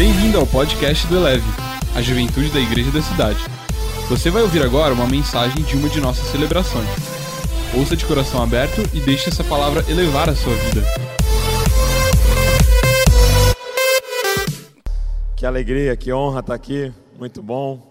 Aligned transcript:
Bem-vindo 0.00 0.38
ao 0.38 0.46
podcast 0.46 1.06
do 1.08 1.16
Eleve, 1.16 1.44
a 1.94 2.00
juventude 2.00 2.50
da 2.50 2.58
igreja 2.58 2.90
da 2.90 3.02
cidade. 3.02 3.38
Você 4.08 4.30
vai 4.30 4.40
ouvir 4.40 4.62
agora 4.62 4.94
uma 4.94 5.06
mensagem 5.06 5.62
de 5.62 5.76
uma 5.76 5.90
de 5.90 6.00
nossas 6.00 6.24
celebrações. 6.28 6.88
Ouça 7.76 7.94
de 7.94 8.06
coração 8.06 8.42
aberto 8.42 8.80
e 8.96 9.00
deixe 9.00 9.28
essa 9.28 9.44
palavra 9.44 9.84
elevar 9.90 10.30
a 10.30 10.34
sua 10.34 10.54
vida. 10.54 10.80
Que 15.36 15.44
alegria, 15.44 15.94
que 15.94 16.10
honra 16.10 16.40
estar 16.40 16.54
aqui, 16.54 16.90
muito 17.18 17.42
bom 17.42 17.86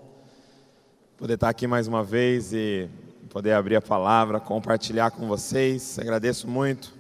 poder 1.16 1.36
estar 1.36 1.50
aqui 1.50 1.68
mais 1.68 1.88
uma 1.88 2.04
vez 2.04 2.52
e 2.54 2.90
poder 3.30 3.54
abrir 3.54 3.76
a 3.76 3.82
palavra, 3.82 4.40
compartilhar 4.40 5.12
com 5.12 5.28
vocês. 5.28 6.00
Agradeço 6.00 6.48
muito 6.48 6.92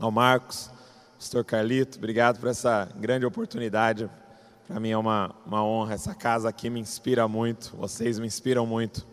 ao 0.00 0.10
Marcos, 0.10 0.70
pastor 1.18 1.44
Carlito, 1.44 1.98
obrigado 1.98 2.38
por 2.38 2.48
essa 2.48 2.88
grande 2.96 3.24
oportunidade. 3.24 4.10
Para 4.66 4.80
mim 4.80 4.90
é 4.90 4.96
uma, 4.96 5.34
uma 5.46 5.64
honra, 5.64 5.94
essa 5.94 6.14
casa 6.14 6.48
aqui 6.48 6.68
me 6.68 6.80
inspira 6.80 7.28
muito, 7.28 7.76
vocês 7.76 8.18
me 8.18 8.26
inspiram 8.26 8.66
muito. 8.66 9.06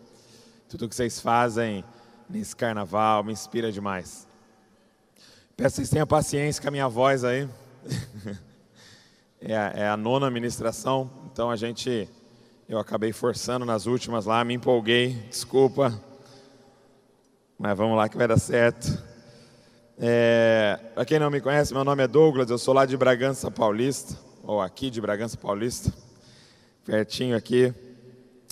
Tudo 0.70 0.88
que 0.88 0.96
vocês 0.96 1.20
fazem 1.20 1.84
nesse 2.30 2.56
carnaval 2.56 3.24
me 3.24 3.32
inspira 3.34 3.72
demais. 3.72 4.28
Peço 5.56 5.76
que 5.76 5.76
vocês 5.78 5.90
tenham 5.90 6.08
paciência 6.08 6.62
com 6.62 6.68
a 6.70 6.72
minha 6.72 6.88
voz 6.88 7.24
aí. 7.24 7.48
é, 9.40 9.56
a, 9.56 9.74
é 9.76 9.88
a 9.90 9.98
nona 9.98 10.32
ministração, 10.32 11.10
então 11.32 11.52
a 11.52 11.56
gente 11.56 12.10
eu 12.68 12.80
acabei 12.80 13.12
forçando 13.12 13.66
nas 13.66 13.86
últimas 13.86 14.26
lá, 14.26 14.44
me 14.46 14.54
empolguei, 14.54 15.14
desculpa. 15.30 15.94
Mas 17.60 17.78
vamos 17.78 17.98
lá 17.98 18.08
que 18.08 18.18
vai 18.18 18.28
dar 18.28 18.40
certo. 18.40 19.11
É, 20.04 20.80
Para 20.96 21.06
quem 21.06 21.20
não 21.20 21.30
me 21.30 21.40
conhece, 21.40 21.72
meu 21.76 21.84
nome 21.84 22.02
é 22.02 22.08
Douglas, 22.08 22.50
eu 22.50 22.58
sou 22.58 22.74
lá 22.74 22.88
de 22.88 22.98
Bragança 22.98 23.52
Paulista, 23.52 24.18
ou 24.42 24.60
aqui 24.60 24.90
de 24.90 25.00
Bragança 25.00 25.38
Paulista, 25.38 25.94
pertinho 26.84 27.38
aqui. 27.38 27.72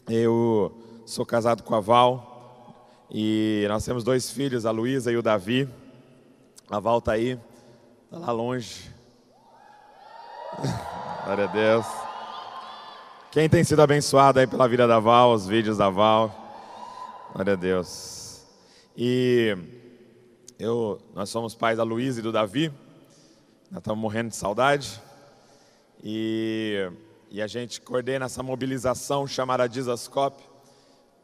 Eu 0.07 1.01
sou 1.07 1.25
casado 1.25 1.63
com 1.63 1.73
a 1.73 1.79
Val 1.79 2.87
e 3.09 3.65
nós 3.67 3.83
temos 3.83 4.03
dois 4.03 4.29
filhos, 4.29 4.63
a 4.63 4.69
Luísa 4.69 5.11
e 5.11 5.17
o 5.17 5.23
Davi. 5.23 5.67
A 6.69 6.79
Val 6.79 6.99
está 6.99 7.13
aí, 7.13 7.39
está 8.05 8.19
lá 8.19 8.31
longe. 8.31 8.91
Glória 11.25 11.45
a 11.45 11.47
Deus. 11.47 11.85
Quem 13.31 13.49
tem 13.49 13.63
sido 13.63 13.81
abençoado 13.81 14.37
aí 14.37 14.45
pela 14.45 14.67
vida 14.67 14.87
da 14.87 14.99
Val, 14.99 15.33
os 15.33 15.47
vídeos 15.47 15.77
da 15.77 15.89
Val? 15.89 16.31
Glória 17.33 17.53
a 17.53 17.55
Deus. 17.55 18.45
E 18.95 19.78
eu, 20.59 20.99
nós 21.15 21.29
somos 21.29 21.55
pais 21.55 21.77
da 21.77 21.83
Luísa 21.83 22.19
e 22.19 22.21
do 22.21 22.33
Davi. 22.33 22.67
Nós 23.71 23.79
estamos 23.79 23.97
morrendo 23.97 24.31
de 24.31 24.35
saudade. 24.35 25.02
E, 26.03 26.91
e 27.31 27.41
a 27.41 27.47
gente 27.47 27.79
coordena 27.79 28.25
essa 28.25 28.43
mobilização 28.43 29.25
chamada 29.25 29.69
Dizascope. 29.69 30.43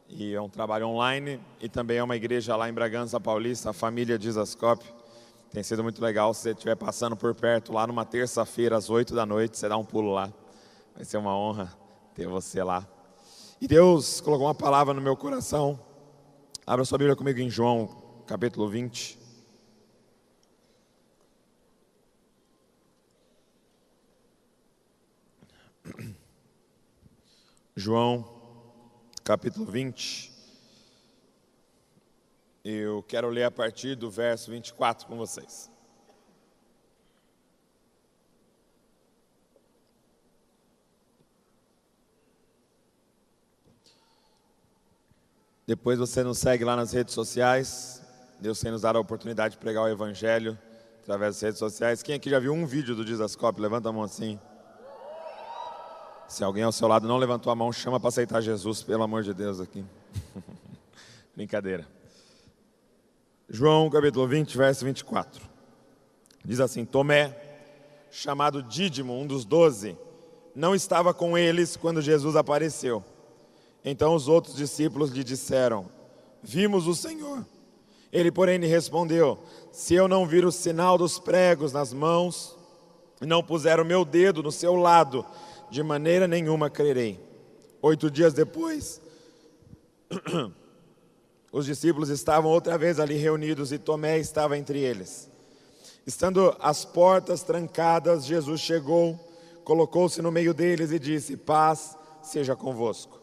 E 0.07 0.33
é 0.33 0.39
um 0.39 0.47
trabalho 0.47 0.87
online 0.87 1.41
e 1.59 1.67
também 1.67 1.97
é 1.97 2.03
uma 2.03 2.15
igreja 2.15 2.55
lá 2.55 2.69
em 2.69 2.73
Bragança 2.73 3.19
Paulista, 3.19 3.71
a 3.71 3.73
família 3.73 4.17
Dizascope. 4.17 4.85
Tem 5.51 5.61
sido 5.61 5.83
muito 5.83 6.01
legal 6.01 6.33
se 6.33 6.43
você 6.43 6.51
estiver 6.51 6.75
passando 6.77 7.17
por 7.17 7.35
perto 7.35 7.73
lá 7.73 7.85
numa 7.85 8.05
terça-feira 8.05 8.77
às 8.77 8.89
oito 8.89 9.13
da 9.13 9.25
noite, 9.25 9.57
você 9.57 9.67
dá 9.67 9.75
um 9.75 9.83
pulo 9.83 10.13
lá. 10.13 10.31
Vai 10.95 11.03
ser 11.03 11.17
uma 11.17 11.37
honra 11.37 11.73
ter 12.13 12.25
você 12.25 12.63
lá. 12.63 12.87
E 13.59 13.67
Deus 13.67 14.21
colocou 14.21 14.47
uma 14.47 14.55
palavra 14.55 14.93
no 14.93 15.01
meu 15.01 15.17
coração. 15.17 15.77
Abra 16.65 16.85
sua 16.85 16.97
Bíblia 16.97 17.17
comigo 17.17 17.39
em 17.41 17.49
João, 17.49 17.89
capítulo 18.25 18.69
20. 18.69 19.24
João, 27.77 28.23
capítulo 29.21 29.65
20. 29.65 30.31
Eu 32.63 33.03
quero 33.03 33.27
ler 33.27 33.43
a 33.43 33.51
partir 33.51 33.95
do 33.95 34.09
verso 34.09 34.49
24 34.49 35.05
com 35.05 35.17
vocês. 35.17 35.69
Depois 45.67 45.99
você 45.99 46.23
nos 46.23 46.37
segue 46.37 46.63
lá 46.63 46.77
nas 46.77 46.93
redes 46.93 47.13
sociais. 47.13 48.01
Deus 48.39 48.57
tem 48.61 48.71
nos 48.71 48.83
dado 48.83 48.97
a 48.97 49.01
oportunidade 49.01 49.55
de 49.55 49.59
pregar 49.59 49.83
o 49.83 49.89
Evangelho 49.89 50.57
através 51.01 51.35
das 51.35 51.41
redes 51.41 51.59
sociais. 51.59 52.01
Quem 52.01 52.15
aqui 52.15 52.29
já 52.29 52.39
viu 52.39 52.53
um 52.53 52.65
vídeo 52.65 52.95
do 52.95 53.03
Dizascope? 53.03 53.59
Levanta 53.59 53.89
a 53.89 53.91
mão 53.91 54.03
assim. 54.03 54.39
Se 56.27 56.43
alguém 56.43 56.63
ao 56.63 56.71
seu 56.71 56.87
lado 56.87 57.07
não 57.07 57.17
levantou 57.17 57.51
a 57.51 57.55
mão, 57.55 57.71
chama 57.71 57.99
para 57.99 58.09
aceitar 58.09 58.41
Jesus, 58.41 58.81
pelo 58.81 59.03
amor 59.03 59.21
de 59.21 59.33
Deus 59.33 59.59
aqui. 59.59 59.85
Brincadeira. 61.35 61.87
João 63.47 63.89
capítulo 63.91 64.27
20, 64.27 64.57
verso 64.57 64.83
24. 64.85 65.43
Diz 66.43 66.59
assim: 66.59 66.83
Tomé, 66.83 67.37
chamado 68.09 68.63
Dídimo, 68.63 69.13
um 69.13 69.27
dos 69.27 69.45
doze, 69.45 69.95
não 70.55 70.73
estava 70.73 71.13
com 71.13 71.37
eles 71.37 71.77
quando 71.77 72.01
Jesus 72.01 72.35
apareceu. 72.35 73.03
Então 73.83 74.15
os 74.15 74.27
outros 74.27 74.55
discípulos 74.55 75.11
lhe 75.11 75.23
disseram: 75.23 75.87
Vimos 76.41 76.87
o 76.87 76.95
Senhor. 76.95 77.45
Ele, 78.11 78.31
porém, 78.31 78.57
lhe 78.57 78.67
respondeu: 78.67 79.37
Se 79.71 79.93
eu 79.93 80.07
não 80.07 80.25
vir 80.25 80.43
o 80.43 80.51
sinal 80.51 80.97
dos 80.97 81.19
pregos 81.19 81.71
nas 81.71 81.93
mãos, 81.93 82.57
e 83.21 83.25
não 83.27 83.43
puser 83.43 83.79
o 83.79 83.85
meu 83.85 84.03
dedo 84.03 84.41
no 84.41 84.51
seu 84.51 84.75
lado, 84.75 85.23
de 85.75 85.83
maneira 85.83 86.25
nenhuma 86.25 86.69
crerei. 86.69 87.19
Oito 87.81 88.09
dias 88.09 88.33
depois, 88.33 89.01
os 91.51 91.65
discípulos 91.65 92.07
estavam 92.07 92.49
outra 92.49 92.77
vez 92.77 92.97
ali 92.97 93.15
reunidos 93.15 93.73
e 93.73 93.77
Tomé 93.77 94.17
estava 94.17 94.57
entre 94.57 94.79
eles. 94.79 95.29
Estando 96.07 96.55
as 96.61 96.85
portas 96.85 97.43
trancadas, 97.43 98.25
Jesus 98.25 98.61
chegou, 98.61 99.19
colocou-se 99.65 100.21
no 100.21 100.31
meio 100.31 100.53
deles 100.53 100.93
e 100.93 100.97
disse: 100.97 101.35
Paz 101.35 101.97
seja 102.23 102.55
convosco. 102.55 103.19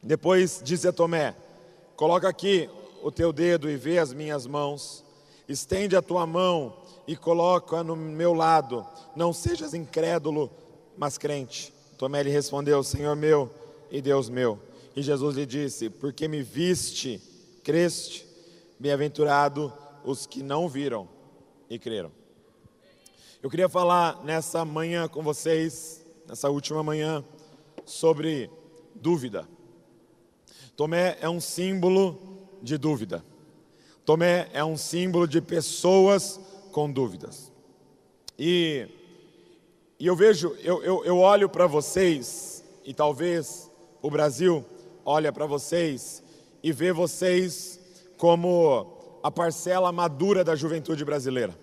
Depois 0.00 0.60
disse 0.62 0.86
a 0.86 0.92
Tomé: 0.92 1.34
Coloca 1.96 2.28
aqui 2.28 2.70
o 3.02 3.10
teu 3.10 3.32
dedo 3.32 3.68
e 3.68 3.76
vê 3.76 3.98
as 3.98 4.12
minhas 4.12 4.46
mãos. 4.46 5.04
Estende 5.48 5.96
a 5.96 6.02
tua 6.02 6.24
mão 6.28 6.76
e 7.08 7.16
coloca 7.16 7.82
no 7.82 7.96
meu 7.96 8.32
lado. 8.32 8.86
Não 9.16 9.32
sejas 9.32 9.74
incrédulo, 9.74 10.48
mas 10.96 11.18
crente. 11.18 11.72
Tomé 11.98 12.22
lhe 12.22 12.30
respondeu: 12.30 12.82
Senhor 12.82 13.16
meu 13.16 13.50
e 13.90 14.00
Deus 14.00 14.28
meu. 14.28 14.58
E 14.94 15.02
Jesus 15.02 15.36
lhe 15.36 15.46
disse: 15.46 15.90
Porque 15.90 16.28
me 16.28 16.42
viste, 16.42 17.20
creste, 17.62 18.26
bem-aventurado 18.78 19.72
os 20.04 20.26
que 20.26 20.42
não 20.42 20.68
viram 20.68 21.08
e 21.68 21.78
creram. 21.78 22.10
Eu 23.42 23.50
queria 23.50 23.68
falar 23.68 24.24
nessa 24.24 24.64
manhã 24.64 25.08
com 25.08 25.22
vocês, 25.22 26.04
nessa 26.26 26.48
última 26.48 26.82
manhã, 26.82 27.24
sobre 27.84 28.50
dúvida. 28.94 29.46
Tomé 30.76 31.16
é 31.20 31.28
um 31.28 31.40
símbolo 31.40 32.18
de 32.62 32.76
dúvida. 32.76 33.24
Tomé 34.04 34.48
é 34.52 34.64
um 34.64 34.76
símbolo 34.76 35.26
de 35.26 35.40
pessoas 35.40 36.40
com 36.72 36.90
dúvidas. 36.90 37.52
E, 38.38 38.88
e 39.98 40.06
eu 40.06 40.14
vejo, 40.14 40.54
eu, 40.62 40.82
eu, 40.82 41.04
eu 41.04 41.18
olho 41.18 41.48
para 41.48 41.66
vocês, 41.66 42.62
e 42.84 42.92
talvez 42.92 43.70
o 44.02 44.10
Brasil 44.10 44.64
olha 45.04 45.32
para 45.32 45.46
vocês 45.46 46.22
e 46.62 46.70
vê 46.70 46.92
vocês 46.92 47.80
como 48.16 49.20
a 49.22 49.30
parcela 49.30 49.90
madura 49.90 50.44
da 50.44 50.54
juventude 50.54 51.04
brasileira. 51.04 51.56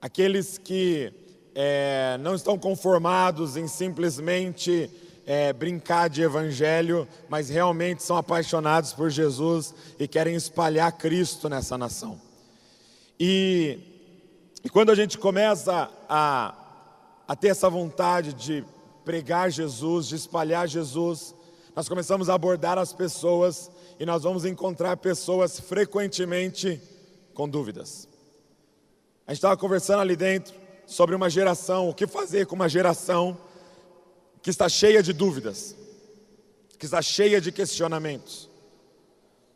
Aqueles 0.00 0.58
que 0.58 1.12
é, 1.54 2.16
não 2.20 2.34
estão 2.34 2.58
conformados 2.58 3.56
em 3.56 3.66
simplesmente 3.66 4.90
é, 5.26 5.52
brincar 5.52 6.08
de 6.08 6.22
evangelho, 6.22 7.08
mas 7.28 7.48
realmente 7.48 8.02
são 8.02 8.16
apaixonados 8.16 8.92
por 8.92 9.10
Jesus 9.10 9.74
e 9.98 10.06
querem 10.06 10.34
espalhar 10.34 10.92
Cristo 10.92 11.48
nessa 11.48 11.76
nação. 11.76 12.20
E, 13.18 13.78
e 14.62 14.68
quando 14.68 14.90
a 14.90 14.94
gente 14.94 15.18
começa 15.18 15.90
a, 16.08 16.54
a 17.26 17.34
ter 17.34 17.48
essa 17.48 17.68
vontade 17.68 18.34
de 18.34 18.64
pregar 19.04 19.50
Jesus, 19.50 20.06
de 20.06 20.16
espalhar 20.16 20.68
Jesus, 20.68 21.34
nós 21.74 21.88
começamos 21.88 22.28
a 22.28 22.34
abordar 22.34 22.78
as 22.78 22.92
pessoas 22.92 23.70
e 23.98 24.06
nós 24.06 24.22
vamos 24.22 24.44
encontrar 24.44 24.96
pessoas 24.96 25.58
frequentemente 25.58 26.80
com 27.32 27.48
dúvidas. 27.48 28.08
A 29.26 29.32
gente 29.32 29.38
estava 29.38 29.56
conversando 29.56 30.00
ali 30.00 30.16
dentro 30.16 30.54
sobre 30.86 31.14
uma 31.14 31.30
geração, 31.30 31.88
o 31.88 31.94
que 31.94 32.06
fazer 32.06 32.46
com 32.46 32.54
uma 32.54 32.68
geração 32.68 33.36
que 34.42 34.50
está 34.50 34.68
cheia 34.68 35.02
de 35.02 35.12
dúvidas, 35.12 35.74
que 36.78 36.84
está 36.84 37.00
cheia 37.00 37.40
de 37.40 37.50
questionamentos. 37.50 38.50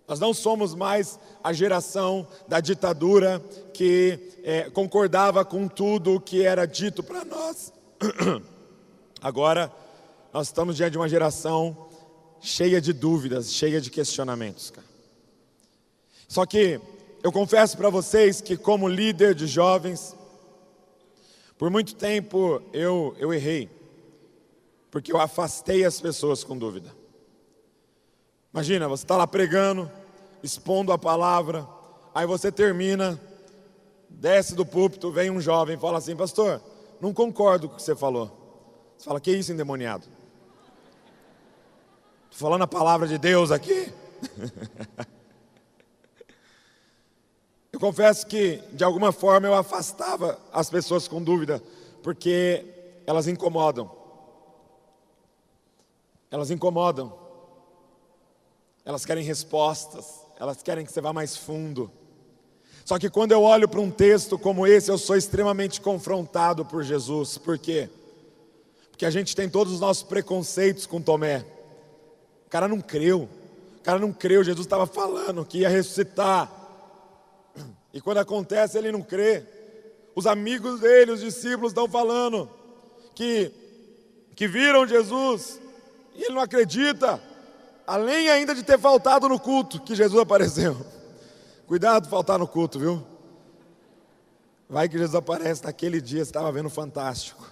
Nós 0.08 0.19
não 0.19 0.32
somos 0.32 0.75
mais 0.75 1.20
a 1.44 1.52
geração 1.52 2.26
da 2.49 2.60
ditadura 2.60 3.44
que 3.75 4.19
é, 4.43 4.70
concordava 4.70 5.44
com 5.44 5.69
tudo 5.69 6.14
o 6.14 6.20
que 6.20 6.43
era 6.43 6.64
dito 6.66 7.02
para 7.02 7.26
nós. 7.26 7.70
Agora, 9.20 9.70
nós 10.32 10.46
estamos 10.46 10.76
diante 10.76 10.93
de 10.93 10.99
uma 10.99 11.10
geração 11.10 11.88
cheia 12.40 12.81
de 12.81 12.94
dúvidas, 12.94 13.52
cheia 13.52 13.82
de 13.82 13.90
questionamentos, 13.90 14.70
cara. 14.70 14.87
Só 16.26 16.46
que 16.46 16.81
eu 17.22 17.31
confesso 17.31 17.76
para 17.76 17.90
vocês 17.90 18.40
que, 18.40 18.56
como 18.56 18.88
líder 18.88 19.34
de 19.34 19.46
jovens, 19.46 20.16
por 21.58 21.69
muito 21.69 21.94
tempo 21.94 22.62
eu, 22.72 23.14
eu 23.19 23.34
errei, 23.34 23.69
porque 24.90 25.12
eu 25.12 25.20
afastei 25.20 25.84
as 25.84 26.00
pessoas 26.00 26.43
com 26.43 26.56
dúvida. 26.56 26.97
Imagina, 28.52 28.88
você 28.88 29.04
está 29.04 29.16
lá 29.16 29.26
pregando, 29.26 29.90
expondo 30.42 30.92
a 30.92 30.98
palavra, 30.98 31.66
aí 32.14 32.26
você 32.26 32.50
termina, 32.50 33.20
desce 34.08 34.54
do 34.54 34.64
púlpito, 34.64 35.12
vem 35.12 35.30
um 35.30 35.40
jovem 35.40 35.76
e 35.76 35.80
fala 35.80 35.98
assim: 35.98 36.16
Pastor, 36.16 36.62
não 37.00 37.12
concordo 37.12 37.68
com 37.68 37.74
o 37.74 37.76
que 37.76 37.82
você 37.82 37.94
falou. 37.94 38.30
Você 38.96 39.04
fala: 39.04 39.20
Que 39.20 39.30
isso, 39.32 39.52
endemoniado? 39.52 40.06
Estou 42.30 42.48
falando 42.48 42.62
a 42.62 42.66
palavra 42.66 43.06
de 43.06 43.18
Deus 43.18 43.50
aqui. 43.50 43.92
eu 47.72 47.78
confesso 47.78 48.26
que, 48.26 48.62
de 48.72 48.82
alguma 48.82 49.12
forma, 49.12 49.46
eu 49.46 49.54
afastava 49.54 50.38
as 50.52 50.70
pessoas 50.70 51.06
com 51.06 51.22
dúvida, 51.22 51.62
porque 52.02 52.64
elas 53.06 53.28
incomodam. 53.28 53.90
Elas 56.30 56.50
incomodam. 56.50 57.27
Elas 58.88 59.05
querem 59.05 59.23
respostas, 59.23 60.23
elas 60.40 60.62
querem 60.62 60.82
que 60.82 60.90
você 60.90 61.02
vá 61.02 61.12
mais 61.12 61.37
fundo. 61.37 61.90
Só 62.87 62.99
que 62.99 63.11
quando 63.11 63.32
eu 63.32 63.43
olho 63.43 63.69
para 63.69 63.82
um 63.82 63.90
texto 63.90 64.38
como 64.38 64.67
esse, 64.67 64.90
eu 64.90 64.96
sou 64.96 65.14
extremamente 65.14 65.79
confrontado 65.79 66.64
por 66.64 66.82
Jesus. 66.82 67.37
Por 67.37 67.58
quê? 67.58 67.90
Porque 68.90 69.05
a 69.05 69.11
gente 69.11 69.37
tem 69.37 69.46
todos 69.46 69.75
os 69.75 69.81
nossos 69.81 70.05
preconceitos 70.05 70.87
com 70.87 71.02
Tomé. 71.02 71.44
O 72.46 72.49
cara 72.49 72.67
não 72.67 72.81
creu. 72.81 73.29
O 73.79 73.82
cara 73.82 73.99
não 73.99 74.11
creu. 74.11 74.43
Jesus 74.43 74.64
estava 74.64 74.87
falando 74.87 75.44
que 75.44 75.58
ia 75.58 75.69
ressuscitar. 75.69 76.50
E 77.93 78.00
quando 78.00 78.19
acontece, 78.19 78.79
ele 78.79 78.91
não 78.91 79.02
crê. 79.02 79.44
Os 80.14 80.26
amigos 80.26 80.81
dele, 80.81 81.12
os 81.12 81.20
discípulos, 81.20 81.73
estão 81.73 81.87
falando 81.87 82.49
que, 83.14 83.52
que 84.34 84.49
viram 84.49 84.88
Jesus 84.88 85.61
e 86.14 86.23
ele 86.23 86.34
não 86.34 86.41
acredita. 86.41 87.27
Além 87.88 88.29
ainda 88.29 88.55
de 88.55 88.62
ter 88.62 88.79
faltado 88.79 89.31
no 89.31 89.40
culto 89.40 89.81
que 89.81 89.94
Jesus 89.94 90.20
apareceu. 90.20 90.76
Cuidado 91.67 92.06
faltar 92.06 92.38
no 92.38 92.46
culto, 92.46 92.79
viu? 92.79 93.02
Vai 94.69 94.90
que 94.90 94.99
Jesus 94.99 95.14
aparece 95.14 95.64
naquele 95.64 95.99
dia, 95.99 96.23
você 96.23 96.29
estava 96.29 96.52
vendo 96.52 96.69
fantástico. 96.69 97.50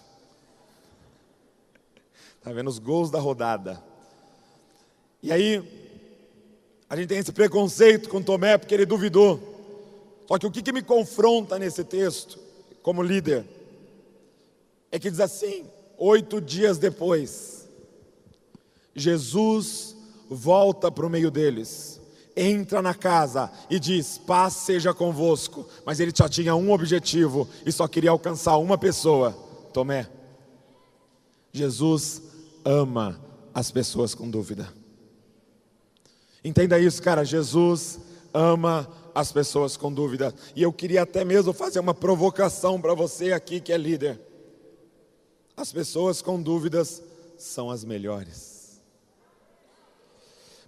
Está 2.37 2.53
vendo 2.53 2.69
os 2.69 2.79
gols 2.79 3.11
da 3.11 3.19
rodada. 3.19 3.83
E 5.23 5.33
aí, 5.33 5.65
a 6.87 6.95
gente 6.97 7.09
tem 7.09 7.17
esse 7.17 7.33
preconceito 7.33 8.11
com 8.11 8.23
Tomé 8.23 8.59
porque 8.59 8.75
ele 8.75 8.85
duvidou. 8.85 9.41
Só 10.29 10.39
que 10.39 10.47
o 10.47 10.51
que, 10.51 10.61
que 10.61 10.71
me 10.73 10.83
confronta 10.83 11.59
nesse 11.59 11.83
texto, 11.83 12.39
como 12.83 13.03
líder, 13.03 13.47
é 14.93 14.99
que 14.99 15.11
diz 15.11 15.21
assim: 15.21 15.65
oito 15.97 16.43
dias 16.43 16.77
depois, 16.77 17.67
Jesus 18.95 19.96
volta 20.29 20.91
para 20.91 21.07
o 21.07 21.11
meio 21.11 21.31
deles 21.31 22.01
entra 22.37 22.83
na 22.83 22.95
casa 22.95 23.51
e 23.71 23.81
diz: 23.81 24.19
Paz 24.19 24.53
seja 24.53 24.93
convosco. 24.93 25.67
Mas 25.85 25.99
ele 25.99 26.13
só 26.15 26.29
tinha 26.29 26.55
um 26.55 26.71
objetivo 26.71 27.49
e 27.65 27.73
só 27.73 27.89
queria 27.89 28.11
alcançar 28.11 28.59
uma 28.59 28.77
pessoa: 28.77 29.33
Tomé. 29.73 30.09
Jesus 31.53 32.21
ama 32.65 33.19
as 33.55 33.71
pessoas 33.71 34.15
com 34.15 34.29
dúvida. 34.29 34.69
Entenda 36.45 36.79
isso, 36.79 37.03
cara. 37.03 37.25
Jesus 37.25 37.99
ama 38.35 38.87
as 39.15 39.33
pessoas 39.33 39.77
com 39.77 39.91
dúvida. 39.91 40.35
E 40.55 40.63
eu 40.63 40.73
queria 40.73 41.03
até 41.03 41.25
mesmo 41.25 41.55
fazer 41.55 41.81
uma 41.81 41.95
provocação 41.95 42.79
para 42.79 42.93
você 42.93 43.33
aqui 43.33 43.61
que 43.61 43.73
é 43.73 43.79
líder. 43.79 44.21
As 45.57 45.73
pessoas 45.73 46.21
com 46.21 46.41
dúvidas 46.41 47.03
são 47.39 47.71
as 47.71 47.83
melhores. 47.83 48.56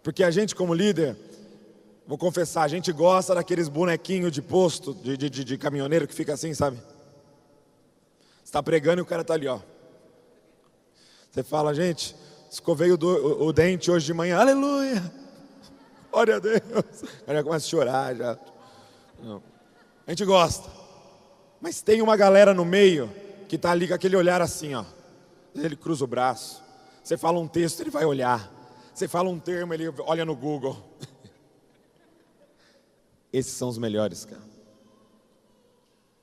Porque 0.02 0.22
a 0.22 0.30
gente, 0.30 0.54
como 0.54 0.74
líder, 0.74 1.16
Vou 2.08 2.16
confessar, 2.16 2.62
a 2.62 2.68
gente 2.68 2.90
gosta 2.90 3.34
daqueles 3.34 3.68
bonequinhos 3.68 4.32
de 4.32 4.40
posto, 4.40 4.94
de, 4.94 5.14
de, 5.14 5.28
de, 5.28 5.44
de 5.44 5.58
caminhoneiro 5.58 6.08
que 6.08 6.14
fica 6.14 6.32
assim, 6.32 6.54
sabe? 6.54 6.80
Está 8.42 8.62
pregando 8.62 9.00
e 9.00 9.02
o 9.02 9.04
cara 9.04 9.20
está 9.20 9.34
ali, 9.34 9.46
ó. 9.46 9.60
Você 11.30 11.42
fala, 11.42 11.74
gente, 11.74 12.16
escovei 12.50 12.90
o, 12.90 12.96
do, 12.96 13.08
o, 13.08 13.48
o, 13.48 13.52
dente 13.52 13.90
hoje 13.90 14.06
de 14.06 14.14
manhã, 14.14 14.38
aleluia, 14.38 15.02
glória 16.10 16.36
a 16.36 16.38
Deus. 16.38 16.62
Cara 17.26 17.40
já 17.40 17.44
começa 17.44 17.66
a 17.66 17.68
chorar, 17.68 18.16
já. 18.16 18.38
Não. 19.22 19.42
A 20.06 20.10
gente 20.10 20.24
gosta. 20.24 20.66
Mas 21.60 21.82
tem 21.82 22.00
uma 22.00 22.16
galera 22.16 22.54
no 22.54 22.64
meio 22.64 23.12
que 23.46 23.56
está 23.56 23.70
ali 23.70 23.86
com 23.86 23.92
aquele 23.92 24.16
olhar 24.16 24.40
assim, 24.40 24.74
ó. 24.74 24.82
Ele 25.54 25.76
cruza 25.76 26.04
o 26.04 26.08
braço. 26.08 26.64
Você 27.04 27.18
fala 27.18 27.38
um 27.38 27.46
texto, 27.46 27.80
ele 27.80 27.90
vai 27.90 28.06
olhar. 28.06 28.50
Você 28.98 29.06
fala 29.06 29.30
um 29.30 29.38
termo, 29.38 29.72
ele 29.72 29.88
olha 30.00 30.24
no 30.24 30.34
Google. 30.34 30.76
Esses 33.32 33.52
são 33.52 33.68
os 33.68 33.78
melhores, 33.78 34.24
cara. 34.24 34.42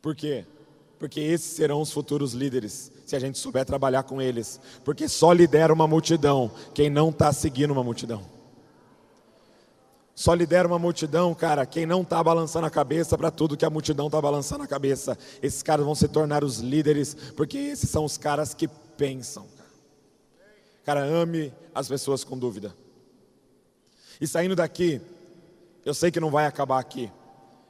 Por 0.01 0.13
quê? 0.13 0.45
Porque 0.99 1.21
esses 1.21 1.55
serão 1.55 1.79
os 1.79 1.89
futuros 1.89 2.33
líderes, 2.33 2.91
se 3.05 3.15
a 3.15 3.19
gente 3.19 3.37
souber 3.37 3.63
trabalhar 3.63 4.03
com 4.03 4.21
eles. 4.21 4.59
Porque 4.83 5.07
só 5.07 5.31
lidera 5.31 5.71
uma 5.71 5.87
multidão 5.87 6.51
quem 6.73 6.89
não 6.89 7.11
está 7.11 7.31
seguindo 7.31 7.71
uma 7.71 7.83
multidão. 7.83 8.25
Só 10.13 10.33
lidera 10.33 10.67
uma 10.67 10.77
multidão, 10.77 11.33
cara, 11.33 11.65
quem 11.65 11.85
não 11.85 12.01
está 12.01 12.21
balançando 12.21 12.67
a 12.67 12.69
cabeça 12.69 13.17
para 13.17 13.31
tudo 13.31 13.55
que 13.55 13.65
a 13.65 13.69
multidão 13.69 14.07
está 14.07 14.19
balançando 14.19 14.63
a 14.63 14.67
cabeça. 14.67 15.17
Esses 15.41 15.63
caras 15.63 15.85
vão 15.85 15.95
se 15.95 16.09
tornar 16.09 16.43
os 16.43 16.59
líderes, 16.59 17.15
porque 17.37 17.57
esses 17.57 17.89
são 17.89 18.03
os 18.03 18.17
caras 18.17 18.53
que 18.53 18.67
pensam. 18.67 19.54
Cara, 20.85 21.03
ame 21.03 21.51
as 21.73 21.87
pessoas 21.87 22.23
com 22.23 22.37
dúvida. 22.37 22.73
E 24.21 24.27
saindo 24.27 24.55
daqui, 24.55 25.01
eu 25.83 25.95
sei 25.95 26.11
que 26.11 26.19
não 26.19 26.29
vai 26.29 26.45
acabar 26.45 26.79
aqui. 26.79 27.11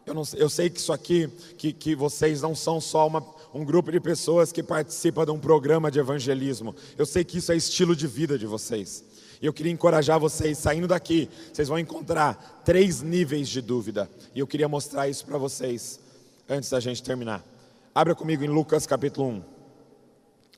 Eu, 0.05 0.13
não, 0.13 0.23
eu 0.35 0.49
sei 0.49 0.69
que 0.69 0.79
isso 0.79 0.93
aqui, 0.93 1.27
que, 1.57 1.73
que 1.73 1.95
vocês 1.95 2.41
não 2.41 2.53
são 2.53 2.79
só 2.79 3.07
uma, 3.07 3.25
um 3.53 3.63
grupo 3.65 3.91
de 3.91 3.99
pessoas 3.99 4.51
que 4.51 4.61
participa 4.61 5.25
de 5.25 5.31
um 5.31 5.39
programa 5.39 5.89
de 5.89 5.97
evangelismo. 5.97 6.75
Eu 6.97 7.05
sei 7.05 7.23
que 7.23 7.39
isso 7.39 7.51
é 7.51 7.55
estilo 7.55 7.95
de 7.95 8.05
vida 8.05 8.37
de 8.37 8.45
vocês. 8.45 9.03
E 9.41 9.45
eu 9.45 9.53
queria 9.53 9.71
encorajar 9.71 10.19
vocês, 10.19 10.57
saindo 10.57 10.87
daqui, 10.87 11.29
vocês 11.51 11.69
vão 11.69 11.79
encontrar 11.79 12.61
três 12.65 13.01
níveis 13.01 13.47
de 13.47 13.61
dúvida. 13.61 14.09
E 14.35 14.39
eu 14.39 14.47
queria 14.47 14.67
mostrar 14.67 15.07
isso 15.07 15.25
para 15.25 15.37
vocês 15.37 15.99
antes 16.47 16.69
da 16.69 16.79
gente 16.79 17.01
terminar. 17.01 17.43
Abra 17.93 18.13
comigo 18.13 18.43
em 18.43 18.49
Lucas 18.49 18.85
capítulo 18.85 19.29
1. 19.29 19.43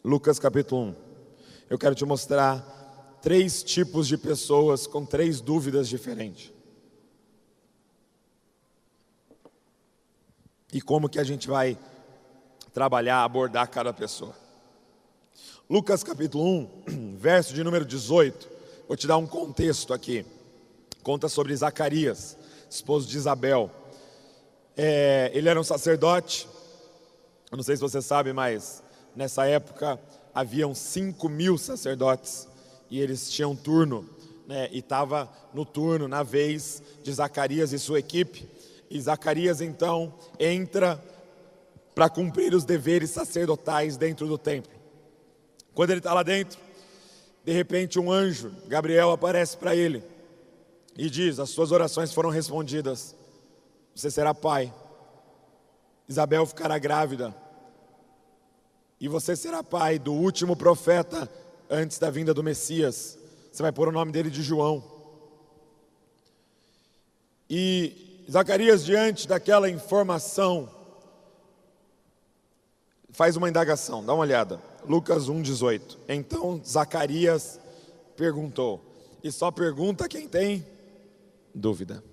Lucas 0.04 0.40
capítulo 0.40 0.90
1. 1.04 1.07
Eu 1.70 1.78
quero 1.78 1.96
te 1.96 2.06
mostrar 2.06 3.20
três 3.22 3.64
tipos 3.64 4.08
de 4.08 4.18
pessoas 4.18 4.88
com 4.88 5.06
três 5.06 5.42
dúvidas 5.42 5.88
diferentes. 5.88 6.58
e 10.72 10.82
como 10.82 11.10
que 11.10 11.20
a 11.20 11.24
gente 11.24 11.48
vai 11.48 11.78
trabalhar, 12.74 13.24
abordar 13.24 13.70
cada 13.70 13.94
pessoa. 13.94 14.36
Lucas 15.70 16.04
capítulo 16.04 16.46
1, 16.46 17.16
verso 17.18 17.54
de 17.54 17.64
número 17.64 17.86
18, 17.86 18.48
vou 18.88 18.96
te 18.96 19.08
dar 19.08 19.18
um 19.18 19.28
contexto 19.28 19.94
aqui. 19.94 20.26
Conta 21.04 21.30
sobre 21.30 21.56
Zacarias, 21.56 22.38
esposo 22.70 23.08
de 23.08 23.18
Isabel. 23.18 23.72
É, 24.76 25.32
ele 25.34 25.50
era 25.50 25.60
um 25.60 25.64
sacerdote, 25.64 26.48
eu 27.50 27.58
não 27.58 27.64
sei 27.64 27.76
se 27.76 27.82
você 27.82 28.02
sabe, 28.02 28.34
mas 28.34 28.84
nessa 29.16 29.48
época 29.48 30.00
haviam 30.38 30.76
5 30.76 31.28
mil 31.28 31.58
sacerdotes 31.58 32.48
e 32.92 33.00
eles 33.02 33.28
tinham 33.28 33.56
turno, 33.56 34.08
né, 34.48 34.70
e 34.72 34.78
estava 34.78 35.28
no 35.52 35.66
turno, 35.66 36.08
na 36.08 36.22
vez 36.22 36.84
de 37.02 37.12
Zacarias 37.12 37.74
e 37.74 37.80
sua 37.80 37.98
equipe. 37.98 38.48
E 38.88 39.02
Zacarias 39.02 39.62
então 39.62 40.14
entra 40.40 41.04
para 41.96 42.08
cumprir 42.08 42.54
os 42.54 42.66
deveres 42.66 43.10
sacerdotais 43.10 43.98
dentro 43.98 44.28
do 44.28 44.38
templo. 44.38 44.72
Quando 45.74 45.90
ele 45.90 46.02
está 46.02 46.14
lá 46.14 46.22
dentro, 46.22 46.60
de 47.44 47.52
repente 47.52 48.00
um 48.00 48.12
anjo, 48.12 48.54
Gabriel, 48.68 49.10
aparece 49.10 49.58
para 49.58 49.76
ele 49.76 50.04
e 50.96 51.10
diz: 51.10 51.40
As 51.40 51.50
suas 51.50 51.72
orações 51.72 52.14
foram 52.14 52.30
respondidas, 52.30 53.16
você 53.96 54.12
será 54.12 54.36
pai. 54.36 54.72
Isabel 56.08 56.46
ficará 56.46 56.78
grávida, 56.78 57.36
e 59.00 59.08
você 59.08 59.36
será 59.36 59.64
pai 59.64 60.00
do 60.00 60.14
último 60.14 60.56
profeta 60.56 61.30
antes 61.70 62.00
da 62.00 62.10
vinda 62.10 62.34
do 62.34 62.44
Messias. 62.44 63.18
Você 63.52 63.62
vai 63.62 63.72
pôr 63.72 63.88
o 63.88 63.92
nome 63.92 64.12
dele 64.12 64.30
de 64.30 64.42
João. 64.42 64.84
E 67.50 68.24
Zacarias, 68.30 68.84
diante 68.84 69.28
daquela 69.28 69.70
informação, 69.70 70.70
faz 73.12 73.36
uma 73.36 73.50
indagação, 73.50 74.04
dá 74.06 74.14
uma 74.14 74.24
olhada. 74.24 74.62
Lucas 74.86 75.30
1,18. 75.30 75.98
Então 76.08 76.62
Zacarias 76.66 77.60
perguntou, 78.16 78.84
e 79.24 79.32
só 79.32 79.52
pergunta 79.52 80.08
quem 80.08 80.28
tem 80.28 80.66
dúvida. 81.54 82.04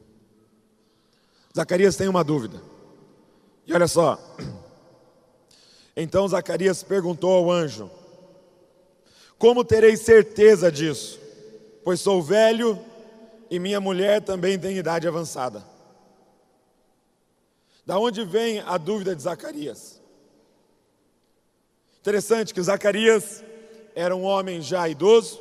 Zacarias 1.57 1.97
tem 1.97 2.09
uma 2.09 2.25
dúvida. 2.25 2.61
E 3.67 3.73
olha 3.73 3.89
só. 3.89 4.19
Então 5.97 6.27
Zacarias 6.27 6.83
perguntou 6.83 7.31
ao 7.31 7.51
anjo: 7.51 7.91
Como 9.39 9.65
terei 9.65 9.97
certeza 9.97 10.71
disso? 10.71 11.21
Pois 11.85 12.01
sou 12.01 12.23
velho 12.23 12.79
e 13.51 13.59
minha 13.59 13.81
mulher 13.81 14.23
também 14.23 14.59
tem 14.59 14.77
idade 14.77 15.07
avançada. 15.07 15.65
Da 17.87 17.99
onde 17.99 18.25
vem 18.25 18.61
a 18.61 18.79
dúvida 18.79 19.15
de 19.15 19.23
Zacarias? 19.23 20.01
Interessante 22.01 22.53
que 22.53 22.63
Zacarias 22.63 23.45
era 23.95 24.17
um 24.17 24.25
homem 24.25 24.61
já 24.61 24.89
idoso. 24.89 25.41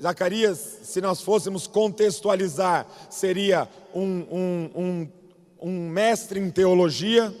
Zacarias, 0.00 0.58
se 0.84 1.00
nós 1.00 1.20
fôssemos 1.20 1.66
contextualizar, 1.66 2.86
seria 3.10 3.68
um, 3.94 4.04
um, 4.30 4.70
um, 4.74 5.08
um 5.60 5.88
mestre 5.88 6.38
em 6.38 6.50
teologia 6.50 7.34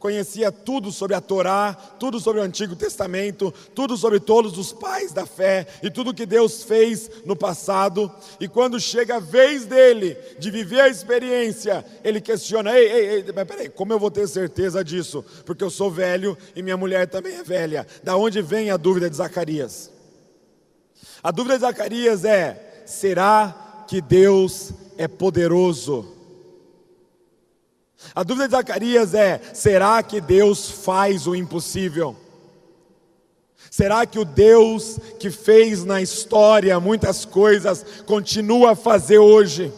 conhecia 0.00 0.50
tudo 0.50 0.90
sobre 0.90 1.14
a 1.14 1.20
Torá, 1.20 1.74
tudo 1.74 2.18
sobre 2.18 2.40
o 2.40 2.42
Antigo 2.42 2.74
Testamento, 2.74 3.52
tudo 3.74 3.98
sobre 3.98 4.18
todos 4.18 4.56
os 4.56 4.72
pais 4.72 5.12
da 5.12 5.26
fé 5.26 5.66
e 5.82 5.90
tudo 5.90 6.14
que 6.14 6.24
Deus 6.24 6.62
fez 6.64 7.10
no 7.26 7.36
passado. 7.36 8.10
E 8.40 8.48
quando 8.48 8.80
chega 8.80 9.16
a 9.16 9.20
vez 9.20 9.66
dele 9.66 10.16
de 10.38 10.50
viver 10.50 10.80
a 10.80 10.88
experiência, 10.88 11.84
ele 12.02 12.20
questiona: 12.20 12.76
ei, 12.76 12.90
ei, 12.90 13.08
ei, 13.10 13.24
mas 13.32 13.46
peraí, 13.46 13.68
como 13.68 13.92
eu 13.92 13.98
vou 13.98 14.10
ter 14.10 14.26
certeza 14.26 14.82
disso? 14.82 15.22
Porque 15.44 15.62
eu 15.62 15.70
sou 15.70 15.90
velho 15.90 16.36
e 16.56 16.62
minha 16.62 16.78
mulher 16.78 17.06
também 17.06 17.36
é 17.36 17.44
velha. 17.44 17.86
Da 18.02 18.16
onde 18.16 18.40
vem 18.40 18.70
a 18.70 18.78
dúvida 18.78 19.10
de 19.10 19.16
Zacarias? 19.16 19.90
A 21.22 21.30
dúvida 21.30 21.56
de 21.56 21.60
Zacarias 21.60 22.24
é: 22.24 22.84
será 22.86 23.84
que 23.86 24.00
Deus 24.00 24.72
é 24.96 25.06
poderoso? 25.06 26.19
A 28.14 28.22
dúvida 28.22 28.48
de 28.48 28.52
Zacarias 28.52 29.14
é: 29.14 29.40
será 29.54 30.02
que 30.02 30.20
Deus 30.20 30.70
faz 30.70 31.26
o 31.26 31.34
impossível? 31.34 32.16
Será 33.70 34.04
que 34.04 34.18
o 34.18 34.24
Deus 34.24 34.98
que 35.18 35.30
fez 35.30 35.84
na 35.84 36.02
história 36.02 36.80
muitas 36.80 37.24
coisas 37.24 37.84
continua 38.04 38.72
a 38.72 38.76
fazer 38.76 39.18
hoje? 39.18 39.72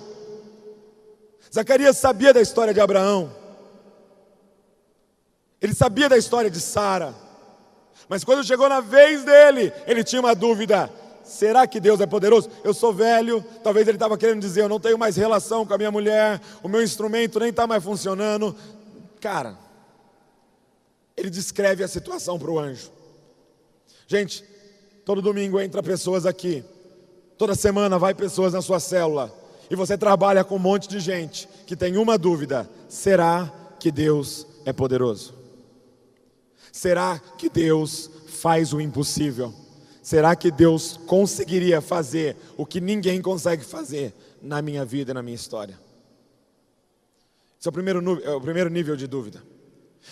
Zacarias 1.54 1.98
sabia 1.98 2.32
da 2.32 2.40
história 2.40 2.72
de 2.72 2.80
Abraão, 2.80 3.30
ele 5.60 5.74
sabia 5.74 6.08
da 6.08 6.16
história 6.16 6.50
de 6.50 6.58
Sara, 6.58 7.14
mas 8.08 8.24
quando 8.24 8.44
chegou 8.44 8.68
na 8.68 8.80
vez 8.80 9.24
dele, 9.24 9.72
ele 9.86 10.02
tinha 10.02 10.20
uma 10.20 10.34
dúvida: 10.34 10.90
Será 11.24 11.66
que 11.66 11.80
Deus 11.80 12.00
é 12.00 12.06
poderoso? 12.06 12.50
Eu 12.64 12.74
sou 12.74 12.92
velho, 12.92 13.44
talvez 13.62 13.86
ele 13.86 13.96
estava 13.96 14.18
querendo 14.18 14.40
dizer: 14.40 14.62
eu 14.62 14.68
não 14.68 14.80
tenho 14.80 14.98
mais 14.98 15.16
relação 15.16 15.64
com 15.64 15.72
a 15.72 15.78
minha 15.78 15.90
mulher, 15.90 16.40
o 16.62 16.68
meu 16.68 16.82
instrumento 16.82 17.38
nem 17.38 17.50
está 17.50 17.66
mais 17.66 17.82
funcionando. 17.82 18.54
Cara, 19.20 19.56
ele 21.16 21.30
descreve 21.30 21.84
a 21.84 21.88
situação 21.88 22.38
para 22.38 22.50
o 22.50 22.58
anjo. 22.58 22.90
Gente, 24.06 24.44
todo 25.04 25.22
domingo 25.22 25.60
entra 25.60 25.82
pessoas 25.82 26.26
aqui, 26.26 26.64
toda 27.38 27.54
semana 27.54 27.98
vai 27.98 28.14
pessoas 28.14 28.52
na 28.52 28.60
sua 28.60 28.80
célula, 28.80 29.32
e 29.70 29.76
você 29.76 29.96
trabalha 29.96 30.44
com 30.44 30.56
um 30.56 30.58
monte 30.58 30.88
de 30.88 30.98
gente 30.98 31.48
que 31.66 31.76
tem 31.76 31.96
uma 31.96 32.18
dúvida: 32.18 32.68
será 32.88 33.52
que 33.78 33.90
Deus 33.90 34.46
é 34.64 34.72
poderoso? 34.72 35.34
Será 36.72 37.20
que 37.36 37.48
Deus 37.48 38.10
faz 38.26 38.72
o 38.72 38.80
impossível? 38.80 39.61
Será 40.02 40.34
que 40.34 40.50
Deus 40.50 40.98
conseguiria 41.06 41.80
fazer 41.80 42.36
o 42.56 42.66
que 42.66 42.80
ninguém 42.80 43.22
consegue 43.22 43.64
fazer 43.64 44.12
na 44.42 44.60
minha 44.60 44.84
vida 44.84 45.12
e 45.12 45.14
na 45.14 45.22
minha 45.22 45.36
história? 45.36 45.78
Esse 47.58 47.68
é 47.68 47.70
o 47.70 47.72
primeiro, 47.72 48.22
é 48.24 48.30
o 48.34 48.40
primeiro 48.40 48.68
nível 48.68 48.96
de 48.96 49.06
dúvida. 49.06 49.40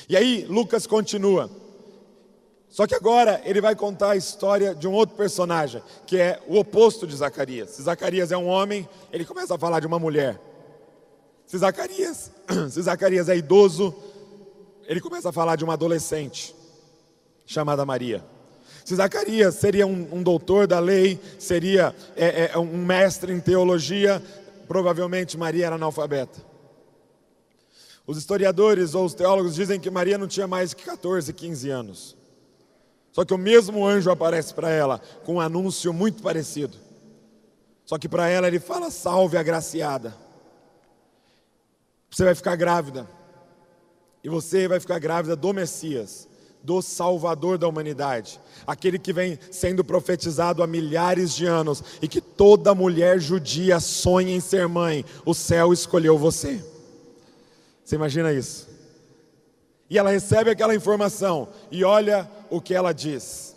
E 0.09 0.16
aí, 0.16 0.47
Lucas 0.49 0.87
continua. 0.87 1.50
Só 2.68 2.87
que 2.87 2.94
agora 2.94 3.42
ele 3.44 3.61
vai 3.61 3.75
contar 3.75 4.12
a 4.12 4.16
história 4.16 4.73
de 4.73 4.87
um 4.87 4.92
outro 4.92 5.16
personagem, 5.16 5.82
que 6.06 6.16
é 6.16 6.40
o 6.47 6.56
oposto 6.56 7.04
de 7.04 7.16
Zacarias. 7.16 7.70
Se 7.70 7.82
Zacarias 7.82 8.30
é 8.30 8.37
um 8.37 8.47
homem, 8.47 8.88
ele 9.12 9.25
começa 9.25 9.56
a 9.56 9.59
falar 9.59 9.80
de 9.80 9.88
uma 9.88 9.99
mulher. 9.99 10.40
Se 11.44 11.59
Zacarias, 11.59 12.30
se 12.70 12.80
Zacarias 12.80 13.28
é 13.28 13.37
idoso, 13.37 13.92
ele 14.87 15.00
começa 15.00 15.30
a 15.30 15.32
falar 15.32 15.56
de 15.56 15.64
uma 15.64 15.73
adolescente 15.73 16.54
chamada 17.44 17.85
Maria. 17.85 18.25
Se 18.84 18.94
Zacarias 18.94 19.54
seria 19.56 19.87
um, 19.87 20.08
um 20.12 20.22
doutor 20.22 20.66
da 20.66 20.78
lei, 20.78 21.20
seria 21.38 21.94
é, 22.16 22.50
é, 22.52 22.58
um 22.58 22.84
mestre 22.84 23.32
em 23.32 23.40
teologia, 23.40 24.22
provavelmente 24.66 25.37
Maria 25.37 25.66
era 25.66 25.75
analfabeta. 25.76 26.40
Os 28.06 28.16
historiadores 28.16 28.94
ou 28.94 29.04
os 29.04 29.14
teólogos 29.14 29.54
dizem 29.54 29.78
que 29.78 29.90
Maria 29.90 30.18
não 30.18 30.26
tinha 30.26 30.46
mais 30.46 30.75
que 30.75 30.84
14, 30.84 31.32
15 31.32 31.70
anos. 31.70 32.16
Só 33.12 33.25
que 33.25 33.34
o 33.34 33.38
mesmo 33.38 33.87
anjo 33.87 34.10
aparece 34.10 34.54
para 34.54 34.70
ela 34.70 35.00
com 35.25 35.34
um 35.34 35.40
anúncio 35.40 35.92
muito 35.92 36.22
parecido. 36.22 36.76
Só 37.84 37.99
que 37.99 38.08
para 38.08 38.28
ela 38.28 38.46
ele 38.46 38.60
fala: 38.60 38.90
Salve 38.90 39.37
agraciada. 39.37 40.14
Você 42.10 42.25
vai 42.25 42.34
ficar 42.34 42.56
grávida. 42.56 43.06
E 44.22 44.28
você 44.28 44.68
vai 44.68 44.80
ficar 44.80 44.99
grávida 44.99 45.34
do 45.34 45.52
Messias 45.52 46.29
do 46.62 46.83
Salvador 46.83 47.57
da 47.57 47.67
humanidade, 47.67 48.40
aquele 48.67 48.99
que 48.99 49.12
vem 49.12 49.38
sendo 49.50 49.83
profetizado 49.83 50.62
há 50.62 50.67
milhares 50.67 51.35
de 51.35 51.47
anos 51.47 51.83
e 52.02 52.09
que 52.09 52.21
toda 52.21 52.75
mulher 52.75 53.19
judia 53.19 53.81
sonha 53.81 54.35
em 54.35 54.40
ser 54.40 54.69
mãe, 54.69 55.05
o 55.25 55.35
céu 55.35 55.73
escolheu 55.73 56.19
você. 56.19 56.62
Você 57.85 57.97
imagina 57.97 58.33
isso? 58.33 58.69
E 59.88 59.99
ela 59.99 60.11
recebe 60.11 60.50
aquela 60.50 60.75
informação 60.75 61.49
e 61.71 61.83
olha 61.83 62.31
o 62.49 62.61
que 62.61 62.75
ela 62.75 62.93
diz. 62.93 63.57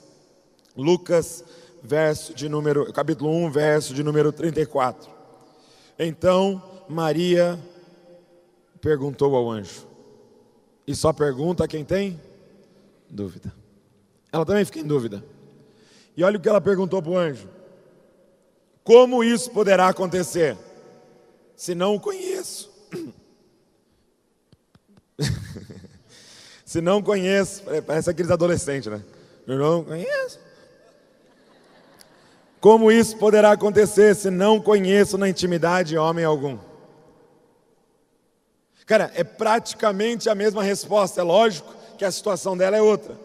Lucas, 0.76 1.44
verso 1.84 2.34
de 2.34 2.50
número, 2.50 2.92
capítulo 2.92 3.30
1, 3.30 3.52
verso 3.52 3.94
de 3.94 4.02
número 4.02 4.32
34. 4.32 5.12
Então 6.00 6.62
Maria 6.90 7.60
perguntou 8.82 9.36
ao 9.36 9.52
anjo. 9.52 9.86
E 10.88 10.96
só 10.96 11.14
pergunta 11.14 11.68
quem 11.68 11.86
tem? 11.86 12.20
Dúvida. 13.13 13.53
Ela 14.32 14.46
também 14.46 14.65
fica 14.65 14.79
em 14.79 14.88
dúvida. 14.88 15.24
E 16.17 16.24
olha 16.24 16.38
o 16.38 16.41
que 16.41 16.50
ela 16.50 16.60
perguntou 16.60 17.01
para 17.01 17.12
o 17.12 17.17
anjo: 17.17 17.48
Como 18.84 19.24
isso 19.24 19.51
poderá 19.51 19.88
acontecer? 19.88 20.58
Se 21.55 21.75
não 21.75 21.96
o 21.96 22.00
conheço. 22.00 22.74
se 26.65 26.82
não 26.82 27.01
conheço, 27.01 27.63
parece 27.86 28.10
aqueles 28.10 28.32
adolescentes, 28.32 28.91
né? 28.91 29.03
Eu 29.46 29.58
não 29.60 29.84
conheço. 29.84 30.39
Como 32.60 32.91
isso 32.91 33.17
poderá 33.17 33.51
acontecer 33.51 34.15
se 34.15 34.29
não 34.29 34.60
conheço 34.60 35.17
na 35.17 35.29
intimidade 35.29 35.98
homem 35.98 36.25
algum? 36.25 36.58
Cara, 38.86 39.12
é 39.15 39.24
praticamente 39.24 40.29
a 40.29 40.36
mesma 40.36 40.63
resposta, 40.63 41.22
é 41.22 41.24
lógico 41.24 41.83
que 42.04 42.08
a 42.08 42.12
situação 42.12 42.58
dela 42.58 42.76
é 42.76 42.82
outra. 42.82 43.18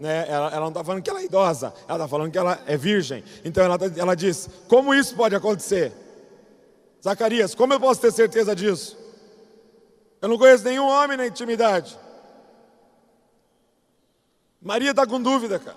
Né? 0.00 0.26
Ela, 0.28 0.48
ela 0.48 0.60
não 0.60 0.68
está 0.68 0.82
falando 0.82 1.02
que 1.02 1.08
ela 1.08 1.20
é 1.20 1.24
idosa, 1.24 1.72
ela 1.86 1.98
está 1.98 2.08
falando 2.08 2.32
que 2.32 2.38
ela 2.38 2.60
é 2.66 2.76
virgem. 2.76 3.22
Então 3.44 3.64
ela, 3.64 3.78
tá, 3.78 3.86
ela 3.96 4.16
diz: 4.16 4.48
Como 4.66 4.92
isso 4.92 5.14
pode 5.14 5.36
acontecer? 5.36 5.92
Zacarias, 7.02 7.54
como 7.54 7.72
eu 7.72 7.78
posso 7.78 8.00
ter 8.00 8.12
certeza 8.12 8.56
disso? 8.56 8.98
Eu 10.20 10.28
não 10.28 10.36
conheço 10.36 10.64
nenhum 10.64 10.88
homem 10.88 11.16
na 11.16 11.26
intimidade. 11.28 11.96
Maria 14.60 14.90
está 14.90 15.06
com 15.06 15.22
dúvida, 15.22 15.58
cara. 15.58 15.76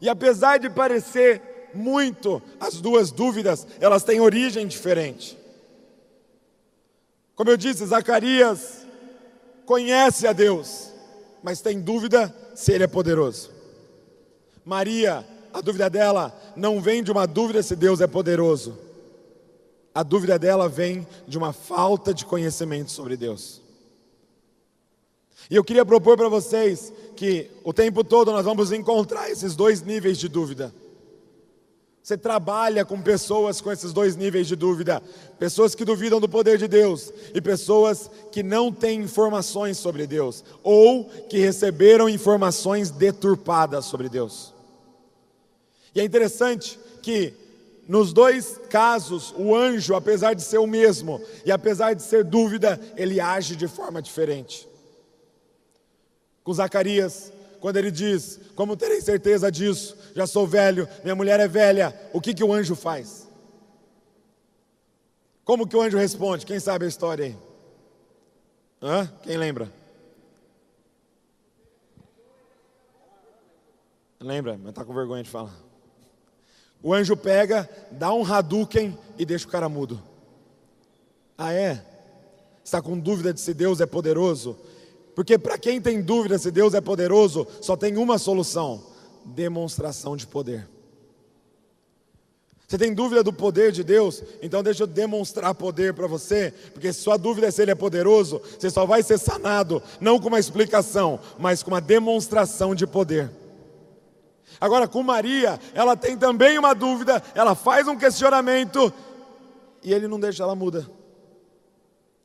E 0.00 0.10
apesar 0.10 0.58
de 0.58 0.68
parecer 0.68 1.70
muito 1.72 2.42
as 2.60 2.80
duas 2.82 3.10
dúvidas, 3.10 3.66
elas 3.80 4.02
têm 4.02 4.20
origem 4.20 4.66
diferente. 4.66 5.38
Como 7.34 7.48
eu 7.48 7.56
disse, 7.56 7.86
Zacarias 7.86 8.84
conhece 9.64 10.26
a 10.26 10.32
Deus 10.34 10.97
mas 11.48 11.62
tem 11.62 11.80
dúvida 11.80 12.34
se 12.54 12.72
Ele 12.72 12.84
é 12.84 12.86
poderoso. 12.86 13.48
Maria, 14.66 15.26
a 15.50 15.62
dúvida 15.62 15.88
dela 15.88 16.38
não 16.54 16.78
vem 16.78 17.02
de 17.02 17.10
uma 17.10 17.26
dúvida 17.26 17.62
se 17.62 17.74
Deus 17.74 18.02
é 18.02 18.06
poderoso. 18.06 18.76
A 19.94 20.02
dúvida 20.02 20.38
dela 20.38 20.68
vem 20.68 21.06
de 21.26 21.38
uma 21.38 21.54
falta 21.54 22.12
de 22.12 22.26
conhecimento 22.26 22.90
sobre 22.90 23.16
Deus. 23.16 23.62
E 25.48 25.56
eu 25.56 25.64
queria 25.64 25.86
propor 25.86 26.18
para 26.18 26.28
vocês 26.28 26.92
que 27.16 27.50
o 27.64 27.72
tempo 27.72 28.04
todo 28.04 28.30
nós 28.30 28.44
vamos 28.44 28.70
encontrar 28.70 29.30
esses 29.30 29.56
dois 29.56 29.80
níveis 29.80 30.18
de 30.18 30.28
dúvida. 30.28 30.70
Você 32.08 32.16
trabalha 32.16 32.86
com 32.86 33.02
pessoas 33.02 33.60
com 33.60 33.70
esses 33.70 33.92
dois 33.92 34.16
níveis 34.16 34.46
de 34.46 34.56
dúvida: 34.56 35.02
pessoas 35.38 35.74
que 35.74 35.84
duvidam 35.84 36.18
do 36.18 36.26
poder 36.26 36.56
de 36.56 36.66
Deus 36.66 37.12
e 37.34 37.38
pessoas 37.38 38.10
que 38.32 38.42
não 38.42 38.72
têm 38.72 39.02
informações 39.02 39.76
sobre 39.76 40.06
Deus 40.06 40.42
ou 40.62 41.04
que 41.04 41.36
receberam 41.36 42.08
informações 42.08 42.90
deturpadas 42.90 43.84
sobre 43.84 44.08
Deus. 44.08 44.54
E 45.94 46.00
é 46.00 46.04
interessante 46.04 46.80
que 47.02 47.34
nos 47.86 48.14
dois 48.14 48.58
casos, 48.70 49.34
o 49.36 49.54
anjo, 49.54 49.94
apesar 49.94 50.32
de 50.32 50.40
ser 50.40 50.56
o 50.56 50.66
mesmo 50.66 51.20
e 51.44 51.52
apesar 51.52 51.92
de 51.92 52.02
ser 52.02 52.24
dúvida, 52.24 52.80
ele 52.96 53.20
age 53.20 53.54
de 53.54 53.68
forma 53.68 54.00
diferente. 54.00 54.66
Com 56.42 56.54
Zacarias, 56.54 57.30
quando 57.60 57.76
ele 57.76 57.90
diz: 57.90 58.40
Como 58.54 58.76
terei 58.76 59.00
certeza 59.00 59.50
disso? 59.50 59.96
Já 60.14 60.26
sou 60.26 60.46
velho, 60.46 60.88
minha 61.02 61.14
mulher 61.14 61.40
é 61.40 61.48
velha. 61.48 61.94
O 62.12 62.20
que, 62.20 62.34
que 62.34 62.44
o 62.44 62.52
anjo 62.52 62.74
faz? 62.74 63.28
Como 65.44 65.66
que 65.66 65.76
o 65.76 65.80
anjo 65.80 65.96
responde? 65.96 66.44
Quem 66.44 66.60
sabe 66.60 66.84
a 66.84 66.88
história 66.88 67.24
aí? 67.26 67.36
Hã? 68.82 69.06
Quem 69.22 69.36
lembra? 69.36 69.72
Lembra, 74.20 74.58
mas 74.58 74.70
está 74.70 74.84
com 74.84 74.92
vergonha 74.92 75.22
de 75.22 75.30
falar. 75.30 75.54
O 76.82 76.92
anjo 76.92 77.16
pega, 77.16 77.68
dá 77.90 78.12
um 78.12 78.24
Hadouken 78.24 78.96
e 79.16 79.24
deixa 79.24 79.46
o 79.46 79.50
cara 79.50 79.68
mudo. 79.68 80.02
Ah, 81.36 81.52
é? 81.52 81.84
Está 82.64 82.82
com 82.82 82.98
dúvida 82.98 83.32
de 83.32 83.40
se 83.40 83.54
Deus 83.54 83.80
é 83.80 83.86
poderoso? 83.86 84.56
Porque 85.18 85.36
para 85.36 85.58
quem 85.58 85.80
tem 85.80 86.00
dúvida 86.00 86.38
se 86.38 86.48
Deus 86.48 86.74
é 86.74 86.80
poderoso, 86.80 87.44
só 87.60 87.76
tem 87.76 87.96
uma 87.96 88.18
solução: 88.18 88.80
demonstração 89.24 90.16
de 90.16 90.24
poder. 90.24 90.68
Você 92.64 92.78
tem 92.78 92.94
dúvida 92.94 93.24
do 93.24 93.32
poder 93.32 93.72
de 93.72 93.82
Deus? 93.82 94.22
Então 94.40 94.62
deixa 94.62 94.84
eu 94.84 94.86
demonstrar 94.86 95.52
poder 95.56 95.92
para 95.92 96.06
você, 96.06 96.54
porque 96.72 96.92
se 96.92 97.00
sua 97.00 97.16
dúvida 97.16 97.48
é 97.48 97.50
se 97.50 97.60
Ele 97.60 97.72
é 97.72 97.74
poderoso, 97.74 98.40
você 98.56 98.70
só 98.70 98.86
vai 98.86 99.02
ser 99.02 99.18
sanado, 99.18 99.82
não 100.00 100.20
com 100.20 100.28
uma 100.28 100.38
explicação, 100.38 101.18
mas 101.36 101.64
com 101.64 101.72
uma 101.72 101.80
demonstração 101.80 102.72
de 102.72 102.86
poder. 102.86 103.28
Agora, 104.60 104.86
com 104.86 105.02
Maria, 105.02 105.58
ela 105.74 105.96
tem 105.96 106.16
também 106.16 106.56
uma 106.60 106.76
dúvida, 106.76 107.20
ela 107.34 107.56
faz 107.56 107.88
um 107.88 107.98
questionamento 107.98 108.92
e 109.82 109.92
ele 109.92 110.06
não 110.06 110.20
deixa 110.20 110.44
ela 110.44 110.54
muda. 110.54 110.88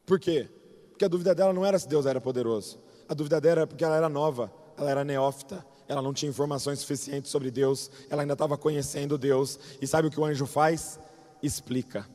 Por 0.06 0.20
quê? 0.20 0.48
Porque 0.94 1.04
a 1.04 1.08
dúvida 1.10 1.36
dela 1.36 1.52
não 1.52 1.66
era 1.66 1.78
se 1.78 1.88
Deus 1.88 2.06
era 2.06 2.22
poderoso, 2.22 2.80
a 3.10 3.14
dúvida 3.14 3.42
dela 3.42 3.62
era 3.62 3.68
porque 3.68 3.84
ela 3.84 3.98
era 3.98 4.08
nova, 4.08 4.50
ela 4.78 4.90
era 4.90 5.04
neófita, 5.04 5.66
ela 5.88 6.02
não 6.02 6.14
tinha 6.14 6.30
informações 6.30 6.80
suficientes 6.80 7.30
sobre 7.30 7.52
Deus, 7.52 7.92
ela 8.10 8.22
ainda 8.22 8.34
estava 8.34 8.58
conhecendo 8.58 9.18
Deus. 9.18 9.60
E 9.82 9.86
sabe 9.86 10.08
o 10.08 10.12
que 10.12 10.20
o 10.20 10.24
anjo 10.24 10.46
faz? 10.46 10.98
Explica. 11.42 12.08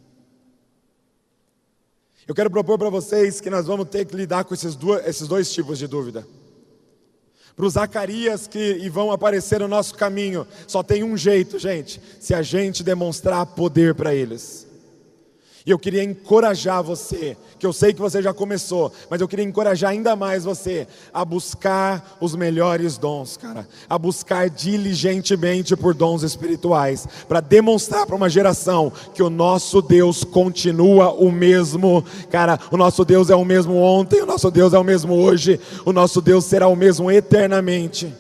Eu 2.26 2.34
quero 2.34 2.50
propor 2.50 2.78
para 2.78 2.88
vocês 2.88 3.40
que 3.40 3.50
nós 3.50 3.66
vamos 3.66 3.88
ter 3.88 4.06
que 4.06 4.16
lidar 4.16 4.44
com 4.44 4.54
esses, 4.54 4.74
dois, 4.74 5.06
esses 5.06 5.28
dois 5.28 5.52
tipos 5.52 5.78
de 5.78 5.86
dúvida 5.86 6.26
para 7.58 7.66
os 7.66 7.72
Zacarias 7.72 8.46
que 8.46 8.88
vão 8.88 9.10
aparecer 9.10 9.58
no 9.58 9.66
nosso 9.66 9.92
caminho, 9.96 10.46
só 10.64 10.80
tem 10.80 11.02
um 11.02 11.16
jeito, 11.16 11.58
gente, 11.58 12.00
se 12.20 12.32
a 12.32 12.40
gente 12.40 12.84
demonstrar 12.84 13.44
poder 13.46 13.96
para 13.96 14.14
eles. 14.14 14.67
E 15.68 15.70
eu 15.70 15.78
queria 15.78 16.02
encorajar 16.02 16.82
você, 16.82 17.36
que 17.58 17.66
eu 17.66 17.74
sei 17.74 17.92
que 17.92 18.00
você 18.00 18.22
já 18.22 18.32
começou, 18.32 18.90
mas 19.10 19.20
eu 19.20 19.28
queria 19.28 19.44
encorajar 19.44 19.90
ainda 19.90 20.16
mais 20.16 20.44
você 20.44 20.88
a 21.12 21.22
buscar 21.26 22.16
os 22.22 22.34
melhores 22.34 22.96
dons, 22.96 23.36
cara, 23.36 23.68
a 23.86 23.98
buscar 23.98 24.48
diligentemente 24.48 25.76
por 25.76 25.92
dons 25.92 26.22
espirituais, 26.22 27.06
para 27.28 27.40
demonstrar 27.40 28.06
para 28.06 28.16
uma 28.16 28.30
geração 28.30 28.90
que 29.12 29.22
o 29.22 29.28
nosso 29.28 29.82
Deus 29.82 30.24
continua 30.24 31.12
o 31.12 31.30
mesmo, 31.30 32.02
cara, 32.30 32.58
o 32.70 32.78
nosso 32.78 33.04
Deus 33.04 33.28
é 33.28 33.36
o 33.36 33.44
mesmo 33.44 33.76
ontem, 33.76 34.22
o 34.22 34.26
nosso 34.26 34.50
Deus 34.50 34.72
é 34.72 34.78
o 34.78 34.84
mesmo 34.84 35.16
hoje, 35.16 35.60
o 35.84 35.92
nosso 35.92 36.22
Deus 36.22 36.46
será 36.46 36.66
o 36.66 36.74
mesmo 36.74 37.10
eternamente. 37.10 38.10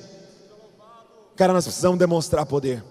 Cara, 1.34 1.54
nós 1.54 1.64
precisamos 1.64 1.98
demonstrar 1.98 2.44
poder. 2.44 2.84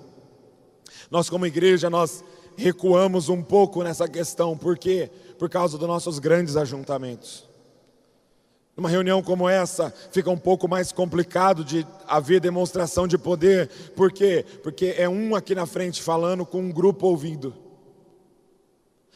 Nós, 1.11 1.29
como 1.29 1.45
igreja, 1.45 1.91
nós 1.91 2.23
recuamos 2.57 3.29
um 3.29 3.41
pouco 3.41 3.83
nessa 3.83 4.07
questão, 4.07 4.57
por 4.57 4.77
quê? 4.77 5.09
Por 5.37 5.49
causa 5.49 5.77
dos 5.77 5.87
nossos 5.87 6.17
grandes 6.17 6.57
ajuntamentos. 6.57 7.47
Numa 8.75 8.89
reunião 8.89 9.23
como 9.23 9.47
essa, 9.47 9.93
fica 10.11 10.29
um 10.29 10.37
pouco 10.37 10.67
mais 10.67 10.91
complicado 10.91 11.63
de 11.63 11.85
haver 12.07 12.39
demonstração 12.39 13.07
de 13.07 13.17
poder, 13.17 13.69
por 13.95 14.11
quê? 14.11 14.43
Porque 14.61 14.95
é 14.97 15.07
um 15.07 15.35
aqui 15.35 15.55
na 15.55 15.65
frente 15.65 16.01
falando 16.01 16.45
com 16.45 16.59
um 16.59 16.71
grupo 16.71 17.07
ouvindo. 17.07 17.53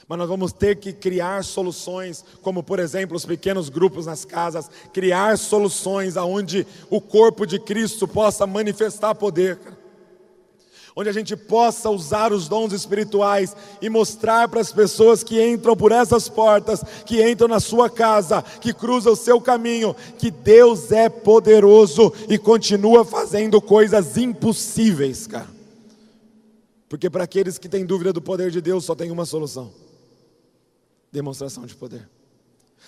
Mas 0.08 0.18
nós 0.18 0.28
vamos 0.28 0.52
ter 0.52 0.78
que 0.78 0.92
criar 0.92 1.44
soluções, 1.44 2.26
como 2.42 2.64
por 2.64 2.80
exemplo 2.80 3.16
os 3.16 3.26
pequenos 3.26 3.70
grupos 3.70 4.08
nas 4.08 4.26
casas, 4.26 4.70
criar 4.92 5.38
soluções 5.38 6.18
aonde 6.18 6.66
o 6.90 7.00
corpo 7.00 7.46
de 7.46 7.60
Cristo 7.60 8.08
possa 8.08 8.46
manifestar 8.46 9.16
poder 9.16 9.58
onde 10.96 11.10
a 11.10 11.14
gente 11.14 11.36
possa 11.36 11.90
usar 11.90 12.34
os 12.34 12.48
dons 12.48 12.74
espirituais 12.74 13.56
e 13.82 13.90
mostrar 13.90 14.48
para 14.48 14.60
as 14.60 14.72
pessoas 14.72 15.24
que 15.24 15.42
entram 15.42 15.76
por 15.76 15.92
essas 15.92 16.28
portas, 16.28 16.84
que 17.06 17.28
entram 17.28 17.48
na 17.48 17.60
sua 17.60 17.90
casa, 17.90 18.42
que 18.42 18.74
cruzam 18.74 19.14
o 19.14 19.16
seu 19.16 19.40
caminho, 19.40 19.96
que 20.18 20.30
Deus 20.30 20.92
é 20.92 21.10
poderoso 21.10 22.14
e 22.30 22.38
continua 22.38 23.06
fazendo 23.06 23.62
coisas 23.62 24.18
impossíveis, 24.18 25.28
cara. 25.28 25.50
Porque 26.90 27.10
para 27.10 27.24
aqueles 27.24 27.58
que 27.58 27.70
têm 27.70 27.86
dúvida 27.86 28.12
do 28.12 28.22
poder 28.22 28.52
de 28.52 28.60
Deus, 28.60 28.84
só 28.84 28.94
tem 28.94 29.12
uma 29.12 29.26
solução: 29.26 29.72
demonstração 31.10 31.66
de 31.66 31.74
poder. 31.74 32.10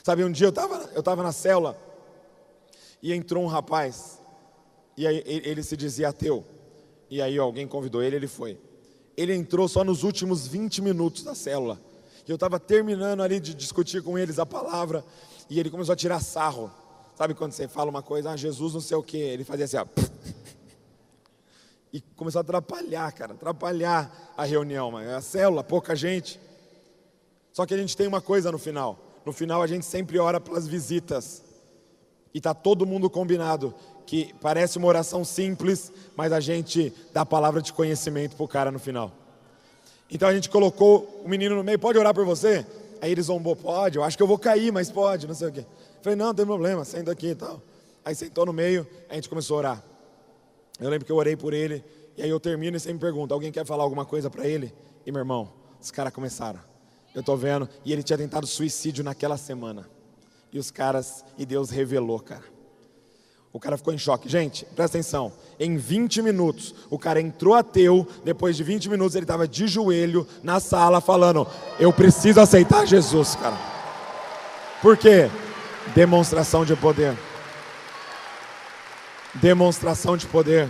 Sabe, 0.04 0.26
um 0.26 0.32
dia 0.32 0.48
eu 0.48 0.50
estava 0.50 0.90
eu 0.94 1.02
tava 1.02 1.24
na 1.24 1.32
célula 1.32 1.78
e 3.02 3.14
entrou 3.14 3.44
um 3.44 3.48
rapaz, 3.48 4.20
e 4.98 5.06
ele 5.06 5.64
se 5.64 5.78
dizia 5.78 6.10
ateu. 6.10 6.46
E 7.14 7.22
aí 7.22 7.38
alguém 7.38 7.68
convidou 7.68 8.02
ele, 8.02 8.16
ele 8.16 8.28
foi. 8.28 8.58
Ele 9.16 9.36
entrou 9.36 9.68
só 9.68 9.84
nos 9.84 10.02
últimos 10.02 10.48
20 10.48 10.82
minutos 10.82 11.22
da 11.22 11.36
célula. 11.36 11.80
E 12.28 12.32
eu 12.32 12.34
estava 12.34 12.60
terminando 12.60 13.22
ali 13.22 13.40
de 13.40 13.54
discutir 13.54 14.02
com 14.02 14.18
eles 14.18 14.40
a 14.40 14.48
palavra. 14.48 15.06
E 15.48 15.60
ele 15.60 15.70
começou 15.70 15.94
a 15.94 15.96
tirar 15.96 16.20
sarro. 16.22 16.72
Sabe 17.16 17.36
quando 17.36 17.52
você 17.52 17.68
fala 17.68 17.92
uma 17.92 18.02
coisa, 18.02 18.32
ah, 18.32 18.36
Jesus 18.36 18.74
não 18.74 18.82
sei 18.82 18.98
o 18.98 19.04
que, 19.04 19.18
ele 19.18 19.44
fazia 19.44 19.66
assim, 19.66 19.78
ó. 19.78 19.86
E 21.94 22.02
começou 22.16 22.40
a 22.40 22.42
atrapalhar, 22.42 23.12
cara, 23.12 23.34
atrapalhar 23.34 24.34
a 24.36 24.44
reunião, 24.44 24.98
a 24.98 25.22
célula, 25.22 25.64
pouca 25.64 25.96
gente. 25.96 26.40
Só 27.52 27.68
que 27.68 27.76
a 27.76 27.78
gente 27.78 27.96
tem 27.96 28.08
uma 28.08 28.22
coisa 28.22 28.52
no 28.52 28.58
final. 28.58 28.98
No 29.24 29.32
final 29.32 29.62
a 29.62 29.68
gente 29.68 29.86
sempre 29.86 30.18
ora 30.18 30.42
pelas 30.42 30.68
visitas. 30.68 31.44
E 32.34 32.40
está 32.40 32.56
todo 32.56 32.88
mundo 32.88 33.08
combinado 33.08 33.76
que 34.06 34.34
parece 34.42 34.78
uma 34.78 34.88
oração 34.88 35.24
simples, 35.24 35.92
mas 36.16 36.32
a 36.32 36.40
gente 36.40 36.94
dá 37.14 37.26
palavra 37.26 37.62
de 37.62 37.72
conhecimento 37.72 38.36
para 38.36 38.44
o 38.44 38.48
cara 38.48 38.72
no 38.72 38.80
final. 38.80 39.12
Então 40.10 40.28
a 40.28 40.34
gente 40.34 40.50
colocou 40.50 41.22
o 41.24 41.30
menino 41.30 41.56
no 41.56 41.64
meio, 41.64 41.80
pode 41.80 41.98
orar 41.98 42.14
por 42.14 42.26
você? 42.26 42.66
Aí 43.02 43.12
ele 43.12 43.22
zombou, 43.22 43.56
pode, 43.56 43.98
eu 43.98 44.04
acho 44.04 44.16
que 44.16 44.24
eu 44.24 44.28
vou 44.28 44.38
cair, 44.38 44.72
mas 44.72 44.92
pode, 44.92 45.28
não 45.28 45.34
sei 45.34 45.50
o 45.50 45.52
quê. 45.52 45.66
falei, 46.02 46.16
não, 46.16 46.28
não 46.28 46.34
tem 46.34 46.46
problema, 46.46 46.86
senta 46.86 47.12
aqui 47.12 47.28
e 47.28 47.36
tal. 47.36 47.62
Aí 48.06 48.14
sentou 48.14 48.46
no 48.46 48.54
meio, 48.54 48.88
a 49.10 49.16
gente 49.16 49.28
começou 49.28 49.56
a 49.56 49.60
orar. 49.60 49.84
Eu 50.80 50.90
lembro 50.90 51.06
que 51.06 51.12
eu 51.12 51.16
orei 51.16 51.36
por 51.36 51.54
ele, 51.54 51.84
e 52.16 52.22
aí 52.22 52.30
eu 52.30 52.40
termino 52.40 52.78
e 52.78 52.80
você 52.80 52.94
me 52.94 53.00
pergunta, 53.00 53.34
alguém 53.34 53.52
quer 53.52 53.66
falar 53.66 53.84
alguma 53.84 54.06
coisa 54.06 54.30
para 54.30 54.48
ele? 54.48 54.74
E 55.06 55.12
meu 55.12 55.20
irmão, 55.20 55.52
os 55.82 55.92
caras 55.92 56.14
começaram. 56.14 56.60
Eu 57.14 57.20
estou 57.20 57.38
vendo, 57.38 57.68
e 57.84 57.92
ele 57.92 58.04
tinha 58.04 58.18
tentado 58.18 58.48
suicídio 58.48 59.04
naquela 59.04 59.38
semana. 59.38 59.90
E 60.52 60.60
os 60.60 60.70
caras, 60.70 61.26
e 61.38 61.46
Deus 61.46 61.70
revelou, 61.70 62.20
cara. 62.20 62.44
O 63.54 63.60
cara 63.60 63.78
ficou 63.78 63.94
em 63.94 64.00
choque. 64.00 64.28
Gente, 64.28 64.66
presta 64.66 64.98
atenção. 64.98 65.32
Em 65.60 65.78
20 65.78 66.24
minutos, 66.24 66.74
o 66.90 66.98
cara 66.98 67.22
entrou 67.22 67.54
ateu. 67.54 68.08
Depois 68.26 68.58
de 68.58 68.64
20 68.64 68.90
minutos, 68.90 69.14
ele 69.16 69.26
estava 69.26 69.48
de 69.48 69.68
joelho 69.68 70.28
na 70.42 70.60
sala 70.60 71.00
falando: 71.00 71.48
Eu 71.80 71.94
preciso 71.94 72.42
aceitar 72.42 72.88
Jesus, 72.88 73.36
cara. 73.36 73.56
Por 74.82 74.98
quê? 74.98 75.30
Demonstração 75.94 76.66
de 76.66 76.76
poder. 76.76 77.16
Demonstração 79.36 80.18
de 80.18 80.26
poder. 80.26 80.68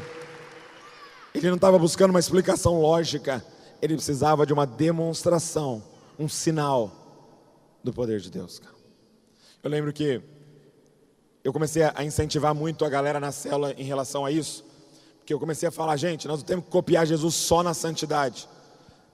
Ele 1.33 1.47
não 1.47 1.55
estava 1.55 1.79
buscando 1.79 2.09
uma 2.09 2.19
explicação 2.19 2.81
lógica. 2.81 3.43
Ele 3.81 3.95
precisava 3.95 4.45
de 4.45 4.51
uma 4.51 4.67
demonstração, 4.67 5.81
um 6.19 6.27
sinal 6.27 6.91
do 7.81 7.93
poder 7.93 8.19
de 8.19 8.29
Deus. 8.29 8.59
Cara. 8.59 8.75
Eu 9.63 9.69
lembro 9.69 9.93
que 9.93 10.21
eu 11.43 11.51
comecei 11.51 11.83
a 11.83 12.03
incentivar 12.03 12.55
muito 12.55 12.85
a 12.85 12.89
galera 12.89 13.19
na 13.19 13.31
célula 13.31 13.73
em 13.77 13.83
relação 13.83 14.25
a 14.25 14.31
isso, 14.31 14.63
porque 15.19 15.33
eu 15.33 15.39
comecei 15.39 15.67
a 15.67 15.71
falar, 15.71 15.97
gente, 15.97 16.27
nós 16.27 16.39
não 16.39 16.45
temos 16.45 16.65
que 16.65 16.71
copiar 16.71 17.05
Jesus 17.05 17.35
só 17.35 17.61
na 17.61 17.73
santidade, 17.73 18.47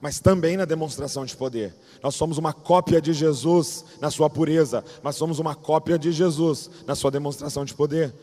mas 0.00 0.20
também 0.20 0.56
na 0.56 0.64
demonstração 0.64 1.24
de 1.24 1.36
poder. 1.36 1.74
Nós 2.02 2.14
somos 2.14 2.38
uma 2.38 2.52
cópia 2.52 3.00
de 3.00 3.12
Jesus 3.12 3.84
na 4.00 4.10
sua 4.10 4.30
pureza, 4.30 4.84
mas 5.02 5.16
somos 5.16 5.38
uma 5.38 5.54
cópia 5.54 5.98
de 5.98 6.12
Jesus 6.12 6.70
na 6.86 6.94
sua 6.94 7.10
demonstração 7.10 7.64
de 7.64 7.74
poder. 7.74 8.14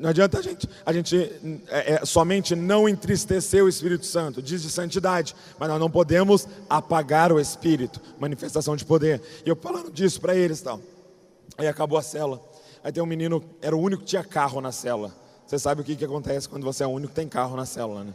Não 0.00 0.10
adianta 0.10 0.38
a 0.38 0.42
gente, 0.42 0.68
a 0.84 0.92
gente 0.92 1.16
é, 1.68 1.94
é, 1.94 2.04
somente 2.04 2.54
não 2.54 2.86
entristecer 2.86 3.64
o 3.64 3.68
Espírito 3.68 4.04
Santo, 4.04 4.42
diz 4.42 4.62
de 4.62 4.70
santidade, 4.70 5.34
mas 5.58 5.68
nós 5.68 5.80
não 5.80 5.90
podemos 5.90 6.46
apagar 6.68 7.32
o 7.32 7.40
Espírito, 7.40 8.00
manifestação 8.18 8.76
de 8.76 8.84
poder. 8.84 9.22
E 9.44 9.48
eu 9.48 9.56
falando 9.56 9.90
disso 9.90 10.20
para 10.20 10.34
eles, 10.34 10.60
tal. 10.60 10.80
Aí 11.56 11.66
acabou 11.66 11.98
a 11.98 12.02
célula. 12.02 12.42
Aí 12.86 12.92
tem 12.92 13.02
um 13.02 13.06
menino, 13.06 13.42
era 13.60 13.74
o 13.74 13.80
único 13.80 14.02
que 14.04 14.10
tinha 14.10 14.22
carro 14.22 14.60
na 14.60 14.70
célula. 14.70 15.12
Você 15.44 15.58
sabe 15.58 15.80
o 15.80 15.84
que, 15.84 15.96
que 15.96 16.04
acontece 16.04 16.48
quando 16.48 16.62
você 16.62 16.84
é 16.84 16.86
o 16.86 16.90
único 16.90 17.08
que 17.08 17.16
tem 17.16 17.26
carro 17.26 17.56
na 17.56 17.66
célula, 17.66 18.04
né? 18.04 18.14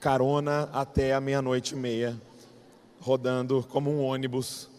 carona 0.00 0.70
até 0.72 1.12
a 1.12 1.20
meia-noite 1.20 1.74
e 1.74 1.76
meia, 1.76 2.18
rodando 3.02 3.62
como 3.68 3.90
um 3.90 4.02
ônibus 4.02 4.70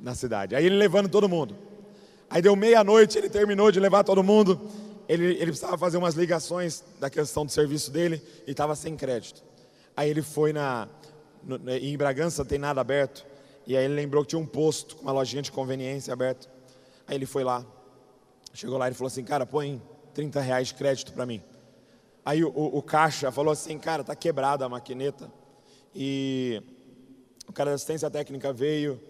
na 0.00 0.12
cidade. 0.12 0.56
Aí 0.56 0.66
ele 0.66 0.74
levando 0.74 1.08
todo 1.08 1.28
mundo. 1.28 1.56
Aí 2.28 2.42
deu 2.42 2.56
meia-noite, 2.56 3.16
ele 3.16 3.30
terminou 3.30 3.70
de 3.70 3.78
levar 3.78 4.02
todo 4.02 4.24
mundo. 4.24 4.60
Ele, 5.08 5.26
ele 5.26 5.52
precisava 5.52 5.78
fazer 5.78 5.96
umas 5.96 6.16
ligações 6.16 6.82
da 6.98 7.08
questão 7.08 7.46
do 7.46 7.52
serviço 7.52 7.92
dele 7.92 8.20
e 8.44 8.50
estava 8.50 8.74
sem 8.74 8.96
crédito. 8.96 9.40
Aí 9.96 10.10
ele 10.10 10.20
foi 10.20 10.52
na. 10.52 10.88
No, 11.44 11.60
em 11.70 11.96
Bragança 11.96 12.44
tem 12.44 12.58
nada 12.58 12.80
aberto. 12.80 13.24
E 13.64 13.76
aí 13.76 13.84
ele 13.84 13.94
lembrou 13.94 14.24
que 14.24 14.30
tinha 14.30 14.40
um 14.40 14.46
posto 14.46 14.96
com 14.96 15.02
uma 15.02 15.12
lojinha 15.12 15.42
de 15.42 15.52
conveniência 15.52 16.12
aberto. 16.12 16.50
Aí 17.06 17.14
ele 17.14 17.24
foi 17.24 17.44
lá. 17.44 17.64
Chegou 18.54 18.78
lá 18.78 18.88
e 18.88 18.94
falou 18.94 19.08
assim: 19.08 19.24
Cara, 19.24 19.44
põe 19.44 19.82
30 20.14 20.40
reais 20.40 20.68
de 20.68 20.74
crédito 20.74 21.12
para 21.12 21.26
mim. 21.26 21.42
Aí 22.24 22.44
o, 22.44 22.48
o, 22.48 22.78
o, 22.78 22.82
caixa 22.82 23.30
falou 23.32 23.52
assim: 23.52 23.76
Cara, 23.78 24.04
tá 24.04 24.14
quebrada 24.14 24.64
a 24.64 24.68
maquineta. 24.68 25.30
E 25.92 26.62
o 27.48 27.52
cara 27.52 27.70
da 27.70 27.74
assistência 27.74 28.08
técnica 28.08 28.52
veio, 28.52 29.00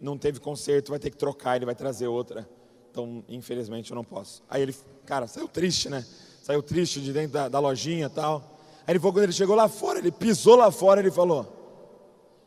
não 0.00 0.16
teve 0.16 0.40
conserto, 0.40 0.90
vai 0.90 0.98
ter 0.98 1.10
que 1.10 1.18
trocar, 1.18 1.56
ele 1.56 1.66
vai 1.66 1.74
trazer 1.74 2.06
outra. 2.06 2.48
Então, 2.90 3.22
infelizmente, 3.28 3.90
eu 3.90 3.94
não 3.94 4.04
posso. 4.04 4.42
Aí 4.48 4.62
ele, 4.62 4.74
cara, 5.04 5.26
saiu 5.26 5.48
triste, 5.48 5.90
né? 5.90 6.04
Saiu 6.42 6.62
triste 6.62 7.00
de 7.00 7.12
dentro 7.12 7.32
da, 7.32 7.48
da 7.48 7.58
lojinha 7.58 8.06
e 8.06 8.10
tal. 8.10 8.58
Aí 8.86 8.92
ele 8.92 8.98
falou, 8.98 9.12
quando 9.12 9.24
ele 9.24 9.32
chegou 9.32 9.54
lá 9.54 9.68
fora, 9.68 9.98
ele 9.98 10.10
pisou 10.10 10.56
lá 10.56 10.70
fora, 10.70 11.00
ele 11.00 11.10
falou: 11.10 11.46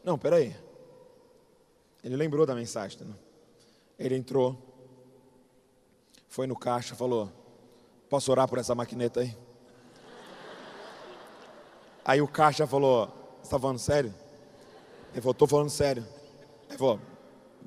Não, 0.04 0.18
peraí. 0.18 0.56
Ele 2.04 2.16
lembrou 2.16 2.46
da 2.48 2.56
mensagem. 2.56 3.00
Né? 3.02 3.14
Ele 4.00 4.16
entrou, 4.16 4.67
foi 6.38 6.46
no 6.46 6.56
caixa, 6.56 6.94
falou: 6.94 7.32
Posso 8.08 8.30
orar 8.30 8.48
por 8.48 8.60
essa 8.60 8.76
maquineta 8.76 9.22
aí? 9.22 9.36
Aí 12.06 12.22
o 12.22 12.28
caixa 12.28 12.68
falou: 12.68 13.08
Você 13.38 13.46
está 13.48 13.60
falando 13.60 13.80
sério? 13.80 14.14
Ele 15.14 15.22
falou: 15.22 15.32
Estou 15.32 15.48
falando 15.48 15.70
sério. 15.72 16.06
Ele 16.70 16.78
falou: 16.78 17.00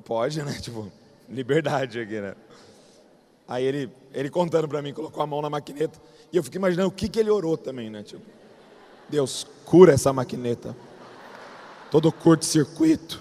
Pode, 0.05 0.41
né? 0.45 0.53
Tipo, 0.63 0.89
liberdade 1.29 1.99
aqui, 1.99 2.21
né? 2.21 2.37
Aí 3.49 3.65
ele, 3.65 3.93
ele 4.15 4.31
contando 4.31 4.69
para 4.69 4.81
mim, 4.81 4.95
colocou 4.95 5.21
a 5.21 5.27
mão 5.27 5.43
na 5.43 5.51
maquineta. 5.51 6.01
E 6.33 6.37
eu 6.37 6.45
fiquei 6.45 6.61
imaginando 6.61 6.91
o 6.91 6.93
que, 6.93 7.09
que 7.09 7.19
ele 7.19 7.29
orou 7.29 7.59
também, 7.59 7.91
né? 7.91 8.05
Tipo, 8.05 8.23
Deus, 9.09 9.45
cura 9.65 9.95
essa 9.95 10.13
maquineta. 10.13 10.77
Todo 11.91 12.13
curto-circuito. 12.13 13.21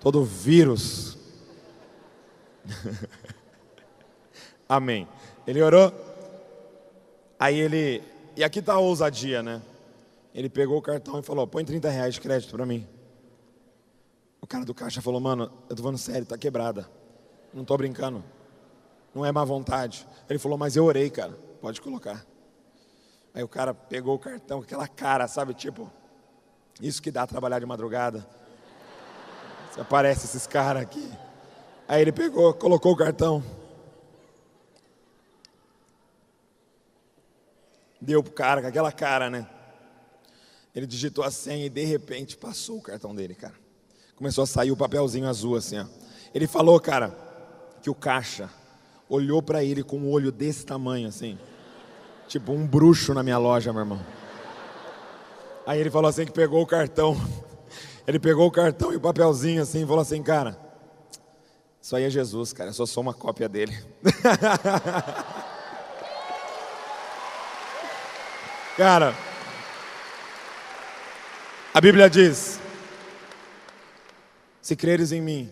Todo 0.00 0.24
vírus. 0.24 1.16
Amém. 4.74 5.08
Ele 5.46 5.60
orou. 5.62 5.92
Aí 7.38 7.58
ele. 7.58 8.02
E 8.36 8.44
aqui 8.44 8.60
está 8.60 8.74
a 8.74 8.78
ousadia, 8.78 9.42
né? 9.42 9.60
Ele 10.34 10.48
pegou 10.48 10.78
o 10.78 10.82
cartão 10.82 11.18
e 11.18 11.22
falou: 11.22 11.46
põe 11.46 11.64
30 11.64 11.90
reais 11.90 12.14
de 12.14 12.20
crédito 12.20 12.54
para 12.54 12.64
mim. 12.64 12.86
O 14.40 14.46
cara 14.46 14.64
do 14.64 14.74
caixa 14.74 15.02
falou: 15.02 15.20
mano, 15.20 15.50
eu 15.68 15.76
tô 15.76 15.82
falando 15.82 15.98
sério, 15.98 16.26
tá 16.26 16.38
quebrada. 16.38 16.88
Não 17.52 17.64
tô 17.64 17.76
brincando 17.76 18.24
não 19.14 19.24
é 19.24 19.32
má 19.32 19.44
vontade. 19.44 20.06
Ele 20.28 20.38
falou, 20.38 20.56
mas 20.56 20.76
eu 20.76 20.84
orei, 20.84 21.10
cara, 21.10 21.32
pode 21.60 21.80
colocar. 21.80 22.24
Aí 23.34 23.42
o 23.42 23.48
cara 23.48 23.72
pegou 23.72 24.14
o 24.14 24.18
cartão 24.18 24.58
com 24.58 24.64
aquela 24.64 24.88
cara, 24.88 25.26
sabe, 25.28 25.54
tipo, 25.54 25.90
isso 26.80 27.00
que 27.00 27.10
dá 27.10 27.26
trabalhar 27.26 27.58
de 27.58 27.66
madrugada. 27.66 28.26
Aparece 29.78 30.26
esses 30.26 30.46
caras 30.46 30.82
aqui. 30.82 31.10
Aí 31.88 32.02
ele 32.02 32.12
pegou, 32.12 32.52
colocou 32.54 32.92
o 32.92 32.96
cartão. 32.96 33.42
Deu 38.02 38.20
pro 38.20 38.32
cara 38.32 38.60
com 38.60 38.66
aquela 38.66 38.90
cara, 38.90 39.30
né? 39.30 39.46
Ele 40.74 40.88
digitou 40.88 41.22
a 41.22 41.30
senha 41.30 41.66
e 41.66 41.68
de 41.70 41.84
repente 41.84 42.36
passou 42.36 42.78
o 42.78 42.82
cartão 42.82 43.14
dele, 43.14 43.32
cara. 43.32 43.54
Começou 44.16 44.42
a 44.42 44.46
sair 44.46 44.72
o 44.72 44.76
papelzinho 44.76 45.28
azul 45.28 45.54
assim, 45.54 45.78
ó. 45.78 45.86
Ele 46.34 46.48
falou, 46.48 46.80
cara, 46.80 47.16
que 47.80 47.88
o 47.88 47.94
caixa 47.94 48.50
olhou 49.08 49.40
para 49.40 49.62
ele 49.62 49.84
com 49.84 49.98
um 49.98 50.10
olho 50.10 50.32
desse 50.32 50.66
tamanho, 50.66 51.06
assim. 51.06 51.38
Tipo 52.26 52.50
um 52.50 52.66
bruxo 52.66 53.14
na 53.14 53.22
minha 53.22 53.38
loja, 53.38 53.72
meu 53.72 53.82
irmão. 53.82 54.04
Aí 55.64 55.78
ele 55.78 55.90
falou 55.90 56.08
assim 56.08 56.26
que 56.26 56.32
pegou 56.32 56.60
o 56.60 56.66
cartão. 56.66 57.16
Ele 58.04 58.18
pegou 58.18 58.48
o 58.48 58.50
cartão 58.50 58.92
e 58.92 58.96
o 58.96 59.00
papelzinho 59.00 59.62
assim 59.62 59.84
e 59.84 59.86
falou 59.86 60.00
assim, 60.00 60.20
cara, 60.24 60.58
isso 61.80 61.94
aí 61.94 62.02
é 62.02 62.10
Jesus, 62.10 62.52
cara, 62.52 62.70
eu 62.70 62.74
só 62.74 62.84
sou 62.84 63.00
uma 63.00 63.14
cópia 63.14 63.48
dele. 63.48 63.78
cara, 68.76 69.14
a 71.74 71.80
Bíblia 71.80 72.08
diz: 72.08 72.60
se 74.60 74.76
creres 74.76 75.12
em 75.12 75.20
mim, 75.20 75.50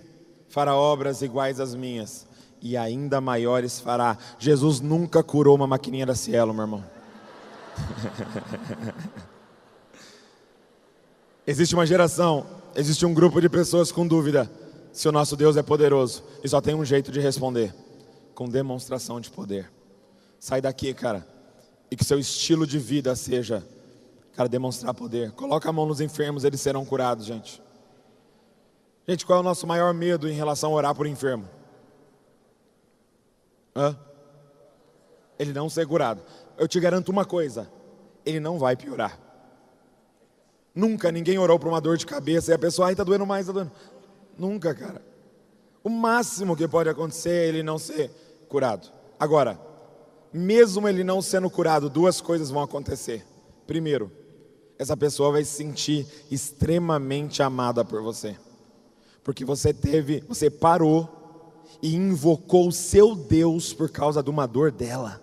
fará 0.48 0.74
obras 0.74 1.22
iguais 1.22 1.60
às 1.60 1.74
minhas 1.74 2.26
e 2.62 2.76
ainda 2.76 3.20
maiores 3.20 3.80
fará. 3.80 4.16
Jesus 4.38 4.80
nunca 4.80 5.22
curou 5.22 5.56
uma 5.56 5.66
maquininha 5.66 6.06
da 6.06 6.14
Cielo, 6.14 6.52
meu 6.52 6.64
irmão. 6.64 6.84
existe 11.46 11.74
uma 11.74 11.86
geração, 11.86 12.46
existe 12.74 13.06
um 13.06 13.14
grupo 13.14 13.40
de 13.40 13.48
pessoas 13.48 13.90
com 13.90 14.06
dúvida 14.06 14.50
se 14.92 15.08
o 15.08 15.12
nosso 15.12 15.36
Deus 15.36 15.56
é 15.56 15.62
poderoso 15.62 16.22
e 16.44 16.48
só 16.48 16.60
tem 16.60 16.74
um 16.74 16.84
jeito 16.84 17.10
de 17.10 17.20
responder: 17.20 17.74
com 18.34 18.48
demonstração 18.48 19.20
de 19.20 19.30
poder. 19.30 19.70
Sai 20.38 20.60
daqui, 20.60 20.92
cara, 20.94 21.26
e 21.90 21.96
que 21.96 22.04
seu 22.04 22.18
estilo 22.18 22.66
de 22.66 22.78
vida 22.78 23.14
seja, 23.16 23.66
cara, 24.34 24.48
demonstrar 24.48 24.94
poder. 24.94 25.32
Coloca 25.32 25.68
a 25.68 25.72
mão 25.72 25.86
nos 25.86 26.00
enfermos, 26.00 26.44
eles 26.44 26.60
serão 26.60 26.84
curados, 26.84 27.26
gente. 27.26 27.62
Gente, 29.08 29.26
qual 29.26 29.38
é 29.38 29.40
o 29.40 29.44
nosso 29.44 29.66
maior 29.66 29.92
medo 29.92 30.28
em 30.28 30.34
relação 30.34 30.70
a 30.70 30.74
orar 30.74 30.94
por 30.94 31.06
enfermo? 31.06 31.48
Hã? 33.74 33.96
Ele 35.38 35.52
não 35.52 35.68
ser 35.68 35.86
curado. 35.86 36.22
Eu 36.56 36.68
te 36.68 36.78
garanto 36.78 37.08
uma 37.08 37.24
coisa: 37.24 37.68
ele 38.24 38.38
não 38.38 38.58
vai 38.58 38.76
piorar. 38.76 39.18
Nunca 40.74 41.10
ninguém 41.10 41.38
orou 41.38 41.58
por 41.58 41.68
uma 41.68 41.80
dor 41.80 41.96
de 41.96 42.06
cabeça 42.06 42.52
e 42.52 42.54
a 42.54 42.58
pessoa, 42.58 42.86
ai, 42.86 42.92
está 42.92 43.02
doendo 43.02 43.26
mais, 43.26 43.48
está 43.48 43.52
doendo. 43.52 43.72
Nunca, 44.38 44.74
cara. 44.74 45.02
O 45.82 45.88
máximo 45.88 46.56
que 46.56 46.68
pode 46.68 46.88
acontecer 46.88 47.30
é 47.30 47.46
ele 47.48 47.62
não 47.62 47.78
ser 47.78 48.10
curado. 48.48 48.92
Agora, 49.18 49.58
mesmo 50.32 50.88
ele 50.88 51.02
não 51.04 51.20
sendo 51.20 51.50
curado, 51.50 51.90
duas 51.90 52.20
coisas 52.20 52.50
vão 52.50 52.62
acontecer. 52.62 53.26
Primeiro, 53.66 54.10
essa 54.78 54.96
pessoa 54.96 55.32
vai 55.32 55.44
se 55.44 55.52
sentir 55.52 56.06
extremamente 56.30 57.42
amada 57.42 57.84
por 57.84 58.02
você. 58.02 58.36
Porque 59.22 59.44
você 59.44 59.74
teve, 59.74 60.24
você 60.26 60.48
parou 60.48 61.62
e 61.82 61.94
invocou 61.94 62.68
o 62.68 62.72
seu 62.72 63.14
Deus 63.14 63.72
por 63.72 63.90
causa 63.90 64.22
de 64.22 64.30
uma 64.30 64.46
dor 64.46 64.70
dela, 64.70 65.22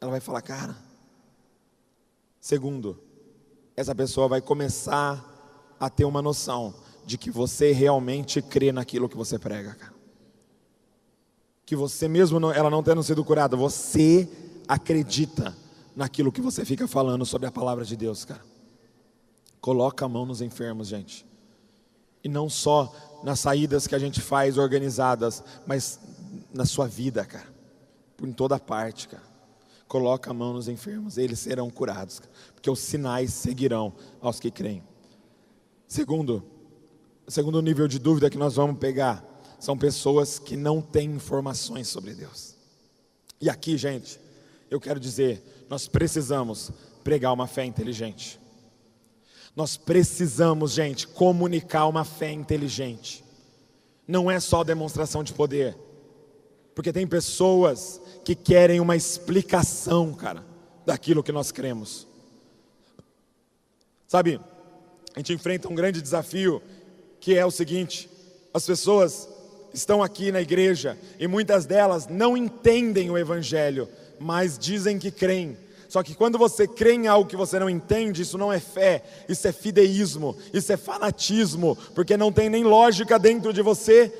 ela 0.00 0.10
vai 0.10 0.20
falar, 0.20 0.42
cara. 0.42 0.76
Segundo, 2.40 2.98
essa 3.76 3.94
pessoa 3.94 4.28
vai 4.28 4.40
começar 4.40 5.74
a 5.80 5.90
ter 5.90 6.04
uma 6.04 6.22
noção 6.22 6.74
de 7.04 7.18
que 7.18 7.30
você 7.30 7.72
realmente 7.72 8.40
crê 8.42 8.72
naquilo 8.72 9.08
que 9.08 9.16
você 9.16 9.38
prega, 9.38 9.74
cara. 9.74 9.95
Que 11.66 11.76
você 11.76 12.08
mesmo, 12.08 12.40
não, 12.40 12.50
ela 12.50 12.70
não 12.70 12.82
tendo 12.82 13.02
sido 13.02 13.22
curada, 13.22 13.56
você 13.56 14.26
acredita 14.66 15.54
naquilo 15.94 16.32
que 16.32 16.40
você 16.40 16.64
fica 16.64 16.88
falando 16.88 17.26
sobre 17.26 17.46
a 17.46 17.52
palavra 17.52 17.84
de 17.84 17.96
Deus, 17.96 18.24
cara. 18.24 18.42
Coloca 19.60 20.06
a 20.06 20.08
mão 20.08 20.24
nos 20.24 20.40
enfermos, 20.40 20.88
gente. 20.88 21.26
E 22.22 22.28
não 22.28 22.48
só 22.48 22.94
nas 23.22 23.40
saídas 23.40 23.86
que 23.86 23.94
a 23.94 23.98
gente 23.98 24.20
faz 24.20 24.56
organizadas, 24.56 25.42
mas 25.66 26.00
na 26.54 26.64
sua 26.64 26.86
vida, 26.86 27.24
cara. 27.24 27.46
Por 28.16 28.32
toda 28.32 28.58
parte, 28.58 29.08
cara. 29.08 29.22
Coloca 29.88 30.30
a 30.30 30.34
mão 30.34 30.52
nos 30.52 30.68
enfermos, 30.68 31.16
eles 31.16 31.38
serão 31.38 31.70
curados, 31.70 32.20
porque 32.52 32.68
os 32.68 32.80
sinais 32.80 33.32
seguirão 33.32 33.92
aos 34.20 34.40
que 34.40 34.50
creem. 34.50 34.82
Segundo, 35.86 36.42
segundo 37.28 37.62
nível 37.62 37.86
de 37.86 38.00
dúvida 38.00 38.28
que 38.28 38.36
nós 38.36 38.56
vamos 38.56 38.78
pegar, 38.78 39.24
são 39.66 39.76
pessoas 39.76 40.38
que 40.38 40.56
não 40.56 40.80
têm 40.80 41.10
informações 41.10 41.88
sobre 41.88 42.14
Deus. 42.14 42.54
E 43.40 43.50
aqui, 43.50 43.76
gente, 43.76 44.20
eu 44.70 44.80
quero 44.80 45.00
dizer, 45.00 45.66
nós 45.68 45.88
precisamos 45.88 46.70
pregar 47.02 47.32
uma 47.32 47.48
fé 47.48 47.64
inteligente. 47.64 48.38
Nós 49.56 49.76
precisamos, 49.76 50.70
gente, 50.70 51.08
comunicar 51.08 51.88
uma 51.88 52.04
fé 52.04 52.30
inteligente. 52.30 53.24
Não 54.06 54.30
é 54.30 54.38
só 54.38 54.62
demonstração 54.62 55.24
de 55.24 55.32
poder. 55.32 55.76
Porque 56.72 56.92
tem 56.92 57.04
pessoas 57.04 58.00
que 58.24 58.36
querem 58.36 58.78
uma 58.78 58.94
explicação, 58.94 60.14
cara, 60.14 60.46
daquilo 60.86 61.24
que 61.24 61.32
nós 61.32 61.50
cremos. 61.50 62.06
Sabe, 64.06 64.40
a 65.12 65.18
gente 65.18 65.32
enfrenta 65.32 65.68
um 65.68 65.74
grande 65.74 66.00
desafio, 66.00 66.62
que 67.18 67.34
é 67.34 67.44
o 67.44 67.50
seguinte: 67.50 68.08
as 68.54 68.64
pessoas 68.64 69.34
estão 69.76 70.02
aqui 70.02 70.32
na 70.32 70.40
igreja 70.40 70.96
e 71.20 71.28
muitas 71.28 71.66
delas 71.66 72.08
não 72.08 72.36
entendem 72.36 73.10
o 73.10 73.18
Evangelho, 73.18 73.88
mas 74.18 74.58
dizem 74.58 74.98
que 74.98 75.10
creem, 75.10 75.56
Só 75.88 76.02
que 76.02 76.14
quando 76.14 76.36
você 76.36 76.66
crê 76.66 76.94
em 76.94 77.06
algo 77.06 77.28
que 77.28 77.36
você 77.36 77.58
não 77.60 77.70
entende, 77.70 78.22
isso 78.22 78.36
não 78.36 78.52
é 78.52 78.58
fé, 78.58 79.04
isso 79.28 79.46
é 79.46 79.52
fideísmo, 79.52 80.36
isso 80.52 80.72
é 80.72 80.76
fanatismo, 80.76 81.76
porque 81.94 82.16
não 82.16 82.32
tem 82.32 82.50
nem 82.50 82.64
lógica 82.64 83.18
dentro 83.18 83.52
de 83.52 83.62
você 83.62 84.12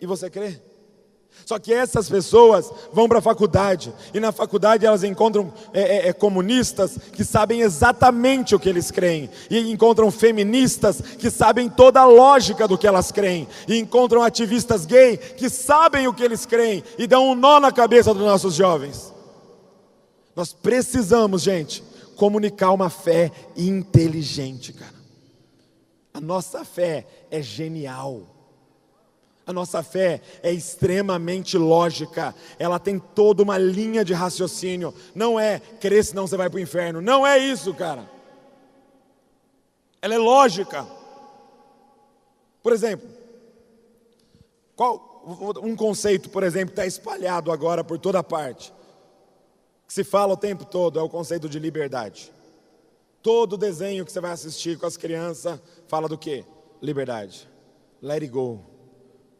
e 0.00 0.06
você 0.06 0.28
crê. 0.28 0.67
Só 1.44 1.58
que 1.58 1.72
essas 1.72 2.08
pessoas 2.08 2.70
vão 2.92 3.08
para 3.08 3.18
a 3.18 3.22
faculdade, 3.22 3.92
e 4.12 4.20
na 4.20 4.32
faculdade 4.32 4.84
elas 4.84 5.02
encontram 5.02 5.52
é, 5.72 5.80
é, 5.80 6.08
é, 6.08 6.12
comunistas 6.12 6.98
que 7.12 7.24
sabem 7.24 7.62
exatamente 7.62 8.54
o 8.54 8.60
que 8.60 8.68
eles 8.68 8.90
creem, 8.90 9.30
e 9.50 9.58
encontram 9.70 10.10
feministas 10.10 11.00
que 11.00 11.30
sabem 11.30 11.68
toda 11.68 12.00
a 12.00 12.06
lógica 12.06 12.68
do 12.68 12.76
que 12.76 12.86
elas 12.86 13.10
creem, 13.10 13.48
e 13.66 13.78
encontram 13.78 14.22
ativistas 14.22 14.84
gay 14.84 15.16
que 15.16 15.48
sabem 15.48 16.06
o 16.06 16.12
que 16.12 16.22
eles 16.22 16.44
creem, 16.44 16.84
e 16.98 17.06
dão 17.06 17.30
um 17.30 17.34
nó 17.34 17.58
na 17.58 17.72
cabeça 17.72 18.12
dos 18.12 18.22
nossos 18.22 18.54
jovens. 18.54 19.12
Nós 20.36 20.52
precisamos, 20.52 21.42
gente, 21.42 21.82
comunicar 22.14 22.72
uma 22.72 22.90
fé 22.90 23.32
inteligente, 23.56 24.72
cara. 24.72 24.98
A 26.12 26.20
nossa 26.20 26.64
fé 26.64 27.06
é 27.30 27.40
genial. 27.40 28.37
A 29.48 29.52
nossa 29.52 29.82
fé 29.82 30.20
é 30.42 30.52
extremamente 30.52 31.56
lógica, 31.56 32.34
ela 32.58 32.78
tem 32.78 32.98
toda 32.98 33.42
uma 33.42 33.56
linha 33.56 34.04
de 34.04 34.12
raciocínio. 34.12 34.92
Não 35.14 35.40
é 35.40 35.58
crer 35.58 36.04
senão 36.04 36.26
você 36.26 36.36
vai 36.36 36.50
para 36.50 36.58
o 36.58 36.60
inferno. 36.60 37.00
Não 37.00 37.26
é 37.26 37.38
isso, 37.38 37.72
cara. 37.72 38.06
Ela 40.02 40.14
é 40.14 40.18
lógica. 40.18 40.86
Por 42.62 42.74
exemplo, 42.74 43.08
qual 44.76 45.24
um 45.62 45.74
conceito, 45.74 46.28
por 46.28 46.42
exemplo, 46.42 46.72
está 46.72 46.84
espalhado 46.84 47.50
agora 47.50 47.82
por 47.82 47.98
toda 47.98 48.22
parte 48.22 48.70
que 49.86 49.94
se 49.94 50.04
fala 50.04 50.34
o 50.34 50.36
tempo 50.36 50.66
todo 50.66 50.98
é 50.98 51.02
o 51.02 51.08
conceito 51.08 51.48
de 51.48 51.58
liberdade. 51.58 52.30
Todo 53.22 53.56
desenho 53.56 54.04
que 54.04 54.12
você 54.12 54.20
vai 54.20 54.32
assistir 54.32 54.78
com 54.78 54.84
as 54.84 54.98
crianças 54.98 55.58
fala 55.86 56.06
do 56.06 56.18
que? 56.18 56.44
Liberdade. 56.82 57.48
Let 58.02 58.20
it 58.20 58.28
go. 58.28 58.77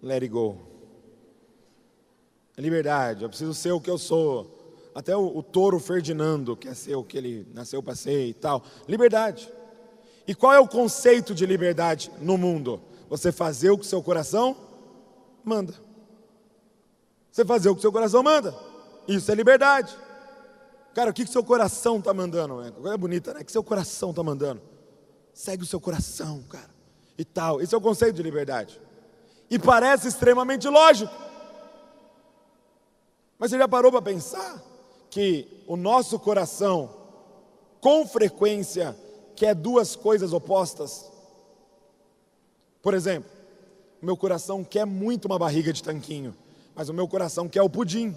Let 0.02 0.22
it 0.22 0.28
go. 0.28 0.56
Liberdade. 2.56 3.22
Eu 3.22 3.28
preciso 3.28 3.54
ser 3.54 3.72
o 3.72 3.80
que 3.80 3.90
eu 3.90 3.98
sou. 3.98 4.56
Até 4.94 5.16
o, 5.16 5.38
o 5.38 5.42
touro 5.42 5.78
Ferdinando 5.78 6.56
quer 6.56 6.74
ser 6.74 6.96
o 6.96 7.04
que 7.04 7.16
ele 7.16 7.46
nasceu 7.54 7.82
para 7.82 7.94
ser 7.94 8.26
e 8.26 8.34
tal. 8.34 8.62
Liberdade. 8.88 9.52
E 10.26 10.34
qual 10.34 10.52
é 10.52 10.58
o 10.58 10.68
conceito 10.68 11.34
de 11.34 11.46
liberdade 11.46 12.10
no 12.20 12.36
mundo? 12.36 12.80
Você 13.08 13.32
fazer 13.32 13.70
o 13.70 13.78
que 13.78 13.86
seu 13.86 14.02
coração 14.02 14.56
manda. 15.44 15.74
Você 17.30 17.44
fazer 17.44 17.68
o 17.70 17.74
que 17.74 17.80
seu 17.80 17.92
coração 17.92 18.22
manda. 18.22 18.54
Isso 19.06 19.30
é 19.30 19.34
liberdade. 19.34 19.96
Cara, 20.94 21.10
o 21.10 21.14
que, 21.14 21.24
que 21.24 21.30
seu 21.30 21.44
coração 21.44 21.98
está 21.98 22.12
mandando? 22.12 22.62
É 22.62 22.70
coisa 22.70 22.96
bonita, 22.98 23.32
né? 23.32 23.40
O 23.40 23.44
que 23.44 23.52
seu 23.52 23.62
coração 23.62 24.10
está 24.10 24.22
mandando? 24.22 24.60
Segue 25.32 25.62
o 25.62 25.66
seu 25.66 25.80
coração, 25.80 26.42
cara. 26.48 26.70
E 27.16 27.24
tal. 27.24 27.62
Esse 27.62 27.74
é 27.74 27.78
o 27.78 27.80
conceito 27.80 28.16
de 28.16 28.22
liberdade. 28.22 28.80
E 29.50 29.58
parece 29.58 30.08
extremamente 30.08 30.68
lógico. 30.68 31.12
Mas 33.38 33.50
você 33.50 33.58
já 33.58 33.68
parou 33.68 33.90
para 33.90 34.02
pensar 34.02 34.62
que 35.10 35.62
o 35.66 35.76
nosso 35.76 36.18
coração, 36.18 36.90
com 37.80 38.06
frequência, 38.06 38.96
quer 39.36 39.54
duas 39.54 39.94
coisas 39.94 40.32
opostas? 40.32 41.10
Por 42.82 42.94
exemplo, 42.94 43.30
o 44.02 44.06
meu 44.06 44.16
coração 44.16 44.64
quer 44.64 44.84
muito 44.84 45.26
uma 45.26 45.38
barriga 45.38 45.72
de 45.72 45.82
tanquinho, 45.82 46.34
mas 46.74 46.88
o 46.88 46.94
meu 46.94 47.08
coração 47.08 47.48
quer 47.48 47.62
o 47.62 47.70
pudim. 47.70 48.16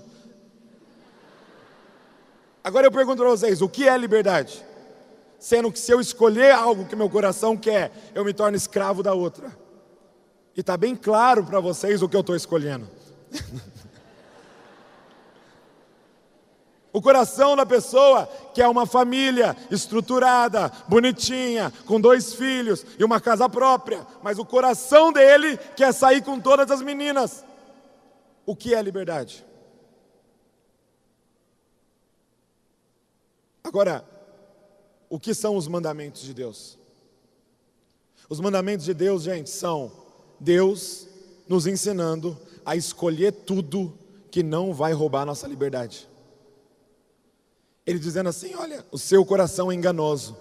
Agora 2.64 2.88
eu 2.88 2.92
pergunto 2.92 3.22
para 3.22 3.30
vocês: 3.30 3.62
o 3.62 3.70
que 3.70 3.88
é 3.88 3.98
liberdade? 3.98 4.64
Sendo 5.40 5.72
que 5.72 5.80
se 5.80 5.92
eu 5.92 6.00
escolher 6.00 6.52
algo 6.52 6.86
que 6.86 6.96
meu 6.96 7.10
coração 7.10 7.58
quer, 7.58 7.92
eu 8.14 8.24
me 8.24 8.34
torno 8.34 8.56
escravo 8.56 9.02
da 9.02 9.14
outra. 9.14 9.52
E 10.56 10.60
está 10.60 10.76
bem 10.76 10.96
claro 10.96 11.46
para 11.46 11.60
vocês 11.60 12.02
o 12.02 12.10
que 12.10 12.16
eu 12.16 12.22
estou 12.22 12.36
escolhendo. 12.36 12.88
O 16.94 17.02
coração 17.02 17.56
da 17.56 17.66
pessoa 17.66 18.26
quer 18.54 18.68
uma 18.68 18.86
família 18.86 19.56
estruturada, 19.70 20.70
bonitinha, 20.90 21.72
com 21.86 22.02
dois 22.02 22.34
filhos 22.34 22.86
e 23.00 23.04
uma 23.04 23.22
casa 23.22 23.48
própria, 23.48 24.06
mas 24.22 24.38
o 24.38 24.44
coração 24.46 25.12
dele 25.12 25.58
quer 25.76 25.94
sair 25.94 26.22
com 26.22 26.38
todas 26.38 26.70
as 26.70 26.82
meninas. 26.82 27.46
O 28.46 28.56
que 28.58 28.76
é 28.76 28.82
liberdade? 28.82 29.46
Agora, 33.64 34.04
o 35.10 35.18
que 35.18 35.34
são 35.34 35.56
os 35.56 35.70
mandamentos 35.70 36.24
de 36.24 36.34
Deus? 36.34 36.78
Os 38.28 38.42
mandamentos 38.42 38.86
de 38.86 38.94
Deus, 38.94 39.24
gente, 39.24 39.50
são 39.50 39.92
Deus 40.42 41.08
nos 41.48 41.68
ensinando 41.68 42.36
a 42.66 42.76
escolher 42.76 43.32
tudo 43.32 43.94
que 44.32 44.42
não 44.42 44.74
vai 44.74 44.92
roubar 44.92 45.26
nossa 45.26 45.48
liberdade. 45.48 46.10
Ele 47.86 48.00
dizendo 48.00 48.30
assim: 48.30 48.56
olha, 48.56 48.84
o 48.92 48.98
seu 48.98 49.24
coração 49.24 49.72
é 49.72 49.76
enganoso. 49.76 50.36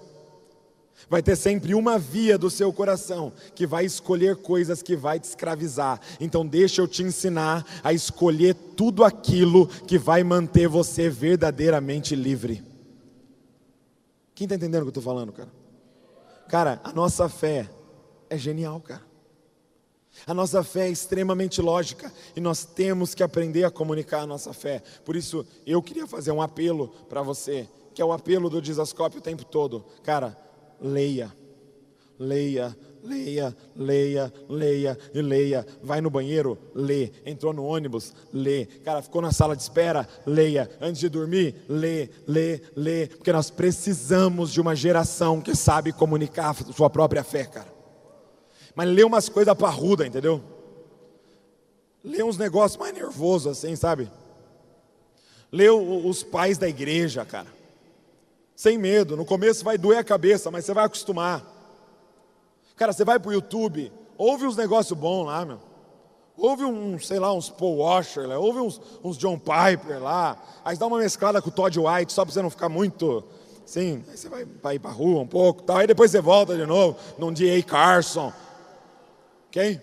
Vai 1.08 1.22
ter 1.22 1.34
sempre 1.34 1.74
uma 1.74 1.98
via 1.98 2.38
do 2.38 2.50
seu 2.50 2.72
coração 2.72 3.32
que 3.54 3.66
vai 3.66 3.84
escolher 3.84 4.36
coisas 4.36 4.82
que 4.82 4.94
vai 4.94 5.18
te 5.18 5.24
escravizar. 5.24 6.00
Então 6.20 6.46
deixa 6.46 6.80
eu 6.80 6.88
te 6.88 7.02
ensinar 7.02 7.66
a 7.82 7.92
escolher 7.92 8.54
tudo 8.54 9.02
aquilo 9.02 9.66
que 9.66 9.98
vai 9.98 10.22
manter 10.22 10.68
você 10.68 11.08
verdadeiramente 11.08 12.14
livre. 12.14 12.62
Quem 14.34 14.44
está 14.44 14.54
entendendo 14.54 14.82
o 14.82 14.84
que 14.84 14.88
eu 14.88 15.00
estou 15.00 15.02
falando, 15.02 15.32
cara? 15.32 15.48
Cara, 16.48 16.80
a 16.84 16.92
nossa 16.92 17.28
fé 17.28 17.68
é 18.28 18.38
genial, 18.38 18.80
cara. 18.80 19.09
A 20.26 20.34
nossa 20.34 20.62
fé 20.62 20.88
é 20.88 20.90
extremamente 20.90 21.60
lógica 21.60 22.12
e 22.36 22.40
nós 22.40 22.64
temos 22.64 23.14
que 23.14 23.22
aprender 23.22 23.64
a 23.64 23.70
comunicar 23.70 24.20
a 24.20 24.26
nossa 24.26 24.52
fé. 24.52 24.82
Por 25.04 25.16
isso, 25.16 25.46
eu 25.66 25.82
queria 25.82 26.06
fazer 26.06 26.30
um 26.32 26.42
apelo 26.42 26.88
para 27.08 27.22
você, 27.22 27.68
que 27.94 28.02
é 28.02 28.04
o 28.04 28.12
apelo 28.12 28.50
do 28.50 28.60
Dizascope 28.60 29.18
o 29.18 29.22
tempo 29.22 29.44
todo. 29.44 29.84
Cara, 30.02 30.36
leia, 30.80 31.32
leia, 32.18 32.76
leia, 33.02 33.56
leia, 33.74 34.32
leia 34.48 34.98
e 35.14 35.22
leia. 35.22 35.66
Vai 35.82 36.00
no 36.00 36.10
banheiro, 36.10 36.58
lê. 36.74 37.10
Entrou 37.24 37.52
no 37.52 37.64
ônibus, 37.64 38.12
lê. 38.32 38.66
Cara, 38.66 39.02
ficou 39.02 39.22
na 39.22 39.32
sala 39.32 39.56
de 39.56 39.62
espera, 39.62 40.06
leia. 40.26 40.70
Antes 40.80 41.00
de 41.00 41.08
dormir, 41.08 41.54
lê, 41.68 42.10
lê, 42.26 42.60
lê. 42.76 43.06
Porque 43.06 43.32
nós 43.32 43.50
precisamos 43.50 44.52
de 44.52 44.60
uma 44.60 44.76
geração 44.76 45.40
que 45.40 45.54
sabe 45.54 45.92
comunicar 45.92 46.54
sua 46.74 46.90
própria 46.90 47.24
fé, 47.24 47.44
cara. 47.44 47.79
Mas 48.74 48.88
lê 48.88 49.02
umas 49.04 49.28
coisas 49.28 49.54
parruda, 49.54 50.06
entendeu? 50.06 50.42
Lê 52.02 52.22
uns 52.22 52.38
negócios 52.38 52.78
mais 52.78 52.94
nervosos 52.94 53.58
assim, 53.58 53.76
sabe? 53.76 54.10
Lê 55.52 55.68
os 55.68 56.22
pais 56.22 56.56
da 56.58 56.68
igreja, 56.68 57.24
cara. 57.24 57.48
Sem 58.54 58.78
medo. 58.78 59.16
No 59.16 59.24
começo 59.24 59.64
vai 59.64 59.76
doer 59.76 59.98
a 59.98 60.04
cabeça, 60.04 60.50
mas 60.50 60.64
você 60.64 60.72
vai 60.72 60.84
acostumar. 60.84 61.44
Cara, 62.76 62.92
você 62.92 63.04
vai 63.04 63.18
para 63.18 63.28
o 63.28 63.32
YouTube, 63.32 63.92
ouve 64.16 64.46
uns 64.46 64.56
negócios 64.56 64.98
bons 64.98 65.26
lá, 65.26 65.44
meu. 65.44 65.58
Ouve 66.36 66.64
um, 66.64 66.98
sei 66.98 67.18
lá, 67.18 67.30
uns 67.34 67.50
Paul 67.50 67.78
Washer, 67.78 68.26
ouve 68.40 68.60
uns, 68.60 68.80
uns 69.04 69.18
John 69.18 69.38
Piper 69.38 70.02
lá. 70.02 70.38
Aí 70.64 70.74
dá 70.76 70.86
uma 70.86 70.98
mesclada 70.98 71.42
com 71.42 71.50
o 71.50 71.52
Todd 71.52 71.78
White, 71.78 72.12
só 72.12 72.24
para 72.24 72.32
você 72.32 72.40
não 72.40 72.48
ficar 72.48 72.70
muito. 72.70 73.22
Sim, 73.66 74.02
aí 74.08 74.16
você 74.16 74.28
vai 74.28 74.46
para 74.46 74.74
ir 74.74 74.80
rua 74.82 75.20
um 75.20 75.26
pouco 75.26 75.62
tal. 75.62 75.76
Aí 75.76 75.86
depois 75.86 76.10
você 76.10 76.20
volta 76.20 76.56
de 76.56 76.64
novo 76.64 76.96
num 77.18 77.30
D.A. 77.30 77.62
Carson. 77.62 78.32
Quem? 79.50 79.80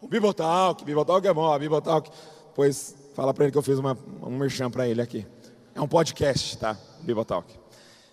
O 0.00 0.06
Bibotalk. 0.06 0.84
Bibotalk 0.84 1.26
é 1.26 1.32
bom, 1.32 1.52
a 1.52 1.58
Bibotalk. 1.58 2.10
Pois 2.54 2.94
fala 3.14 3.34
para 3.34 3.44
ele 3.44 3.52
que 3.52 3.58
eu 3.58 3.62
fiz 3.62 3.78
uma, 3.78 3.96
um 4.22 4.36
merchan 4.36 4.70
para 4.70 4.86
ele 4.88 5.02
aqui. 5.02 5.26
É 5.74 5.80
um 5.80 5.88
podcast, 5.88 6.58
tá? 6.58 6.78
Bibotalk. 7.00 7.52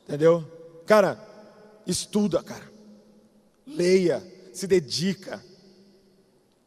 Entendeu? 0.08 0.44
Cara, 0.86 1.20
estuda, 1.86 2.42
cara 2.44 2.76
leia, 3.66 4.24
se 4.54 4.68
dedica. 4.68 5.44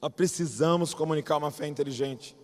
Nós 0.01 0.12
precisamos 0.12 0.94
comunicar 0.94 1.37
uma 1.37 1.51
fé 1.51 1.66
inteligente. 1.66 2.37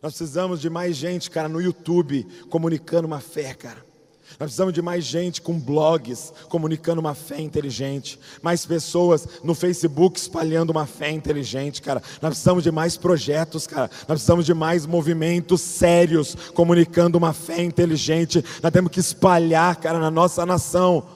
Nós 0.00 0.16
precisamos 0.16 0.60
de 0.60 0.70
mais 0.70 0.96
gente, 0.96 1.30
cara, 1.30 1.48
no 1.48 1.60
YouTube 1.60 2.24
comunicando 2.48 3.06
uma 3.06 3.20
fé, 3.20 3.54
cara. 3.54 3.84
Nós 4.32 4.48
precisamos 4.48 4.74
de 4.74 4.82
mais 4.82 5.04
gente 5.04 5.40
com 5.40 5.58
blogs 5.58 6.32
comunicando 6.48 7.00
uma 7.00 7.14
fé 7.14 7.40
inteligente, 7.40 8.18
mais 8.42 8.64
pessoas 8.66 9.26
no 9.42 9.54
Facebook 9.54 10.18
espalhando 10.18 10.70
uma 10.70 10.86
fé 10.86 11.10
inteligente, 11.10 11.82
cara. 11.82 12.02
Nós 12.20 12.30
precisamos 12.30 12.62
de 12.62 12.70
mais 12.70 12.96
projetos, 12.96 13.66
cara. 13.66 13.90
Nós 14.00 14.18
precisamos 14.18 14.46
de 14.46 14.54
mais 14.54 14.86
movimentos 14.86 15.60
sérios 15.60 16.36
comunicando 16.54 17.18
uma 17.18 17.32
fé 17.32 17.62
inteligente. 17.62 18.44
Nós 18.62 18.72
temos 18.72 18.90
que 18.90 19.00
espalhar, 19.00 19.76
cara, 19.76 19.98
na 19.98 20.10
nossa 20.10 20.44
nação 20.44 21.06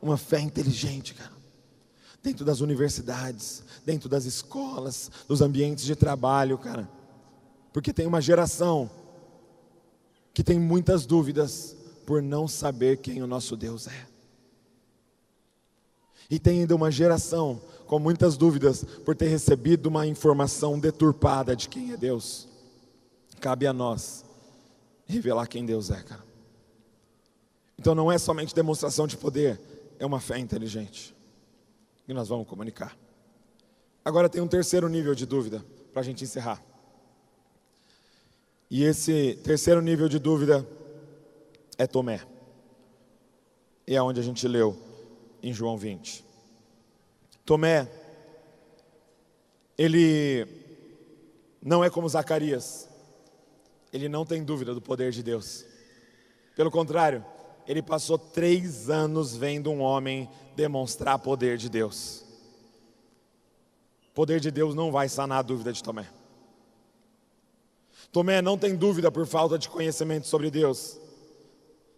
uma 0.00 0.16
fé 0.16 0.40
inteligente, 0.40 1.14
cara 1.14 1.38
dentro 2.22 2.44
das 2.44 2.60
universidades, 2.60 3.62
dentro 3.86 4.08
das 4.08 4.24
escolas, 4.24 5.10
dos 5.26 5.40
ambientes 5.40 5.84
de 5.84 5.96
trabalho, 5.96 6.58
cara. 6.58 6.88
Porque 7.72 7.92
tem 7.92 8.06
uma 8.06 8.20
geração 8.20 8.90
que 10.34 10.42
tem 10.42 10.58
muitas 10.58 11.06
dúvidas 11.06 11.76
por 12.08 12.22
não 12.22 12.48
saber 12.48 12.96
quem 12.96 13.22
o 13.22 13.26
nosso 13.26 13.54
Deus 13.54 13.86
é. 13.86 14.06
E 16.30 16.38
tem 16.38 16.60
ainda 16.60 16.74
uma 16.74 16.90
geração 16.90 17.60
com 17.86 17.98
muitas 17.98 18.38
dúvidas 18.38 18.82
por 18.82 19.14
ter 19.14 19.26
recebido 19.28 19.90
uma 19.90 20.06
informação 20.06 20.80
deturpada 20.80 21.54
de 21.54 21.68
quem 21.68 21.92
é 21.92 21.98
Deus. 21.98 22.48
Cabe 23.42 23.66
a 23.66 23.74
nós 23.74 24.24
revelar 25.04 25.46
quem 25.48 25.66
Deus 25.66 25.90
é, 25.90 26.02
cara. 26.02 26.24
Então 27.78 27.94
não 27.94 28.10
é 28.10 28.16
somente 28.16 28.54
demonstração 28.54 29.06
de 29.06 29.18
poder, 29.18 29.60
é 29.98 30.06
uma 30.06 30.18
fé 30.18 30.38
inteligente. 30.38 31.14
E 32.08 32.14
nós 32.14 32.26
vamos 32.26 32.48
comunicar. 32.48 32.96
Agora 34.02 34.30
tem 34.30 34.40
um 34.40 34.48
terceiro 34.48 34.88
nível 34.88 35.14
de 35.14 35.26
dúvida 35.26 35.62
para 35.92 36.00
a 36.00 36.04
gente 36.04 36.24
encerrar. 36.24 36.64
E 38.70 38.82
esse 38.82 39.38
terceiro 39.44 39.82
nível 39.82 40.08
de 40.08 40.18
dúvida 40.18 40.66
é 41.78 41.86
Tomé. 41.86 42.20
E 43.86 43.94
é 43.96 44.02
onde 44.02 44.20
a 44.20 44.22
gente 44.22 44.46
leu 44.46 44.76
em 45.42 45.52
João 45.52 45.78
20. 45.78 46.24
Tomé, 47.44 47.88
ele 49.78 50.46
não 51.62 51.82
é 51.82 51.88
como 51.88 52.08
Zacarias, 52.08 52.88
ele 53.92 54.08
não 54.08 54.26
tem 54.26 54.44
dúvida 54.44 54.74
do 54.74 54.82
poder 54.82 55.12
de 55.12 55.22
Deus. 55.22 55.64
Pelo 56.54 56.70
contrário, 56.70 57.24
ele 57.66 57.80
passou 57.80 58.18
três 58.18 58.90
anos 58.90 59.36
vendo 59.36 59.70
um 59.70 59.80
homem 59.80 60.28
demonstrar 60.56 61.18
poder 61.18 61.56
de 61.56 61.68
Deus. 61.68 62.24
Poder 64.12 64.40
de 64.40 64.50
Deus 64.50 64.74
não 64.74 64.90
vai 64.90 65.08
sanar 65.08 65.38
a 65.38 65.42
dúvida 65.42 65.72
de 65.72 65.82
Tomé. 65.82 66.08
Tomé 68.10 68.42
não 68.42 68.58
tem 68.58 68.74
dúvida 68.74 69.12
por 69.12 69.26
falta 69.26 69.58
de 69.58 69.68
conhecimento 69.68 70.26
sobre 70.26 70.50
Deus. 70.50 70.98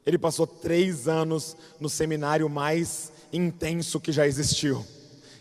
Ele 0.04 0.18
passou 0.18 0.46
três 0.46 1.06
anos 1.06 1.56
no 1.78 1.88
seminário 1.88 2.48
mais 2.48 3.12
intenso 3.32 4.00
que 4.00 4.12
já 4.12 4.26
existiu. 4.26 4.84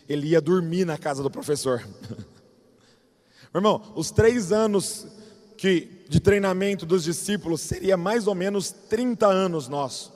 Ele 0.08 0.28
ia 0.28 0.40
dormir 0.40 0.84
na 0.84 0.98
casa 0.98 1.22
do 1.22 1.30
professor. 1.30 1.86
irmão, 3.54 3.92
os 3.94 4.10
três 4.10 4.52
anos 4.52 5.06
que, 5.56 6.04
de 6.08 6.20
treinamento 6.20 6.84
dos 6.84 7.04
discípulos 7.04 7.60
seria 7.60 7.96
mais 7.96 8.26
ou 8.26 8.34
menos 8.34 8.70
30 8.70 9.26
anos 9.26 9.68
nosso, 9.68 10.12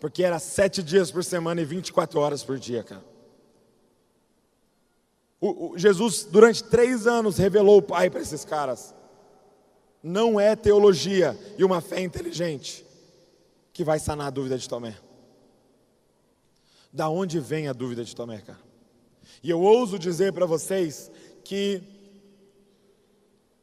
porque 0.00 0.22
era 0.22 0.38
sete 0.38 0.82
dias 0.82 1.10
por 1.10 1.24
semana 1.24 1.60
e 1.60 1.64
24 1.64 2.20
horas 2.20 2.44
por 2.44 2.58
dia, 2.58 2.82
cara. 2.82 3.04
O, 5.40 5.72
o, 5.72 5.78
Jesus, 5.78 6.26
durante 6.30 6.64
três 6.64 7.06
anos, 7.06 7.38
revelou 7.38 7.78
o 7.78 7.82
Pai 7.82 8.10
para 8.10 8.20
esses 8.20 8.44
caras. 8.44 8.94
Não 10.02 10.38
é 10.38 10.56
teologia 10.56 11.38
e 11.56 11.64
uma 11.64 11.80
fé 11.80 12.00
inteligente 12.00 12.87
que 13.78 13.84
vai 13.84 14.00
sanar 14.00 14.26
a 14.26 14.30
dúvida 14.30 14.58
de 14.58 14.68
Tomé. 14.68 14.98
Da 16.92 17.08
onde 17.08 17.38
vem 17.38 17.68
a 17.68 17.72
dúvida 17.72 18.04
de 18.04 18.12
Tomé, 18.12 18.40
cara? 18.40 18.58
E 19.40 19.48
eu 19.48 19.60
ouso 19.60 20.00
dizer 20.00 20.32
para 20.32 20.44
vocês 20.46 21.08
que 21.44 21.80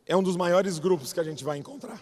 é 0.06 0.15
um 0.15 0.23
dos 0.23 0.38
maiores 0.38 0.80
grupos 0.80 1.12
que 1.12 1.19
a 1.19 1.23
gente 1.23 1.43
vai 1.43 1.58
encontrar. 1.58 2.01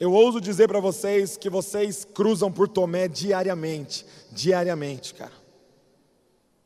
Eu 0.00 0.14
ouso 0.14 0.40
dizer 0.40 0.66
para 0.66 0.80
vocês 0.80 1.36
que 1.36 1.50
vocês 1.50 2.06
cruzam 2.06 2.50
por 2.50 2.66
Tomé 2.66 3.06
diariamente, 3.06 4.06
diariamente, 4.32 5.12
cara. 5.12 5.34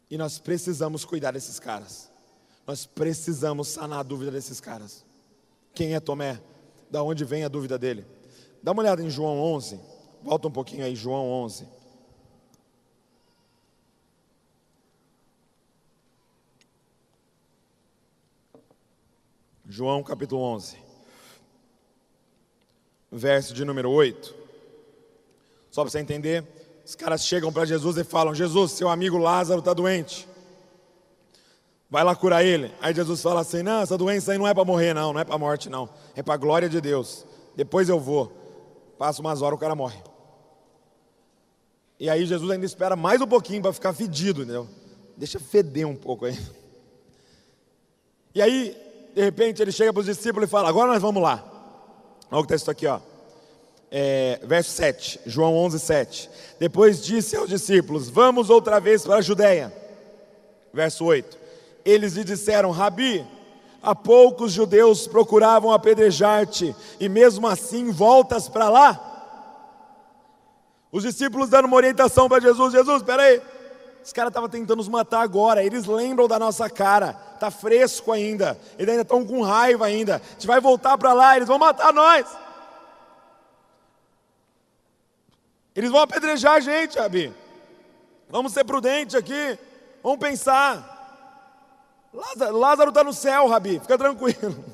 E 0.09 0.17
nós 0.17 0.39
precisamos 0.39 1.05
cuidar 1.05 1.33
desses 1.33 1.59
caras. 1.59 2.09
Nós 2.65 2.87
precisamos 2.87 3.67
sanar 3.67 3.99
a 3.99 4.05
dúvida 4.05 4.31
desses 4.31 4.61
caras. 4.61 5.05
Quem 5.75 5.97
é 5.97 5.99
Tomé? 5.99 6.41
Da 6.89 7.03
onde 7.03 7.25
vem 7.25 7.43
a 7.43 7.49
dúvida 7.49 7.77
dele? 7.77 8.18
Dá 8.63 8.73
uma 8.73 8.83
olhada 8.83 9.03
em 9.03 9.11
João 9.11 9.41
11. 9.41 9.81
Volta 10.23 10.49
um 10.49 10.51
pouquinho 10.51 10.85
aí, 10.85 10.95
João 10.95 11.31
11. 11.31 11.79
João 19.71 20.03
capítulo 20.03 20.41
11, 20.41 20.79
verso 23.13 23.53
de 23.53 23.67
número 23.67 23.91
8. 23.91 24.35
Só 25.71 25.83
para 25.83 25.91
você 25.91 25.99
entender, 25.99 26.43
os 26.87 26.95
caras 26.95 27.23
chegam 27.23 27.53
para 27.53 27.67
Jesus 27.67 27.99
e 27.99 28.03
falam: 28.03 28.35
Jesus, 28.35 28.73
seu 28.73 28.89
amigo 28.89 29.19
Lázaro 29.19 29.59
está 29.61 29.75
doente. 29.75 30.27
Vai 31.91 32.03
lá 32.03 32.17
curar 32.17 32.43
ele. 32.43 32.73
Aí 32.81 32.95
Jesus 32.95 33.21
fala 33.21 33.43
assim: 33.43 33.63
Não, 33.63 33.83
essa 33.83 33.99
doença 33.99 34.33
aí 34.33 34.39
não 34.39 34.49
é 34.49 34.55
para 34.55 34.65
morrer, 34.65 34.95
não, 34.95 35.13
não 35.13 35.21
é 35.21 35.25
para 35.25 35.37
morte, 35.37 35.69
não. 35.69 35.89
É 36.17 36.23
para 36.23 36.33
a 36.33 36.39
glória 36.39 36.69
de 36.69 36.81
Deus. 36.81 37.27
Depois 37.55 37.91
eu 37.91 38.01
vou. 38.01 38.33
Passa 38.99 39.21
umas 39.21 39.41
horas, 39.41 39.57
o 39.57 39.61
cara 39.61 39.75
morre. 39.75 40.03
E 42.01 42.11
aí 42.11 42.27
Jesus 42.27 42.51
ainda 42.51 42.67
espera 42.67 42.97
mais 42.97 43.21
um 43.21 43.27
pouquinho 43.27 43.63
para 43.63 43.73
ficar 43.73 43.93
fedido, 43.93 44.43
entendeu? 44.43 44.69
Deixa 45.17 45.39
feder 45.39 45.87
um 45.87 45.97
pouco 45.97 46.25
aí. 46.25 46.39
E 48.35 48.43
aí, 48.43 48.77
de 49.15 49.23
repente, 49.23 49.63
ele 49.63 49.73
chega 49.73 49.93
para 49.93 50.01
os 50.01 50.07
discípulos 50.07 50.49
e 50.49 50.51
fala: 50.51 50.69
Agora 50.69 50.93
nós 50.93 51.03
vamos 51.03 51.23
lá. 51.23 51.45
Olha 52.31 52.41
o 52.41 52.47
que 52.47 52.55
está 52.55 52.57
isso 52.57 52.71
aqui, 52.71 52.87
ó. 52.87 53.01
É, 53.91 54.39
verso 54.45 54.71
7, 54.73 55.21
João 55.25 55.57
11, 55.57 55.79
7. 55.79 56.31
Depois 56.59 57.03
disse 57.03 57.37
aos 57.37 57.49
discípulos: 57.49 58.09
Vamos 58.09 58.51
outra 58.51 58.79
vez 58.79 59.03
para 59.03 59.17
a 59.17 59.23
Judéia. 59.23 59.73
Verso 60.73 61.05
8. 61.05 61.39
Eles 61.85 62.15
lhe 62.15 62.25
disseram: 62.25 62.71
Rabi, 62.71 63.27
há 63.83 63.95
poucos 63.95 64.53
judeus 64.53 65.07
procuravam 65.07 65.73
apedrejar-te, 65.73 66.75
e 66.99 67.09
mesmo 67.09 67.47
assim 67.47 67.91
voltas 67.91 68.49
para 68.49 68.69
lá? 68.69 69.05
Os 70.91 71.03
discípulos 71.03 71.49
dando 71.49 71.67
uma 71.67 71.77
orientação 71.77 72.29
para 72.29 72.41
Jesus: 72.41 72.73
Jesus, 72.73 72.97
espera 72.99 73.23
aí, 73.23 73.43
os 74.03 74.13
caras 74.13 74.31
estavam 74.31 74.49
tentando 74.49 74.79
nos 74.79 74.89
matar 74.89 75.21
agora, 75.21 75.63
eles 75.63 75.87
lembram 75.87 76.27
da 76.27 76.39
nossa 76.39 76.69
cara, 76.71 77.13
tá 77.39 77.51
fresco 77.51 78.11
ainda, 78.11 78.59
eles 78.79 78.91
ainda 78.91 79.03
estão 79.03 79.25
com 79.25 79.43
raiva 79.43 79.87
ainda. 79.87 80.17
A 80.17 80.33
gente 80.33 80.47
vai 80.47 80.61
voltar 80.61 80.97
para 80.97 81.13
lá, 81.13 81.37
eles 81.37 81.49
vão 81.49 81.59
matar 81.59 81.93
nós. 81.93 82.27
Eles 85.77 85.91
vão 85.91 86.01
apedrejar 86.01 86.55
a 86.55 86.61
gente, 86.61 86.99
Rabi. 86.99 87.33
Vamos 88.29 88.53
ser 88.53 88.65
prudentes 88.65 89.15
aqui, 89.15 89.59
vamos 90.03 90.19
pensar. 90.19 90.98
Lázaro 92.13 92.89
está 92.89 93.05
no 93.05 93.13
céu, 93.13 93.49
Rabi, 93.49 93.81
fica 93.81 93.99
tranquilo. 93.99 94.65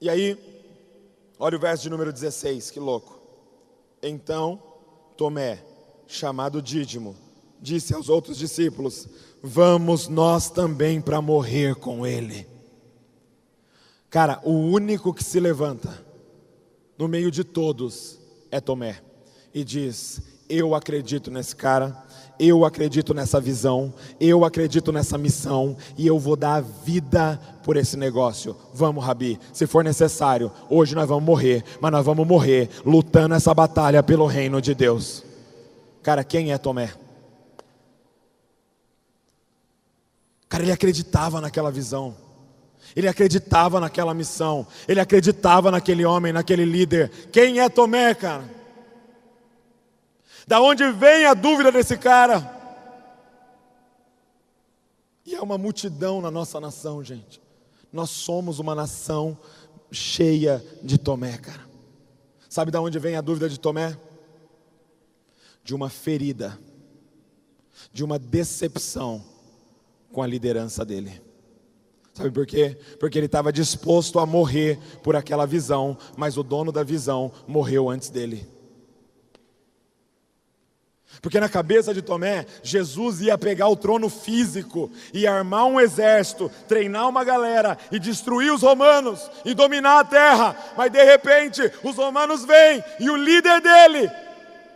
E 0.00 0.08
aí, 0.08 0.36
olha 1.38 1.56
o 1.56 1.60
verso 1.60 1.84
de 1.84 1.90
número 1.90 2.12
16, 2.12 2.70
que 2.70 2.80
louco. 2.80 3.20
Então, 4.02 4.60
Tomé, 5.16 5.64
chamado 6.06 6.60
Dídimo, 6.60 7.14
disse 7.60 7.94
aos 7.94 8.08
outros 8.08 8.36
discípulos: 8.36 9.08
Vamos 9.42 10.08
nós 10.08 10.50
também 10.50 11.00
para 11.00 11.22
morrer 11.22 11.76
com 11.76 12.06
ele. 12.06 12.48
Cara, 14.10 14.40
o 14.42 14.52
único 14.52 15.14
que 15.14 15.22
se 15.22 15.38
levanta 15.38 16.04
no 16.98 17.06
meio 17.06 17.30
de 17.30 17.44
todos 17.44 18.18
é 18.50 18.60
Tomé 18.60 19.00
e 19.54 19.62
diz: 19.62 20.20
Eu 20.48 20.74
acredito 20.74 21.30
nesse 21.30 21.54
cara, 21.54 22.04
eu 22.42 22.64
acredito 22.64 23.14
nessa 23.14 23.40
visão, 23.40 23.94
eu 24.18 24.44
acredito 24.44 24.90
nessa 24.90 25.16
missão 25.16 25.76
e 25.96 26.04
eu 26.04 26.18
vou 26.18 26.34
dar 26.34 26.60
vida 26.60 27.38
por 27.62 27.76
esse 27.76 27.96
negócio. 27.96 28.56
Vamos, 28.74 29.04
Rabi, 29.04 29.38
se 29.52 29.64
for 29.64 29.84
necessário, 29.84 30.50
hoje 30.68 30.92
nós 30.96 31.08
vamos 31.08 31.22
morrer, 31.22 31.62
mas 31.80 31.92
nós 31.92 32.04
vamos 32.04 32.26
morrer 32.26 32.68
lutando 32.84 33.36
essa 33.36 33.54
batalha 33.54 34.02
pelo 34.02 34.26
reino 34.26 34.60
de 34.60 34.74
Deus. 34.74 35.22
Cara, 36.02 36.24
quem 36.24 36.52
é 36.52 36.58
Tomé? 36.58 36.92
Cara, 40.48 40.64
ele 40.64 40.72
acreditava 40.72 41.40
naquela 41.40 41.70
visão. 41.70 42.16
Ele 42.96 43.06
acreditava 43.06 43.78
naquela 43.78 44.12
missão. 44.12 44.66
Ele 44.88 44.98
acreditava 44.98 45.70
naquele 45.70 46.04
homem, 46.04 46.32
naquele 46.32 46.64
líder. 46.64 47.08
Quem 47.30 47.60
é 47.60 47.68
Tomé, 47.68 48.12
cara? 48.14 48.61
Da 50.46 50.60
onde 50.60 50.90
vem 50.92 51.26
a 51.26 51.34
dúvida 51.34 51.70
desse 51.70 51.96
cara? 51.96 52.60
E 55.24 55.34
é 55.34 55.40
uma 55.40 55.56
multidão 55.56 56.20
na 56.20 56.30
nossa 56.30 56.60
nação, 56.60 57.02
gente. 57.02 57.40
Nós 57.92 58.10
somos 58.10 58.58
uma 58.58 58.74
nação 58.74 59.38
cheia 59.90 60.64
de 60.82 60.98
Tomé, 60.98 61.38
cara. 61.38 61.66
Sabe 62.48 62.70
da 62.70 62.80
onde 62.80 62.98
vem 62.98 63.16
a 63.16 63.20
dúvida 63.20 63.48
de 63.48 63.58
Tomé? 63.58 63.96
De 65.62 65.74
uma 65.74 65.88
ferida, 65.88 66.58
de 67.92 68.02
uma 68.02 68.18
decepção 68.18 69.24
com 70.10 70.22
a 70.22 70.26
liderança 70.26 70.84
dele. 70.84 71.22
Sabe 72.12 72.30
por 72.30 72.46
quê? 72.46 72.78
Porque 73.00 73.18
ele 73.18 73.26
estava 73.26 73.52
disposto 73.52 74.18
a 74.18 74.26
morrer 74.26 74.78
por 75.02 75.16
aquela 75.16 75.46
visão, 75.46 75.96
mas 76.16 76.36
o 76.36 76.42
dono 76.42 76.70
da 76.70 76.82
visão 76.82 77.32
morreu 77.46 77.88
antes 77.88 78.10
dele. 78.10 78.46
Porque 81.20 81.38
na 81.38 81.48
cabeça 81.48 81.92
de 81.92 82.02
Tomé, 82.02 82.46
Jesus 82.62 83.20
ia 83.20 83.36
pegar 83.36 83.68
o 83.68 83.76
trono 83.76 84.08
físico 84.08 84.90
e 85.12 85.26
armar 85.26 85.66
um 85.66 85.80
exército, 85.80 86.50
treinar 86.66 87.08
uma 87.08 87.22
galera 87.22 87.78
e 87.90 87.98
destruir 87.98 88.52
os 88.52 88.62
romanos 88.62 89.30
e 89.44 89.54
dominar 89.54 90.00
a 90.00 90.04
terra. 90.04 90.56
Mas 90.76 90.90
de 90.90 91.04
repente, 91.04 91.70
os 91.84 91.96
romanos 91.96 92.44
vêm 92.44 92.82
e 92.98 93.10
o 93.10 93.16
líder 93.16 93.60
dele 93.60 94.10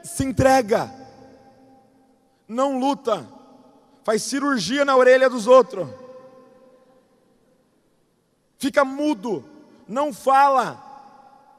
se 0.05 0.25
entrega, 0.25 0.93
não 2.47 2.79
luta, 2.79 3.27
faz 4.05 4.23
cirurgia 4.23 4.85
na 4.85 4.97
orelha 4.97 5.29
dos 5.29 5.49
outros, 5.49 5.89
fica 8.57 8.85
mudo, 8.85 9.45
não 9.89 10.13
fala 10.13 10.86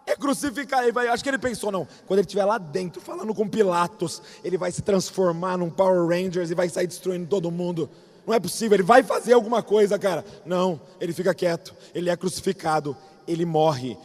é 0.08 0.16
crucificar. 0.16 0.82
Ele 0.84 0.94
vai, 0.94 1.08
acho 1.08 1.22
que 1.22 1.30
ele 1.30 1.38
pensou, 1.38 1.72
não, 1.72 1.86
quando 2.08 2.20
ele 2.20 2.26
estiver 2.26 2.46
lá 2.46 2.58
dentro 2.58 3.02
falando 3.02 3.36
com 3.36 3.48
Pilatos, 3.48 4.22
ele 4.44 4.58
vai 4.58 4.72
se 4.72 4.82
transformar 4.82 5.58
num 5.58 5.70
Power 5.70 6.08
Rangers 6.08 6.50
e 6.50 6.56
vai 6.56 6.70
sair 6.70 6.88
destruindo 6.88 7.28
todo 7.28 7.52
mundo. 7.52 7.90
Não 8.26 8.34
é 8.34 8.40
possível, 8.40 8.76
ele 8.76 8.84
vai 8.84 9.04
fazer 9.04 9.34
alguma 9.34 9.62
coisa, 9.62 10.00
cara. 10.00 10.26
Não, 10.46 10.82
ele 11.00 11.14
fica 11.14 11.34
quieto, 11.34 11.76
ele 11.94 12.10
é 12.10 12.16
crucificado, 12.16 12.96
ele 13.28 13.46
morre 13.46 13.98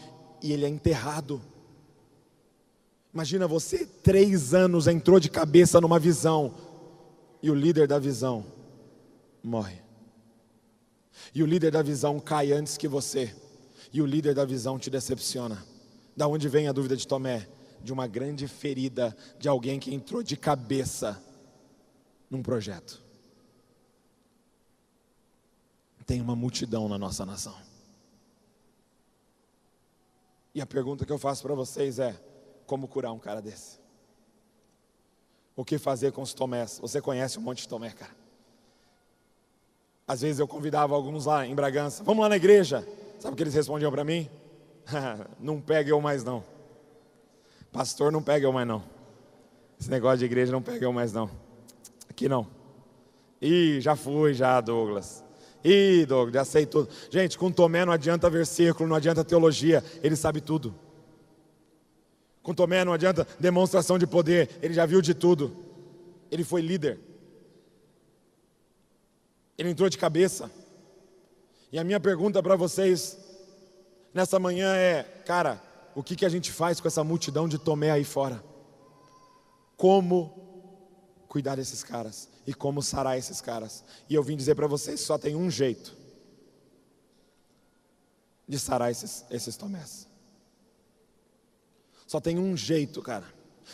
e 0.42 0.52
ele 0.52 0.64
é 0.64 0.68
enterrado. 0.68 1.40
Imagina 3.14 3.46
você, 3.46 3.86
três 3.86 4.52
anos, 4.54 4.86
entrou 4.86 5.20
de 5.20 5.30
cabeça 5.30 5.80
numa 5.80 5.98
visão 5.98 6.54
e 7.42 7.50
o 7.50 7.54
líder 7.54 7.86
da 7.86 7.98
visão 7.98 8.44
morre. 9.42 9.80
E 11.34 11.42
o 11.42 11.46
líder 11.46 11.70
da 11.70 11.82
visão 11.82 12.18
cai 12.18 12.52
antes 12.52 12.76
que 12.76 12.88
você. 12.88 13.34
E 13.92 14.00
o 14.00 14.06
líder 14.06 14.34
da 14.34 14.44
visão 14.44 14.78
te 14.78 14.88
decepciona. 14.88 15.71
Da 16.16 16.26
onde 16.28 16.48
vem 16.48 16.68
a 16.68 16.72
dúvida 16.72 16.96
de 16.96 17.06
Tomé? 17.06 17.48
De 17.82 17.92
uma 17.92 18.06
grande 18.06 18.46
ferida 18.46 19.16
de 19.38 19.48
alguém 19.48 19.80
que 19.80 19.94
entrou 19.94 20.22
de 20.22 20.36
cabeça 20.36 21.22
num 22.30 22.42
projeto. 22.42 23.02
Tem 26.06 26.20
uma 26.20 26.36
multidão 26.36 26.88
na 26.88 26.98
nossa 26.98 27.24
nação. 27.24 27.56
E 30.54 30.60
a 30.60 30.66
pergunta 30.66 31.06
que 31.06 31.12
eu 31.12 31.18
faço 31.18 31.42
para 31.42 31.54
vocês 31.54 31.98
é: 31.98 32.14
como 32.66 32.86
curar 32.86 33.12
um 33.12 33.18
cara 33.18 33.40
desse? 33.40 33.80
O 35.56 35.64
que 35.64 35.78
fazer 35.78 36.12
com 36.12 36.22
os 36.22 36.34
Tomés? 36.34 36.78
Você 36.80 37.00
conhece 37.00 37.38
um 37.38 37.42
monte 37.42 37.62
de 37.62 37.68
Tomé, 37.68 37.90
cara. 37.90 38.14
Às 40.06 40.20
vezes 40.20 40.40
eu 40.40 40.48
convidava 40.48 40.94
alguns 40.94 41.26
lá 41.26 41.46
em 41.46 41.54
Bragança, 41.54 42.02
vamos 42.02 42.22
lá 42.22 42.28
na 42.28 42.36
igreja. 42.36 42.86
Sabe 43.18 43.34
o 43.34 43.36
que 43.36 43.42
eles 43.42 43.54
respondiam 43.54 43.90
para 43.90 44.04
mim? 44.04 44.28
não 45.38 45.60
pega 45.60 45.90
eu 45.90 46.00
mais 46.00 46.24
não. 46.24 46.44
Pastor, 47.72 48.12
não 48.12 48.22
pega 48.22 48.46
eu 48.46 48.52
mais 48.52 48.66
não. 48.66 48.82
Esse 49.80 49.90
negócio 49.90 50.18
de 50.18 50.24
igreja 50.24 50.52
não 50.52 50.62
pega 50.62 50.84
eu 50.84 50.92
mais 50.92 51.12
não. 51.12 51.30
Aqui 52.08 52.28
não. 52.28 52.46
Ih, 53.40 53.80
já 53.80 53.96
fui 53.96 54.34
já, 54.34 54.60
Douglas. 54.60 55.24
Ih, 55.64 56.04
Douglas, 56.06 56.34
já 56.34 56.44
sei 56.44 56.66
tudo. 56.66 56.88
Gente, 57.10 57.38
com 57.38 57.50
Tomé 57.50 57.84
não 57.84 57.92
adianta 57.92 58.28
versículo, 58.30 58.88
não 58.88 58.96
adianta 58.96 59.24
teologia, 59.24 59.82
ele 60.02 60.14
sabe 60.14 60.40
tudo. 60.40 60.74
Com 62.42 62.54
Tomé 62.54 62.84
não 62.84 62.92
adianta 62.92 63.26
demonstração 63.40 63.98
de 63.98 64.06
poder, 64.06 64.50
ele 64.60 64.74
já 64.74 64.84
viu 64.84 65.00
de 65.00 65.14
tudo. 65.14 65.56
Ele 66.30 66.44
foi 66.44 66.60
líder. 66.60 67.00
Ele 69.56 69.70
entrou 69.70 69.88
de 69.88 69.98
cabeça. 69.98 70.50
E 71.72 71.78
a 71.78 71.84
minha 71.84 71.98
pergunta 71.98 72.42
para 72.42 72.56
vocês 72.56 73.18
nessa 74.12 74.38
manhã 74.38 74.74
é, 74.74 75.02
cara, 75.24 75.62
o 75.94 76.02
que, 76.02 76.16
que 76.16 76.26
a 76.26 76.28
gente 76.28 76.50
faz 76.50 76.80
com 76.80 76.88
essa 76.88 77.04
multidão 77.04 77.48
de 77.48 77.58
Tomé 77.58 77.90
aí 77.90 78.04
fora? 78.04 78.42
Como 79.76 81.24
cuidar 81.28 81.56
desses 81.56 81.82
caras 81.82 82.28
e 82.46 82.54
como 82.54 82.82
sarar 82.82 83.18
esses 83.18 83.40
caras? 83.40 83.84
E 84.08 84.14
eu 84.14 84.22
vim 84.22 84.36
dizer 84.36 84.54
para 84.54 84.66
vocês: 84.66 85.00
só 85.00 85.18
tem 85.18 85.34
um 85.34 85.50
jeito 85.50 85.96
de 88.46 88.58
sarar 88.58 88.90
esses, 88.90 89.24
esses 89.30 89.56
Tomés. 89.56 90.06
Só 92.06 92.20
tem 92.20 92.38
um 92.38 92.56
jeito, 92.56 93.00
cara. 93.00 93.26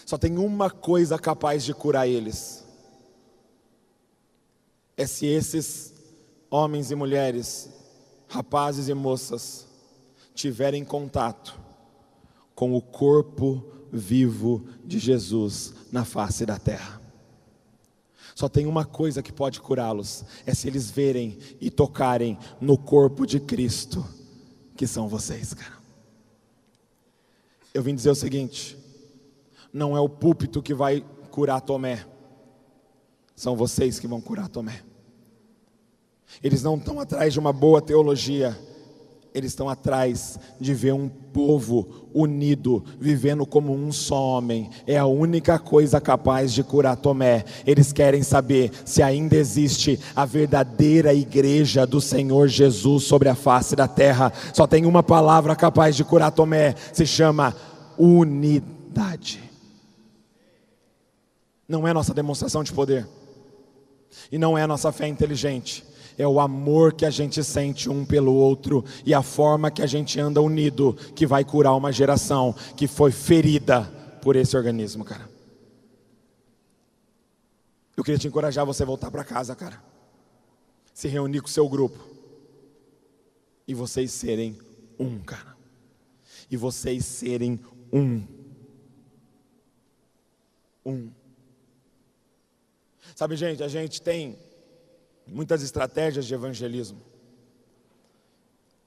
Só 0.07 0.17
tem 0.17 0.39
uma 0.39 0.71
coisa 0.71 1.19
capaz 1.19 1.65
de 1.65 1.75
curar 1.75 2.09
eles. 2.09 2.65
É 4.97 5.07
se 5.07 5.27
esses 5.27 5.93
homens 6.51 6.91
e 6.91 6.95
mulheres, 6.95 7.69
rapazes 8.29 8.89
e 8.89 8.95
moças, 8.95 9.68
tiverem 10.39 10.85
contato 10.85 11.59
com 12.55 12.73
o 12.73 12.81
corpo 12.81 13.65
vivo 13.91 14.65
de 14.85 14.99
Jesus 14.99 15.75
na 15.91 16.05
face 16.05 16.47
da 16.47 16.59
terra. 16.59 17.01
Só 18.37 18.49
tem 18.49 18.65
uma 18.67 18.85
coisa 18.85 19.21
que 19.21 19.33
pode 19.33 19.61
curá-los: 19.61 20.25
é 20.47 20.55
se 20.55 20.69
eles 20.69 20.91
verem 20.91 21.37
e 21.61 21.71
tocarem 21.71 22.39
no 22.61 22.79
corpo 22.79 23.27
de 23.27 23.41
Cristo, 23.41 24.05
que 24.77 24.87
são 24.87 25.09
vocês, 25.09 25.53
cara. 25.55 25.77
Eu 27.75 27.83
vim 27.83 27.97
dizer 27.97 28.11
o 28.11 28.15
seguinte: 28.15 28.79
não 29.73 29.97
é 29.97 30.01
o 30.01 30.09
púlpito 30.09 30.63
que 30.63 30.73
vai 30.73 31.05
curar 31.33 31.61
Tomé, 31.61 32.07
são 33.35 33.57
vocês 33.57 33.99
que 33.99 34.07
vão 34.07 34.21
curar 34.21 34.49
Tomé. 34.49 34.85
Eles 36.41 36.63
não 36.63 36.77
estão 36.77 37.01
atrás 37.01 37.33
de 37.33 37.41
uma 37.41 37.53
boa 37.53 37.83
teologia, 37.83 38.57
eles 39.35 39.53
estão 39.53 39.69
atrás 39.69 40.39
de 40.61 40.75
ver 40.75 40.93
um 40.93 41.09
povo 41.09 42.09
unido, 42.15 42.85
vivendo 42.99 43.47
como 43.47 43.73
um 43.73 43.93
só 43.93 44.21
homem. 44.21 44.71
É 44.87 44.97
a 44.97 45.07
única 45.07 45.59
coisa 45.59 46.01
capaz 46.01 46.53
de 46.53 46.63
curar 46.63 46.97
Tomé. 46.97 47.45
Eles 47.67 47.93
querem 47.93 48.23
saber 48.23 48.71
se 48.85 49.03
ainda 49.03 49.37
existe 49.37 50.01
a 50.17 50.25
verdadeira 50.25 51.13
igreja 51.13 51.87
do 51.87 52.01
Senhor 52.01 52.49
Jesus 52.49 53.05
sobre 53.05 53.29
a 53.29 53.35
face 53.35 53.77
da 53.77 53.87
terra. 53.87 54.33
Só 54.53 54.67
tem 54.67 54.87
uma 54.87 55.03
palavra 55.03 55.55
capaz 55.55 55.95
de 55.95 56.05
curar 56.05 56.33
Tomé: 56.33 56.75
se 56.93 57.07
chama 57.07 57.55
unidade. 57.97 59.41
Não 61.69 61.87
é 61.87 61.93
nossa 61.93 62.15
demonstração 62.15 62.65
de 62.65 62.73
poder, 62.73 63.07
e 64.33 64.39
não 64.39 64.57
é 64.57 64.67
nossa 64.67 64.91
fé 64.91 65.07
inteligente 65.07 65.85
é 66.19 66.27
o 66.27 66.41
amor 66.41 66.93
que 66.93 67.07
a 67.07 67.11
gente 67.11 67.43
sente 67.45 67.89
um 67.89 68.05
pelo 68.05 68.35
outro 68.35 68.85
e 69.07 69.15
a 69.15 69.23
forma 69.23 69.71
que 69.71 69.81
a 69.81 69.87
gente 69.87 70.19
anda 70.19 70.43
unido 70.43 70.95
que 71.15 71.25
vai 71.25 71.45
curar 71.45 71.77
uma 71.77 71.93
geração 71.93 72.53
que 72.77 72.89
foi 72.89 73.13
ferida 73.13 73.85
por 74.21 74.35
esse 74.35 74.57
organismo, 74.57 75.05
cara. 75.05 75.31
Eu 77.97 78.03
queria 78.03 78.19
te 78.19 78.27
encorajar 78.27 78.63
a 78.63 78.65
você 78.65 78.85
voltar 78.85 79.13
para 79.13 79.23
casa, 79.23 79.55
cara. 79.55 79.83
Se 80.93 81.07
reunir 81.07 81.41
com 81.41 81.47
o 81.47 81.51
seu 81.51 81.69
grupo. 81.69 81.99
E 83.67 83.73
vocês 83.73 84.11
serem 84.11 84.59
um, 84.99 85.21
cara. 85.21 85.57
E 86.51 86.57
vocês 86.57 87.05
serem 87.05 87.61
um. 87.93 88.25
Um. 90.85 91.11
Sabe, 93.15 93.37
gente, 93.37 93.63
a 93.63 93.69
gente 93.69 94.01
tem 94.01 94.37
muitas 95.29 95.63
estratégias 95.63 96.27
de 96.27 96.35
evangelismo. 96.35 97.01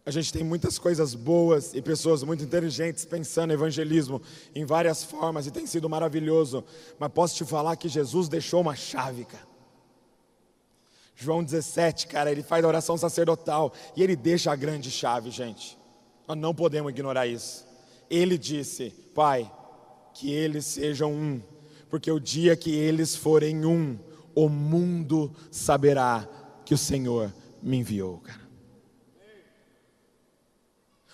A 0.03 0.09
gente 0.09 0.33
tem 0.33 0.43
muitas 0.43 0.79
coisas 0.79 1.13
boas 1.13 1.75
e 1.75 1.81
pessoas 1.81 2.23
muito 2.23 2.43
inteligentes 2.43 3.05
pensando 3.05 3.53
evangelismo 3.53 4.19
em 4.55 4.65
várias 4.65 5.03
formas 5.03 5.45
e 5.45 5.51
tem 5.51 5.67
sido 5.67 5.87
maravilhoso. 5.87 6.63
Mas 6.97 7.11
posso 7.11 7.35
te 7.35 7.45
falar 7.45 7.75
que 7.75 7.87
Jesus 7.87 8.27
deixou 8.27 8.61
uma 8.61 8.75
chave, 8.75 9.25
cara. 9.25 9.51
João 11.15 11.43
17, 11.43 12.07
cara, 12.07 12.31
ele 12.31 12.41
faz 12.41 12.65
a 12.65 12.67
oração 12.67 12.97
sacerdotal 12.97 13.71
e 13.95 14.01
ele 14.01 14.15
deixa 14.15 14.51
a 14.51 14.55
grande 14.55 14.89
chave, 14.89 15.29
gente. 15.29 15.77
Nós 16.27 16.35
não 16.35 16.55
podemos 16.55 16.89
ignorar 16.89 17.27
isso. 17.27 17.67
Ele 18.09 18.39
disse: 18.39 18.89
Pai, 19.13 19.51
que 20.15 20.31
eles 20.31 20.65
sejam 20.65 21.13
um, 21.13 21.39
porque 21.91 22.11
o 22.11 22.19
dia 22.19 22.55
que 22.55 22.71
eles 22.73 23.15
forem 23.15 23.65
um, 23.65 23.99
o 24.35 24.49
mundo 24.49 25.31
saberá 25.49 26.27
que 26.65 26.73
o 26.73 26.77
Senhor 26.77 27.33
me 27.61 27.77
enviou, 27.77 28.19
cara. 28.19 28.41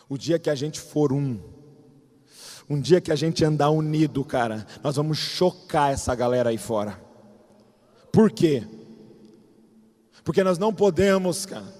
O 0.10 0.18
dia 0.18 0.40
que 0.40 0.50
a 0.50 0.56
gente 0.56 0.80
for 0.80 1.12
um, 1.12 1.40
um 2.70 2.80
dia 2.80 3.02
que 3.02 3.12
a 3.12 3.16
gente 3.16 3.44
andar 3.44 3.70
unido, 3.70 4.24
cara, 4.24 4.66
nós 4.82 4.96
vamos 4.96 5.18
chocar 5.18 5.92
essa 5.92 6.16
galera 6.16 6.50
aí 6.50 6.58
fora. 6.58 7.02
Por 8.12 8.32
quê? 8.32 8.66
Porque 10.24 10.44
nós 10.44 10.58
não 10.58 10.74
podemos, 10.74 11.46
cara, 11.46 11.74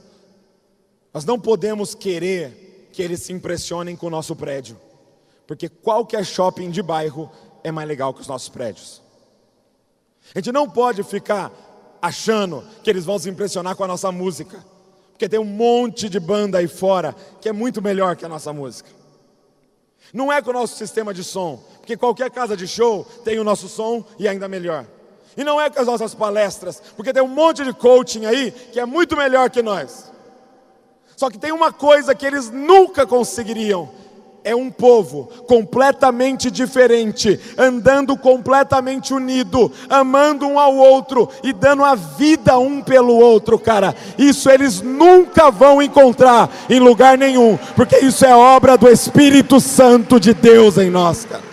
nós 1.14 1.24
não 1.24 1.40
podemos 1.40 1.96
querer 1.96 2.90
que 2.92 3.02
eles 3.02 3.22
se 3.22 3.32
impressionem 3.32 3.96
com 3.96 4.08
o 4.08 4.10
nosso 4.10 4.36
prédio. 4.36 4.80
Porque 5.46 5.70
qualquer 5.70 6.26
shopping 6.26 6.70
de 6.70 6.82
bairro 6.82 7.32
é 7.64 7.72
mais 7.72 7.88
legal 7.88 8.14
que 8.14 8.22
os 8.22 8.28
nossos 8.28 8.50
prédios. 8.50 9.02
A 10.34 10.40
gente 10.40 10.52
não 10.52 10.70
pode 10.70 11.04
ficar 11.04 11.52
achando 12.02 12.64
que 12.84 12.90
eles 12.90 13.06
vão 13.06 13.18
se 13.18 13.30
impressionar 13.30 13.76
com 13.76 13.84
a 13.84 13.88
nossa 13.88 14.12
música, 14.12 14.64
porque 15.12 15.28
tem 15.28 15.40
um 15.40 15.46
monte 15.46 16.10
de 16.10 16.20
banda 16.20 16.60
aí 16.60 16.68
fora 16.68 17.16
que 17.42 17.50
é 17.50 17.54
muito 17.54 17.82
melhor 17.82 18.16
que 18.16 18.26
a 18.26 18.30
nossa 18.30 18.54
música. 18.54 18.90
Não 20.14 20.32
é 20.32 20.42
com 20.42 20.52
o 20.52 20.54
nosso 20.54 20.78
sistema 20.78 21.14
de 21.14 21.24
som, 21.24 21.62
porque 21.80 21.98
qualquer 21.98 22.30
casa 22.32 22.56
de 22.56 22.68
show 22.68 23.06
tem 23.24 23.40
o 23.40 23.44
nosso 23.44 23.68
som 23.68 24.06
e 24.18 24.28
ainda 24.28 24.48
melhor. 24.48 24.86
E 25.36 25.44
não 25.44 25.60
é 25.60 25.70
com 25.70 25.80
as 25.80 25.88
nossas 25.88 26.16
palestras, 26.16 26.82
porque 26.96 27.14
tem 27.14 27.22
um 27.22 27.28
monte 27.28 27.64
de 27.64 27.74
coaching 27.74 28.26
aí 28.26 28.52
que 28.52 28.80
é 28.80 28.86
muito 28.86 29.16
melhor 29.16 29.50
que 29.50 29.62
nós. 29.62 30.12
Só 31.16 31.30
que 31.30 31.38
tem 31.38 31.52
uma 31.52 31.74
coisa 31.74 32.16
que 32.16 32.26
eles 32.26 32.50
nunca 32.50 33.06
conseguiriam: 33.06 33.90
é 34.48 34.56
um 34.56 34.72
povo 34.72 35.26
completamente 35.46 36.50
diferente, 36.50 37.38
andando 37.58 38.16
completamente 38.16 39.14
unido, 39.14 39.70
amando 39.90 40.48
um 40.48 40.58
ao 40.58 40.74
outro 40.74 41.30
e 41.44 41.52
dando 41.52 41.84
a 41.84 41.96
vida 41.96 42.58
um 42.58 42.82
pelo 42.82 43.14
outro, 43.14 43.60
cara. 43.60 43.94
Isso 44.18 44.50
eles 44.50 44.80
nunca 44.80 45.52
vão 45.52 45.82
encontrar 45.82 46.50
em 46.70 46.80
lugar 46.80 47.18
nenhum, 47.18 47.58
porque 47.76 47.98
isso 47.98 48.26
é 48.26 48.34
obra 48.34 48.78
do 48.78 48.88
Espírito 48.88 49.60
Santo 49.60 50.18
de 50.18 50.34
Deus 50.34 50.78
em 50.78 50.90
nós, 50.90 51.26
cara. 51.26 51.44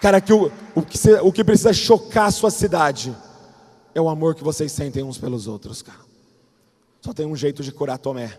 Cara, 0.00 0.20
que 0.20 0.32
o, 0.32 0.52
o, 0.76 0.82
que, 0.82 0.98
o 1.22 1.32
que 1.32 1.42
precisa 1.42 1.72
chocar 1.72 2.26
a 2.26 2.30
sua 2.30 2.52
cidade 2.52 3.12
é 3.92 4.00
o 4.00 4.08
amor 4.08 4.36
que 4.36 4.44
vocês 4.44 4.70
sentem 4.70 5.02
uns 5.02 5.18
pelos 5.18 5.48
outros, 5.48 5.82
cara. 5.82 5.98
Só 7.00 7.12
tem 7.12 7.26
um 7.26 7.34
jeito 7.34 7.64
de 7.64 7.72
curar 7.72 7.98
Tomé, 7.98 8.38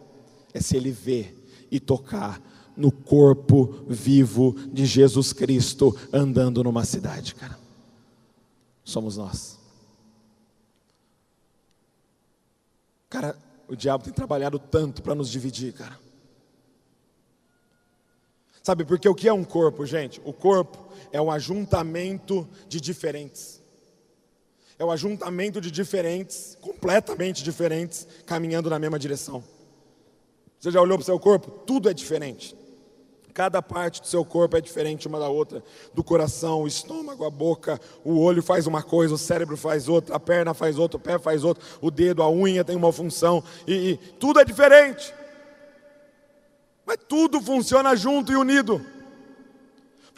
é 0.53 0.61
se 0.61 0.78
ele 0.78 0.91
ver 0.91 1.45
e 1.76 1.80
tocar 1.80 2.41
no 2.78 2.89
corpo 2.89 3.84
vivo 3.86 4.55
de 4.71 4.86
Jesus 4.86 5.34
Cristo 5.34 5.97
andando 6.11 6.63
numa 6.63 6.86
cidade, 6.86 7.36
cara. 7.36 7.57
Somos 8.84 9.17
nós. 9.17 9.59
Cara, 13.09 13.38
o 13.67 13.76
diabo 13.76 14.05
tem 14.05 14.13
trabalhado 14.13 14.57
tanto 14.57 15.03
para 15.03 15.15
nos 15.15 15.30
dividir, 15.30 15.73
cara. 15.73 15.99
Sabe, 18.63 18.86
porque 18.86 19.07
o 19.07 19.13
que 19.13 19.28
é 19.28 19.34
um 19.34 19.43
corpo, 19.43 19.86
gente? 19.86 20.21
O 20.23 20.32
corpo 20.32 20.78
é 21.11 21.21
um 21.21 21.30
ajuntamento 21.30 22.47
de 22.69 22.80
diferentes. 22.80 23.61
É 24.80 24.84
o 24.84 24.88
um 24.88 24.91
ajuntamento 24.91 25.59
de 25.59 25.69
diferentes, 25.69 26.57
completamente 26.61 27.43
diferentes, 27.43 28.07
caminhando 28.26 28.69
na 28.69 28.80
mesma 28.80 28.97
direção. 28.97 29.43
Você 30.60 30.72
já 30.72 30.82
olhou 30.82 30.97
para 30.97 31.03
o 31.03 31.06
seu 31.06 31.20
corpo? 31.20 31.51
Tudo 31.66 31.89
é 31.89 31.93
diferente. 31.93 32.56
Cada 33.36 33.62
parte 33.62 34.01
do 34.01 34.08
seu 34.08 34.24
corpo 34.24 34.56
é 34.56 34.62
diferente 34.62 35.10
uma 35.10 35.20
da 35.20 35.28
outra. 35.28 35.62
Do 35.93 36.01
coração, 36.01 36.62
o 36.62 36.68
estômago, 36.68 37.26
a 37.26 37.30
boca, 37.30 37.78
o 38.01 38.18
olho 38.18 38.41
faz 38.41 38.66
uma 38.66 38.82
coisa, 38.82 39.14
o 39.14 39.18
cérebro 39.18 39.58
faz 39.58 39.89
outra, 39.89 40.16
a 40.16 40.20
perna 40.20 40.53
faz 40.53 40.80
outra, 40.80 40.95
o 40.95 41.01
pé 41.01 41.20
faz 41.20 41.43
outra, 41.43 41.62
o 41.82 41.91
dedo, 41.91 42.24
a 42.24 42.32
unha 42.32 42.64
tem 42.64 42.78
uma 42.78 42.93
função, 42.93 43.43
e, 43.68 43.74
e 43.91 43.97
tudo 43.97 44.39
é 44.39 44.45
diferente. 44.45 45.14
Mas 46.86 46.97
tudo 47.10 47.41
funciona 47.41 47.93
junto 47.93 48.32
e 48.32 48.38
unido. 48.38 48.82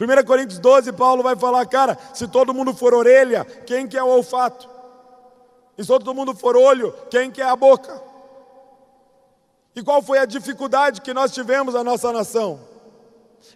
1 0.00 0.24
Coríntios 0.24 0.60
12, 0.60 0.92
Paulo 0.92 1.24
vai 1.24 1.34
falar, 1.34 1.66
cara, 1.66 1.98
se 2.14 2.28
todo 2.28 2.54
mundo 2.54 2.72
for 2.72 2.94
orelha, 2.94 3.44
quem 3.66 3.88
que 3.88 3.98
é 3.98 4.02
o 4.02 4.06
olfato? 4.06 4.68
E 5.76 5.82
se 5.82 5.88
todo 5.88 6.14
mundo 6.14 6.36
for 6.36 6.56
olho, 6.56 6.94
quem 7.10 7.32
que 7.32 7.42
é 7.42 7.44
a 7.44 7.56
boca? 7.56 8.00
E 9.78 9.82
qual 9.84 10.02
foi 10.02 10.18
a 10.18 10.24
dificuldade 10.24 11.00
que 11.00 11.14
nós 11.14 11.30
tivemos 11.30 11.72
na 11.72 11.84
nossa 11.84 12.12
nação? 12.12 12.58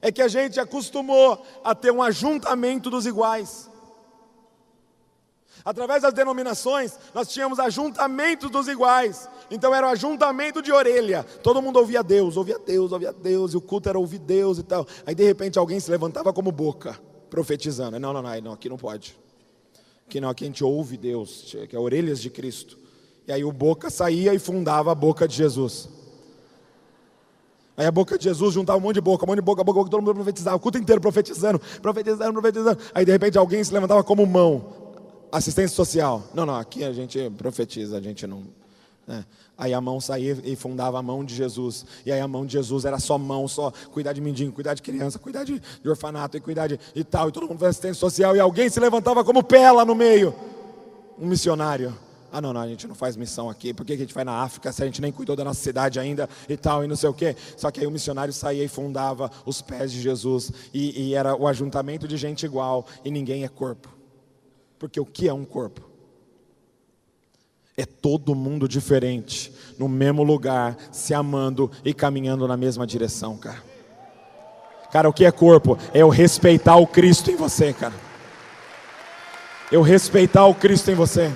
É 0.01 0.13
que 0.13 0.23
a 0.23 0.29
gente 0.29 0.61
acostumou 0.61 1.45
a 1.65 1.75
ter 1.75 1.91
um 1.91 2.01
ajuntamento 2.01 2.89
dos 2.89 3.07
iguais. 3.07 3.69
Através 5.65 6.03
das 6.03 6.15
denominações, 6.15 6.97
nós 7.13 7.27
tínhamos 7.27 7.59
ajuntamento 7.59 8.49
dos 8.49 8.69
iguais. 8.69 9.29
Então 9.51 9.75
era 9.75 9.85
o 9.85 9.91
ajuntamento 9.91 10.63
de 10.63 10.71
orelha. 10.71 11.25
Todo 11.43 11.61
mundo 11.61 11.81
ouvia 11.81 12.05
Deus, 12.05 12.37
ouvia 12.37 12.57
Deus, 12.57 12.93
ouvia 12.93 13.13
Deus, 13.13 13.53
e 13.53 13.57
o 13.57 13.61
culto 13.61 13.89
era 13.89 13.99
ouvir 13.99 14.21
Deus 14.21 14.59
e 14.59 14.63
tal. 14.63 14.87
Aí 15.05 15.17
de 15.17 15.25
repente 15.25 15.59
alguém 15.59 15.81
se 15.81 15.91
levantava 15.91 16.33
como 16.33 16.53
boca, 16.53 17.01
profetizando. 17.29 17.99
Não, 17.99 18.13
não, 18.13 18.23
não, 18.23 18.41
não 18.41 18.53
aqui 18.53 18.69
não 18.69 18.77
pode. 18.77 19.19
Aqui 20.07 20.21
não, 20.21 20.31
aqui 20.31 20.45
a 20.45 20.47
gente 20.47 20.63
ouve 20.63 20.97
Deus, 20.97 21.57
que 21.69 21.75
é 21.75 21.79
orelhas 21.81 22.21
de 22.21 22.31
Cristo. 22.31 22.79
E 23.27 23.33
aí 23.33 23.43
o 23.43 23.51
boca 23.51 23.91
saía 23.91 24.33
e 24.33 24.39
fundava 24.39 24.93
a 24.93 24.95
boca 24.95 25.27
de 25.27 25.35
Jesus. 25.35 26.02
Aí 27.77 27.87
a 27.87 27.91
boca 27.91 28.19
de 28.19 28.25
Jesus 28.25 28.55
juntava 28.55 28.79
um 28.79 28.83
monte 28.83 28.97
de 28.97 29.01
boca, 29.01 29.25
um 29.25 29.29
monte 29.29 29.37
de 29.37 29.43
boca, 29.43 29.65
boca, 29.65 29.79
boca, 29.79 29.91
todo 29.91 30.03
mundo 30.03 30.15
profetizava, 30.15 30.57
o 30.57 30.61
culto 30.61 30.79
inteiro 30.79 31.01
profetizando, 31.01 31.61
profetizando, 31.81 32.33
profetizando. 32.33 32.79
Aí 32.95 33.05
de 33.05 33.13
repente 33.13 33.39
alguém 33.39 33.65
se 33.65 33.73
levantava 33.73 34.05
como 34.05 34.27
mão, 34.27 34.65
assistência 35.31 35.75
social. 35.75 36.23
Não, 36.35 36.45
não, 36.45 36.57
aqui 36.57 36.85
a 36.85 36.93
gente 36.93 37.31
profetiza, 37.31 37.97
a 37.97 38.01
gente 38.01 38.27
não. 38.27 38.43
Né? 39.07 39.25
Aí 39.57 39.73
a 39.73 39.81
mão 39.81 40.01
saía 40.01 40.37
e 40.45 40.55
fundava 40.55 40.99
a 40.99 41.03
mão 41.03 41.25
de 41.25 41.35
Jesus. 41.35 41.87
E 42.05 42.13
aí 42.13 42.21
a 42.21 42.29
mão 42.29 42.45
de 42.45 42.53
Jesus 42.53 42.85
era 42.85 42.99
só 42.99 43.17
mão, 43.17 43.49
só 43.49 43.73
cuidar 43.91 44.13
de 44.13 44.21
mendigo, 44.21 44.53
cuidar 44.53 44.75
de 44.75 44.83
criança, 44.83 45.19
cuidar 45.19 45.45
de, 45.45 45.61
de 45.83 45.89
orfanato 45.89 46.37
e 46.37 46.41
cuidar 46.41 46.67
de 46.67 46.79
e 46.95 47.03
tal. 47.03 47.29
E 47.29 47.33
todo 47.33 47.45
mundo 47.45 47.59
fazia 47.59 47.71
assistência 47.71 48.01
social. 48.01 48.37
E 48.37 48.41
alguém 48.41 48.69
se 48.69 48.81
levantava 48.81 49.25
como 49.25 49.43
pé 49.43 49.71
lá 49.71 49.85
no 49.85 49.95
meio. 49.95 50.35
Um 51.19 51.27
missionário. 51.27 51.95
Ah, 52.33 52.41
não, 52.41 52.51
não, 52.51 52.63
a 52.63 52.67
gente 52.67 52.89
não 52.89 52.95
faz 52.95 53.15
missão 53.15 53.51
aqui. 53.51 53.75
Por 53.75 53.85
que 53.85 53.93
a 53.93 53.97
gente 53.97 54.15
vai 54.15 54.25
na 54.25 54.43
África 54.43 54.73
se 54.73 54.83
a 54.83 54.87
gente 54.87 55.03
nem 55.03 55.13
cuidou 55.13 55.37
da 55.37 55.45
nossa 55.45 55.61
cidade 55.61 56.01
ainda 56.01 56.27
e 56.49 56.57
tal, 56.57 56.83
e 56.83 56.89
não 56.89 56.97
sei 56.97 57.11
o 57.11 57.13
quê? 57.13 57.37
Só 57.59 57.71
que 57.71 57.79
aí 57.79 57.87
o 57.87 57.91
missionário 57.91 58.33
saía 58.33 58.65
e 58.65 58.69
fundava 58.69 59.31
os 59.45 59.61
pés 59.61 59.93
de 59.93 60.01
Jesus, 60.01 60.51
e, 60.73 61.09
e 61.09 61.15
era 61.15 61.37
o 61.37 61.47
ajuntamento 61.47 62.09
de 62.09 62.17
gente 62.17 62.47
igual, 62.47 62.87
e 63.05 63.11
ninguém 63.11 63.45
é 63.45 63.49
corpo. 63.49 63.91
Porque 64.79 64.99
o 64.99 65.05
que 65.05 65.29
é 65.29 65.35
um 65.35 65.45
corpo? 65.45 65.83
É 67.77 67.85
todo 67.85 68.35
mundo 68.35 68.67
diferente, 68.67 69.53
no 69.79 69.87
mesmo 69.87 70.23
lugar, 70.23 70.77
se 70.91 71.13
amando 71.13 71.71
e 71.85 71.93
caminhando 71.93 72.49
na 72.49 72.57
mesma 72.57 72.87
direção, 72.87 73.37
cara. 73.37 73.63
Cara, 74.91 75.07
o 75.07 75.13
que 75.13 75.27
é 75.27 75.31
corpo? 75.31 75.77
É 75.93 75.99
eu 75.99 76.09
respeitar 76.09 76.77
o 76.77 76.87
Cristo 76.87 77.31
em 77.31 77.37
você, 77.37 77.75
cara. 77.75 77.95
Eu 79.71 79.83
respeitar 79.83 80.47
o 80.47 80.55
Cristo 80.55 80.91
em 80.91 80.95
você. 80.95 81.31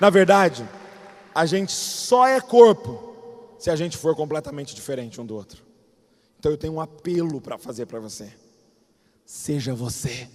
Na 0.00 0.10
verdade, 0.10 0.68
a 1.34 1.44
gente 1.44 1.72
só 1.72 2.26
é 2.26 2.40
corpo 2.40 3.54
se 3.58 3.70
a 3.70 3.76
gente 3.76 3.96
for 3.96 4.14
completamente 4.14 4.74
diferente 4.74 5.20
um 5.20 5.26
do 5.26 5.34
outro. 5.34 5.62
Então 6.38 6.52
eu 6.52 6.58
tenho 6.58 6.74
um 6.74 6.80
apelo 6.80 7.40
para 7.40 7.58
fazer 7.58 7.86
para 7.86 7.98
você. 7.98 8.32
Seja 9.24 9.74
você. 9.74 10.28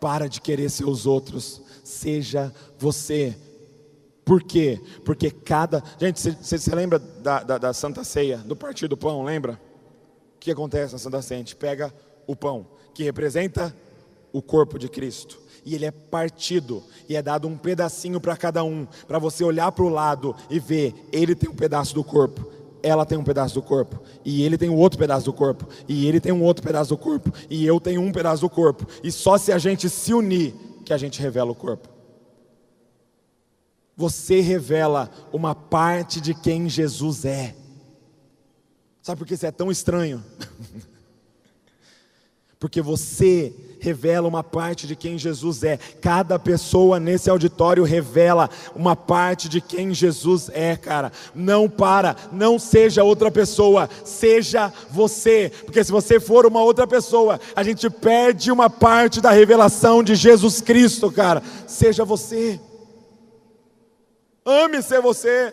Para 0.00 0.28
de 0.28 0.40
querer 0.40 0.68
ser 0.70 0.84
os 0.84 1.06
outros. 1.06 1.62
Seja 1.84 2.52
você. 2.78 3.36
Por 4.24 4.42
quê? 4.42 4.80
Porque 5.04 5.30
cada. 5.30 5.82
Gente, 6.00 6.20
você, 6.20 6.58
você 6.58 6.74
lembra 6.74 6.98
da, 6.98 7.44
da, 7.44 7.58
da, 7.58 7.72
Santa 7.72 8.02
Ceia, 8.02 8.38
do 8.38 8.56
Partido 8.56 8.90
do 8.90 8.96
Pão, 8.96 9.24
lembra? 9.24 9.60
O 10.34 10.38
que 10.40 10.50
acontece 10.50 10.92
na 10.92 10.98
Santa 10.98 11.22
Ceia? 11.22 11.38
A 11.38 11.42
gente 11.42 11.54
pega 11.54 11.94
o 12.26 12.34
pão, 12.34 12.66
que 12.92 13.04
representa 13.04 13.74
o 14.32 14.42
corpo 14.42 14.80
de 14.80 14.88
Cristo 14.88 15.45
e 15.66 15.74
ele 15.74 15.84
é 15.84 15.90
partido, 15.90 16.80
e 17.08 17.16
é 17.16 17.20
dado 17.20 17.48
um 17.48 17.58
pedacinho 17.58 18.20
para 18.20 18.36
cada 18.36 18.62
um, 18.62 18.86
para 19.08 19.18
você 19.18 19.42
olhar 19.42 19.72
para 19.72 19.84
o 19.84 19.88
lado 19.88 20.32
e 20.48 20.60
ver, 20.60 20.94
ele 21.12 21.34
tem 21.34 21.50
um 21.50 21.54
pedaço 21.54 21.92
do 21.92 22.04
corpo, 22.04 22.48
ela 22.84 23.04
tem 23.04 23.18
um 23.18 23.24
pedaço 23.24 23.56
do 23.56 23.62
corpo, 23.62 24.00
e 24.24 24.44
ele 24.44 24.56
tem 24.56 24.70
um 24.70 24.76
outro 24.76 24.96
pedaço 24.96 25.24
do 25.24 25.32
corpo, 25.32 25.66
e 25.88 26.06
ele 26.06 26.20
tem 26.20 26.30
um 26.30 26.44
outro 26.44 26.62
pedaço 26.62 26.90
do 26.90 26.96
corpo, 26.96 27.32
e 27.50 27.66
eu 27.66 27.80
tenho 27.80 28.00
um 28.00 28.12
pedaço 28.12 28.42
do 28.42 28.48
corpo, 28.48 28.86
e 29.02 29.10
só 29.10 29.36
se 29.36 29.50
a 29.50 29.58
gente 29.58 29.90
se 29.90 30.14
unir 30.14 30.54
que 30.84 30.92
a 30.92 30.96
gente 30.96 31.20
revela 31.20 31.50
o 31.50 31.54
corpo. 31.54 31.88
Você 33.96 34.40
revela 34.40 35.10
uma 35.32 35.52
parte 35.52 36.20
de 36.20 36.32
quem 36.32 36.68
Jesus 36.68 37.24
é. 37.24 37.56
Sabe 39.02 39.18
por 39.18 39.26
que 39.26 39.34
isso 39.34 39.46
é 39.46 39.50
tão 39.50 39.68
estranho? 39.68 40.22
Porque 42.58 42.80
você 42.80 43.52
revela 43.78 44.26
uma 44.26 44.42
parte 44.42 44.86
de 44.86 44.96
quem 44.96 45.18
Jesus 45.18 45.62
é. 45.62 45.78
Cada 46.00 46.38
pessoa 46.38 46.98
nesse 46.98 47.28
auditório 47.28 47.84
revela 47.84 48.48
uma 48.74 48.96
parte 48.96 49.48
de 49.48 49.60
quem 49.60 49.92
Jesus 49.92 50.50
é, 50.52 50.76
cara. 50.76 51.12
Não 51.34 51.68
para, 51.68 52.16
não 52.32 52.58
seja 52.58 53.04
outra 53.04 53.30
pessoa, 53.30 53.88
seja 54.04 54.72
você. 54.90 55.52
Porque 55.64 55.84
se 55.84 55.92
você 55.92 56.18
for 56.18 56.46
uma 56.46 56.62
outra 56.62 56.86
pessoa, 56.86 57.38
a 57.54 57.62
gente 57.62 57.88
perde 57.90 58.50
uma 58.50 58.70
parte 58.70 59.20
da 59.20 59.30
revelação 59.30 60.02
de 60.02 60.14
Jesus 60.14 60.60
Cristo, 60.60 61.10
cara. 61.12 61.42
Seja 61.66 62.04
você. 62.04 62.58
Ame 64.44 64.82
ser 64.82 65.00
você. 65.02 65.52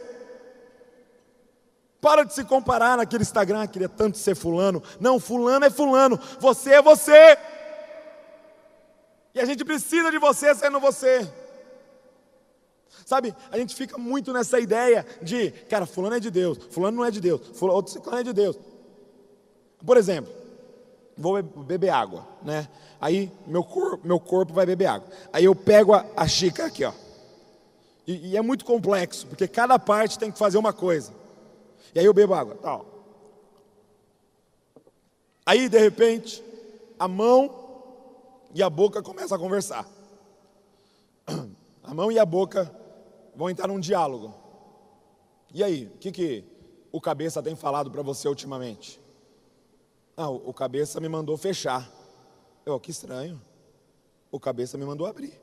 Para 2.04 2.26
de 2.26 2.34
se 2.34 2.44
comparar 2.44 2.98
naquele 2.98 3.24
Instagram, 3.24 3.66
queria 3.66 3.88
tanto 3.88 4.18
ser 4.18 4.36
fulano. 4.36 4.84
Não, 5.00 5.22
fulano 5.22 5.64
é 5.64 5.70
fulano. 5.70 6.20
Você 6.38 6.74
é 6.74 6.82
você. 6.82 7.38
E 9.34 9.40
a 9.40 9.46
gente 9.46 9.64
precisa 9.64 10.12
de 10.12 10.20
você 10.20 10.54
sendo 10.54 10.82
você. 10.82 11.26
Sabe, 13.06 13.34
a 13.50 13.58
gente 13.58 13.74
fica 13.74 13.98
muito 13.98 14.34
nessa 14.34 14.60
ideia 14.60 15.06
de, 15.22 15.52
cara, 15.70 15.86
fulano 15.86 16.18
é 16.18 16.20
de 16.20 16.30
Deus, 16.30 16.58
fulano 16.72 16.98
não 16.98 17.06
é 17.06 17.12
de 17.12 17.22
Deus, 17.22 17.42
fulano, 17.54 17.78
outro 17.78 18.02
fulano 18.02 18.20
é 18.20 18.24
de 18.24 18.34
Deus. 18.34 18.58
Por 19.86 19.96
exemplo, 19.96 20.32
vou 21.18 21.42
beber 21.42 21.90
água, 21.90 22.28
né? 22.42 22.68
Aí 23.00 23.32
meu 23.48 23.64
corpo, 23.64 24.06
meu 24.06 24.20
corpo 24.20 24.52
vai 24.52 24.66
beber 24.66 24.88
água. 24.88 25.08
Aí 25.32 25.46
eu 25.46 25.56
pego 25.56 25.94
a, 25.94 26.06
a 26.18 26.28
xícara 26.28 26.68
aqui, 26.68 26.84
ó. 26.84 26.92
E, 28.06 28.32
e, 28.32 28.38
é 28.38 28.42
muito 28.42 28.66
complexo, 28.66 29.26
porque 29.28 29.48
cada 29.48 29.80
parte 29.80 30.20
tem 30.20 30.30
que 30.30 30.38
fazer 30.38 30.58
uma 30.58 30.74
coisa. 30.74 31.23
E 31.94 32.00
aí 32.00 32.06
eu 32.06 32.14
bebo 32.14 32.34
água, 32.34 32.56
tal. 32.56 32.86
Aí 35.46 35.68
de 35.68 35.78
repente, 35.78 36.44
a 36.98 37.08
mão 37.08 37.64
e 38.54 38.64
a 38.64 38.70
boca 38.70 39.02
começa 39.02 39.36
a 39.36 39.40
conversar. 39.40 39.88
A 41.84 41.94
mão 41.94 42.10
e 42.10 42.18
a 42.18 42.26
boca 42.26 42.74
vão 43.36 43.50
entrar 43.50 43.68
num 43.68 43.80
diálogo. 43.80 44.34
E 45.54 45.62
aí, 45.62 45.88
o 45.94 45.98
que, 45.98 46.14
que 46.14 46.46
o 46.94 47.02
cabeça 47.02 47.44
tem 47.44 47.58
falado 47.58 47.92
para 47.92 48.02
você 48.02 48.26
ultimamente? 48.26 49.02
Ah, 50.16 50.30
o 50.30 50.54
cabeça 50.54 51.02
me 51.02 51.10
mandou 51.10 51.36
fechar. 51.36 51.92
Eu, 52.66 52.80
que 52.80 52.90
estranho. 52.90 53.40
O 54.32 54.40
cabeça 54.40 54.78
me 54.78 54.86
mandou 54.86 55.06
abrir. 55.06 55.40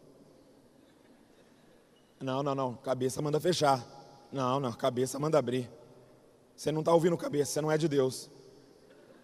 Não, 2.18 2.42
não, 2.42 2.55
não. 2.55 2.74
Cabeça 2.74 3.20
manda 3.20 3.38
fechar. 3.38 3.84
Não, 4.32 4.59
não. 4.59 4.72
Cabeça 4.72 5.18
manda 5.18 5.38
abrir. 5.38 5.70
Você 6.61 6.70
não 6.70 6.80
está 6.80 6.92
ouvindo 6.92 7.16
cabeça, 7.16 7.52
você 7.52 7.61
não 7.62 7.72
é 7.72 7.78
de 7.78 7.88
Deus. 7.88 8.28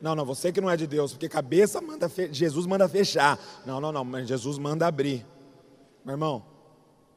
Não, 0.01 0.15
não, 0.15 0.25
você 0.25 0.51
que 0.51 0.59
não 0.59 0.71
é 0.71 0.77
de 0.77 0.87
Deus, 0.87 1.13
porque 1.13 1.29
cabeça 1.29 1.83
manda 1.83 2.09
fe... 2.09 2.33
Jesus 2.33 2.65
manda 2.65 2.89
fechar. 2.89 3.39
Não, 3.67 3.79
não, 3.79 3.93
não, 3.93 4.03
mas 4.03 4.27
Jesus 4.27 4.57
manda 4.57 4.87
abrir. 4.87 5.23
Meu 6.03 6.15
irmão, 6.15 6.43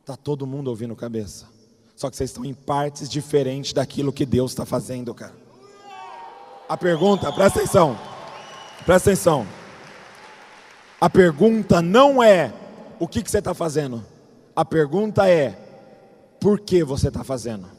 tá 0.04 0.18
todo 0.18 0.46
mundo 0.46 0.68
ouvindo 0.68 0.94
cabeça. 0.94 1.48
Só 1.96 2.10
que 2.10 2.18
vocês 2.18 2.32
estão 2.32 2.44
em 2.44 2.54
partes 2.54 3.08
diferentes 3.08 3.72
daquilo 3.72 4.12
que 4.12 4.26
Deus 4.26 4.52
está 4.52 4.66
fazendo, 4.66 5.14
cara. 5.14 5.34
A 6.68 6.76
pergunta, 6.76 7.32
presta 7.32 7.60
atenção. 7.60 7.98
Presta 8.86 9.12
atenção. 9.12 9.48
A 11.00 11.10
pergunta 11.10 11.82
não 11.82 12.22
é 12.22 12.54
o 13.00 13.08
que, 13.08 13.24
que 13.24 13.32
você 13.32 13.40
está 13.40 13.54
fazendo. 13.54 14.06
A 14.54 14.66
pergunta 14.66 15.30
é 15.30 15.52
por 16.42 16.60
que 16.60 16.84
você 16.84 17.08
está 17.08 17.24
fazendo. 17.24 17.79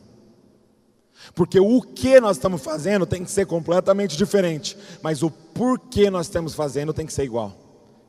Porque 1.34 1.60
o 1.60 1.80
que 1.80 2.20
nós 2.20 2.36
estamos 2.36 2.62
fazendo 2.62 3.06
tem 3.06 3.24
que 3.24 3.30
ser 3.30 3.46
completamente 3.46 4.16
diferente, 4.16 4.76
mas 5.02 5.22
o 5.22 5.30
porquê 5.30 6.10
nós 6.10 6.26
estamos 6.26 6.54
fazendo 6.54 6.92
tem 6.92 7.06
que 7.06 7.12
ser 7.12 7.24
igual. 7.24 7.54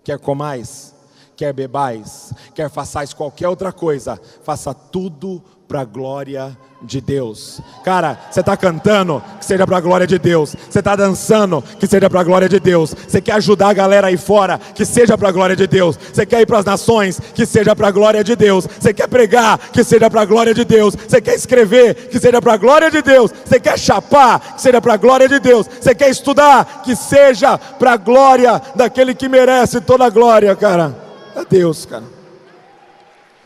Quer 0.04 0.18
comais, 0.20 0.94
quer 1.36 1.54
bebais, 1.54 2.34
quer 2.56 2.70
façais 2.70 3.14
qualquer 3.14 3.48
outra 3.48 3.72
coisa, 3.72 4.20
faça 4.44 4.74
tudo 4.74 5.44
para 5.72 5.82
a 5.82 5.86
glória 5.86 6.58
de 6.82 7.00
Deus. 7.00 7.62
Cara, 7.82 8.20
você 8.30 8.42
está 8.42 8.58
cantando, 8.58 9.24
que 9.40 9.46
seja 9.46 9.66
para 9.66 9.78
a 9.78 9.80
glória 9.80 10.06
de 10.06 10.20
Deus. 10.20 10.54
Você 10.70 10.80
está 10.80 10.98
dançando, 10.98 11.64
que 11.80 11.88
seja 11.88 12.10
para 12.10 12.20
a 12.20 12.24
glória 12.26 12.50
de 12.50 12.60
Deus. 12.60 12.94
Você 12.94 13.22
quer 13.22 13.36
ajudar 13.36 13.70
a 13.70 13.74
galera 13.74 14.08
aí 14.08 14.18
fora, 14.18 14.60
que 14.76 14.84
seja 14.84 15.18
para 15.18 15.30
a 15.30 15.32
glória 15.32 15.56
de 15.56 15.66
Deus. 15.68 15.98
Você 16.12 16.26
quer 16.26 16.42
ir 16.42 16.46
para 16.46 16.60
as 16.60 16.66
nações, 16.66 17.22
que 17.34 17.46
seja 17.46 17.74
para 17.74 17.88
a 17.88 17.92
glória 17.92 18.22
de 18.22 18.36
Deus. 18.36 18.68
Você 18.68 18.94
quer 18.94 19.08
pregar, 19.08 19.58
que 19.72 19.82
seja 19.82 20.10
para 20.10 20.24
a 20.24 20.26
glória 20.26 20.54
de 20.54 20.66
Deus. 20.66 20.94
Você 20.94 21.22
quer 21.22 21.36
escrever, 21.36 22.10
que 22.10 22.20
seja 22.20 22.42
para 22.42 22.54
a 22.54 22.58
glória 22.58 22.92
de 22.92 23.02
Deus. 23.02 23.32
Você 23.32 23.58
quer 23.58 23.80
chapar, 23.80 24.56
que 24.56 24.62
seja 24.62 24.82
para 24.82 24.96
a 24.96 24.98
glória 24.98 25.30
de 25.30 25.40
Deus. 25.40 25.68
Você 25.80 25.96
quer 25.96 26.10
estudar, 26.10 26.82
que 26.84 26.98
seja 26.98 27.58
para 27.58 27.94
a 27.94 27.98
glória 27.98 28.62
daquele 28.76 29.16
que 29.16 29.30
merece 29.30 29.80
toda 29.80 30.04
a 30.04 30.10
glória, 30.10 30.54
cara. 30.54 30.94
É 31.34 31.46
Deus, 31.46 31.86
cara. 31.86 32.21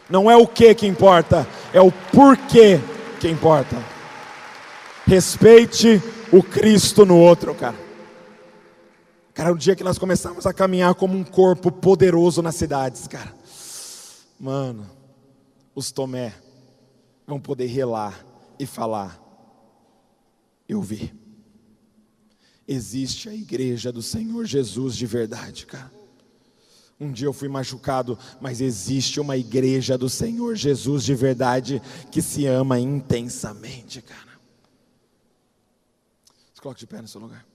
Não 0.09 0.29
é 0.29 0.35
o 0.35 0.47
que 0.47 0.73
que 0.75 0.85
importa, 0.85 1.47
é 1.73 1.81
o 1.81 1.91
porquê 1.91 2.79
que 3.19 3.27
importa. 3.27 3.77
Respeite 5.05 6.01
o 6.31 6.43
Cristo 6.43 7.05
no 7.05 7.17
outro, 7.17 7.53
cara. 7.55 7.85
Cara, 9.33 9.51
o 9.51 9.57
dia 9.57 9.75
que 9.75 9.83
nós 9.83 9.97
começamos 9.97 10.45
a 10.45 10.53
caminhar 10.53 10.95
como 10.95 11.17
um 11.17 11.23
corpo 11.23 11.71
poderoso 11.71 12.41
nas 12.41 12.55
cidades, 12.55 13.07
cara. 13.07 13.33
Mano, 14.39 14.89
os 15.73 15.91
Tomé 15.91 16.33
vão 17.27 17.39
poder 17.39 17.65
relar 17.65 18.25
e 18.57 18.65
falar: 18.65 19.19
Eu 20.69 20.81
vi. 20.81 21.13
Existe 22.67 23.29
a 23.29 23.33
igreja 23.33 23.91
do 23.91 24.01
Senhor 24.01 24.45
Jesus 24.45 24.95
de 24.95 25.05
verdade, 25.05 25.65
cara. 25.65 25.91
Um 26.99 27.11
dia 27.11 27.27
eu 27.27 27.33
fui 27.33 27.49
machucado, 27.49 28.17
mas 28.39 28.61
existe 28.61 29.19
uma 29.19 29.35
igreja 29.35 29.97
do 29.97 30.09
Senhor 30.09 30.55
Jesus 30.55 31.03
de 31.03 31.13
verdade 31.13 31.81
que 32.09 32.21
se 32.21 32.45
ama 32.45 32.79
intensamente, 32.79 34.01
cara. 34.01 34.39
Se 36.53 36.61
coloque 36.61 36.79
de 36.79 36.87
pé 36.87 37.01
no 37.01 37.07
seu 37.07 37.19
lugar. 37.19 37.45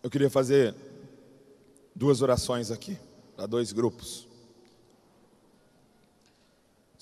Eu 0.00 0.10
queria 0.10 0.28
fazer 0.28 0.74
duas 1.94 2.22
orações 2.22 2.72
aqui, 2.72 2.98
para 3.36 3.46
dois 3.46 3.72
grupos. 3.72 4.31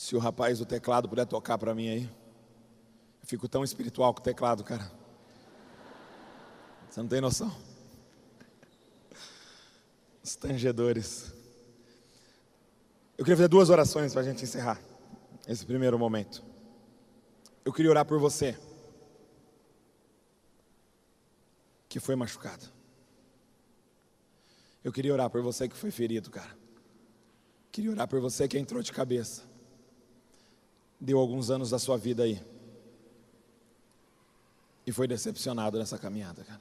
Se 0.01 0.17
o 0.17 0.19
rapaz 0.19 0.59
do 0.59 0.65
teclado 0.65 1.11
puder 1.11 1.27
tocar 1.27 1.59
para 1.59 1.75
mim 1.75 1.91
aí. 1.91 2.05
Eu 2.05 3.27
fico 3.27 3.47
tão 3.47 3.63
espiritual 3.63 4.15
com 4.15 4.21
o 4.21 4.23
teclado, 4.23 4.65
cara. 4.65 4.91
Você 6.89 7.03
não 7.03 7.07
tem 7.07 7.21
noção. 7.21 7.55
Os 10.25 10.35
tangedores. 10.37 11.35
Eu 13.19 13.27
queria 13.27 13.37
fazer 13.37 13.49
duas 13.49 13.69
orações 13.69 14.15
para 14.15 14.23
a 14.23 14.25
gente 14.25 14.43
encerrar 14.43 14.81
esse 15.47 15.67
primeiro 15.67 15.99
momento. 15.99 16.43
Eu 17.63 17.71
queria 17.71 17.91
orar 17.91 18.07
por 18.07 18.19
você 18.19 18.59
que 21.91 22.01
foi 22.01 22.17
machucado. 22.17 22.65
Eu 24.83 24.95
queria 24.95 25.13
orar 25.13 25.29
por 25.29 25.43
você 25.43 25.69
que 25.69 25.77
foi 25.77 25.91
ferido, 25.91 26.31
cara. 26.31 26.57
Queria 27.71 27.91
orar 27.91 28.09
por 28.09 28.19
você 28.19 28.49
que 28.49 28.59
entrou 28.59 28.83
de 28.83 28.93
cabeça 28.93 29.50
deu 31.01 31.19
alguns 31.19 31.51
anos 31.51 31.71
da 31.71 31.79
sua 31.79 31.97
vida 31.97 32.25
aí 32.25 32.41
e 34.87 34.93
foi 34.93 35.07
decepcionado 35.07 35.79
nessa 35.79 35.97
caminhada, 35.97 36.43
cara. 36.45 36.61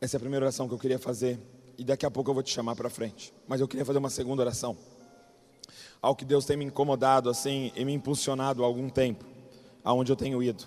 Essa 0.00 0.16
é 0.16 0.18
a 0.18 0.20
primeira 0.20 0.46
oração 0.46 0.66
que 0.66 0.74
eu 0.74 0.78
queria 0.78 0.98
fazer 0.98 1.38
e 1.78 1.84
daqui 1.84 2.04
a 2.04 2.10
pouco 2.10 2.30
eu 2.30 2.34
vou 2.34 2.42
te 2.42 2.52
chamar 2.52 2.74
para 2.74 2.90
frente. 2.90 3.32
Mas 3.46 3.60
eu 3.60 3.68
queria 3.68 3.84
fazer 3.84 3.98
uma 3.98 4.10
segunda 4.10 4.42
oração. 4.42 4.76
Algo 6.00 6.18
que 6.18 6.24
Deus 6.24 6.44
tem 6.44 6.56
me 6.56 6.64
incomodado 6.64 7.30
assim 7.30 7.70
e 7.76 7.84
me 7.84 7.92
impulsionado 7.92 8.64
há 8.64 8.66
algum 8.66 8.88
tempo, 8.88 9.24
aonde 9.84 10.10
eu 10.10 10.16
tenho 10.16 10.42
ido. 10.42 10.64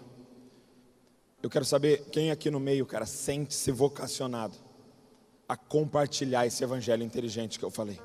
Eu 1.44 1.50
quero 1.50 1.66
saber 1.66 2.06
quem 2.12 2.32
aqui 2.32 2.50
no 2.50 2.60
meio, 2.60 2.86
cara, 2.86 3.06
sente-se 3.06 3.72
vocacionado 3.72 4.56
a 5.48 5.58
compartilhar 5.58 6.48
esse 6.48 6.64
evangelho 6.64 7.04
inteligente 7.04 7.60
que 7.60 7.66
eu 7.66 7.70
falei 7.70 8.00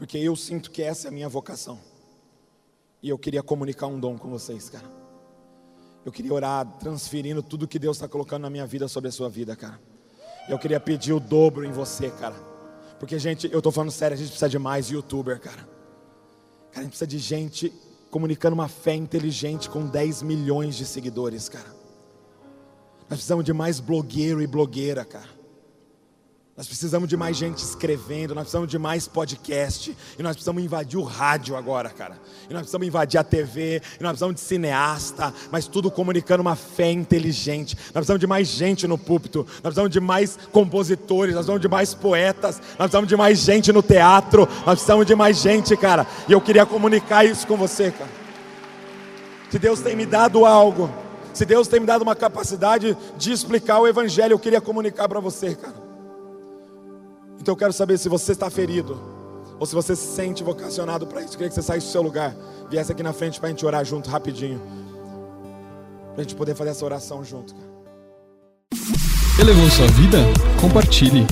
porque 0.00 0.16
eu 0.16 0.34
sinto 0.34 0.70
que 0.70 0.82
essa 0.82 1.08
é 1.08 1.10
a 1.10 1.12
minha 1.12 1.28
vocação. 1.28 1.78
E 3.02 3.10
eu 3.10 3.18
queria 3.18 3.42
comunicar 3.42 3.86
um 3.86 4.00
dom 4.00 4.16
com 4.16 4.30
vocês, 4.30 4.70
cara. 4.70 4.90
Eu 6.06 6.10
queria 6.10 6.32
orar, 6.32 6.66
transferindo 6.78 7.42
tudo 7.42 7.68
que 7.68 7.78
Deus 7.78 7.98
está 7.98 8.08
colocando 8.08 8.40
na 8.44 8.50
minha 8.50 8.66
vida 8.66 8.88
sobre 8.88 9.10
a 9.10 9.12
sua 9.12 9.28
vida, 9.28 9.54
cara. 9.54 9.78
Eu 10.48 10.58
queria 10.58 10.80
pedir 10.80 11.12
o 11.12 11.20
dobro 11.20 11.66
em 11.66 11.70
você, 11.70 12.08
cara. 12.12 12.34
Porque, 12.98 13.18
gente, 13.18 13.52
eu 13.52 13.58
estou 13.58 13.70
falando 13.70 13.90
sério, 13.90 14.14
a 14.14 14.16
gente 14.16 14.28
precisa 14.28 14.48
de 14.48 14.58
mais 14.58 14.88
youtuber, 14.88 15.38
cara. 15.38 15.68
Cara, 16.70 16.78
a 16.78 16.80
gente 16.80 16.92
precisa 16.92 17.06
de 17.06 17.18
gente 17.18 17.70
comunicando 18.10 18.54
uma 18.54 18.68
fé 18.68 18.94
inteligente 18.94 19.68
com 19.68 19.86
10 19.86 20.22
milhões 20.22 20.76
de 20.76 20.86
seguidores, 20.86 21.46
cara. 21.50 21.68
Nós 23.00 23.18
precisamos 23.18 23.44
de 23.44 23.52
mais 23.52 23.80
blogueiro 23.80 24.40
e 24.40 24.46
blogueira, 24.46 25.04
cara. 25.04 25.39
Nós 26.60 26.68
precisamos 26.68 27.08
de 27.08 27.16
mais 27.16 27.38
gente 27.38 27.64
escrevendo, 27.64 28.34
nós 28.34 28.42
precisamos 28.42 28.68
de 28.68 28.78
mais 28.78 29.08
podcast, 29.08 29.96
e 30.18 30.22
nós 30.22 30.32
precisamos 30.32 30.62
invadir 30.62 30.98
o 30.98 31.02
rádio 31.02 31.56
agora, 31.56 31.88
cara. 31.88 32.20
E 32.50 32.52
nós 32.52 32.60
precisamos 32.60 32.86
invadir 32.86 33.16
a 33.16 33.24
TV, 33.24 33.80
e 33.98 34.02
nós 34.02 34.10
precisamos 34.10 34.34
de 34.34 34.42
cineasta, 34.42 35.32
mas 35.50 35.66
tudo 35.66 35.90
comunicando 35.90 36.42
uma 36.42 36.54
fé 36.54 36.90
inteligente. 36.90 37.74
Nós 37.76 37.92
precisamos 37.92 38.20
de 38.20 38.26
mais 38.26 38.46
gente 38.46 38.86
no 38.86 38.98
púlpito, 38.98 39.38
nós 39.38 39.60
precisamos 39.62 39.90
de 39.90 40.00
mais 40.00 40.38
compositores, 40.52 41.34
nós 41.34 41.46
precisamos 41.46 41.62
de 41.62 41.68
mais 41.68 41.94
poetas, 41.94 42.58
nós 42.58 42.76
precisamos 42.76 43.08
de 43.08 43.16
mais 43.16 43.38
gente 43.38 43.72
no 43.72 43.82
teatro, 43.82 44.46
nós 44.46 44.74
precisamos 44.74 45.06
de 45.06 45.14
mais 45.14 45.38
gente, 45.38 45.74
cara. 45.78 46.06
E 46.28 46.32
eu 46.32 46.42
queria 46.42 46.66
comunicar 46.66 47.24
isso 47.24 47.46
com 47.46 47.56
você, 47.56 47.90
cara. 47.90 48.10
Se 49.48 49.58
Deus 49.58 49.80
tem 49.80 49.96
me 49.96 50.04
dado 50.04 50.44
algo, 50.44 50.90
se 51.32 51.46
Deus 51.46 51.66
tem 51.66 51.80
me 51.80 51.86
dado 51.86 52.02
uma 52.02 52.14
capacidade 52.14 52.94
de 53.16 53.32
explicar 53.32 53.78
o 53.78 53.88
Evangelho, 53.88 54.34
eu 54.34 54.38
queria 54.38 54.60
comunicar 54.60 55.08
para 55.08 55.20
você, 55.20 55.54
cara. 55.54 55.89
Então 57.40 57.52
eu 57.52 57.56
quero 57.56 57.72
saber 57.72 57.96
se 57.98 58.08
você 58.08 58.30
está 58.32 58.50
ferido 58.50 59.00
ou 59.58 59.66
se 59.66 59.74
você 59.74 59.96
se 59.96 60.14
sente 60.14 60.44
vocacionado 60.44 61.06
para 61.06 61.20
isso. 61.20 61.34
Eu 61.34 61.38
queria 61.38 61.48
que 61.48 61.54
você 61.54 61.62
saísse 61.62 61.86
do 61.86 61.92
seu 61.92 62.02
lugar, 62.02 62.36
viesse 62.70 62.92
aqui 62.92 63.02
na 63.02 63.14
frente 63.14 63.40
para 63.40 63.48
a 63.48 63.50
gente 63.50 63.64
orar 63.64 63.82
junto 63.84 64.10
rapidinho. 64.10 64.60
Para 66.14 66.20
a 66.20 66.22
gente 66.22 66.34
poder 66.34 66.54
fazer 66.54 66.70
essa 66.70 66.84
oração 66.84 67.24
junto. 67.24 67.54
Elevou 69.38 69.70
sua 69.70 69.86
vida? 69.88 70.18
Compartilhe. 70.60 71.26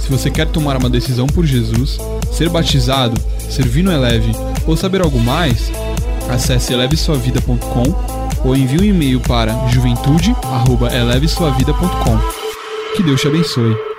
Se 0.00 0.10
você 0.10 0.30
quer 0.30 0.50
tomar 0.50 0.78
uma 0.78 0.88
decisão 0.88 1.26
por 1.26 1.44
Jesus, 1.44 1.98
ser 2.32 2.48
batizado, 2.48 3.20
servir 3.50 3.82
no 3.82 3.92
Eleve 3.92 4.32
ou 4.66 4.74
saber 4.76 5.02
algo 5.02 5.20
mais, 5.20 5.70
acesse 6.30 6.72
elevesuavida.com 6.72 7.82
ou 8.44 8.56
envie 8.56 8.80
um 8.80 8.84
e-mail 8.84 9.20
para 9.20 9.68
juventude@elevesuavida.com. 9.68 12.18
Que 12.96 13.02
Deus 13.02 13.20
te 13.20 13.28
abençoe. 13.28 13.91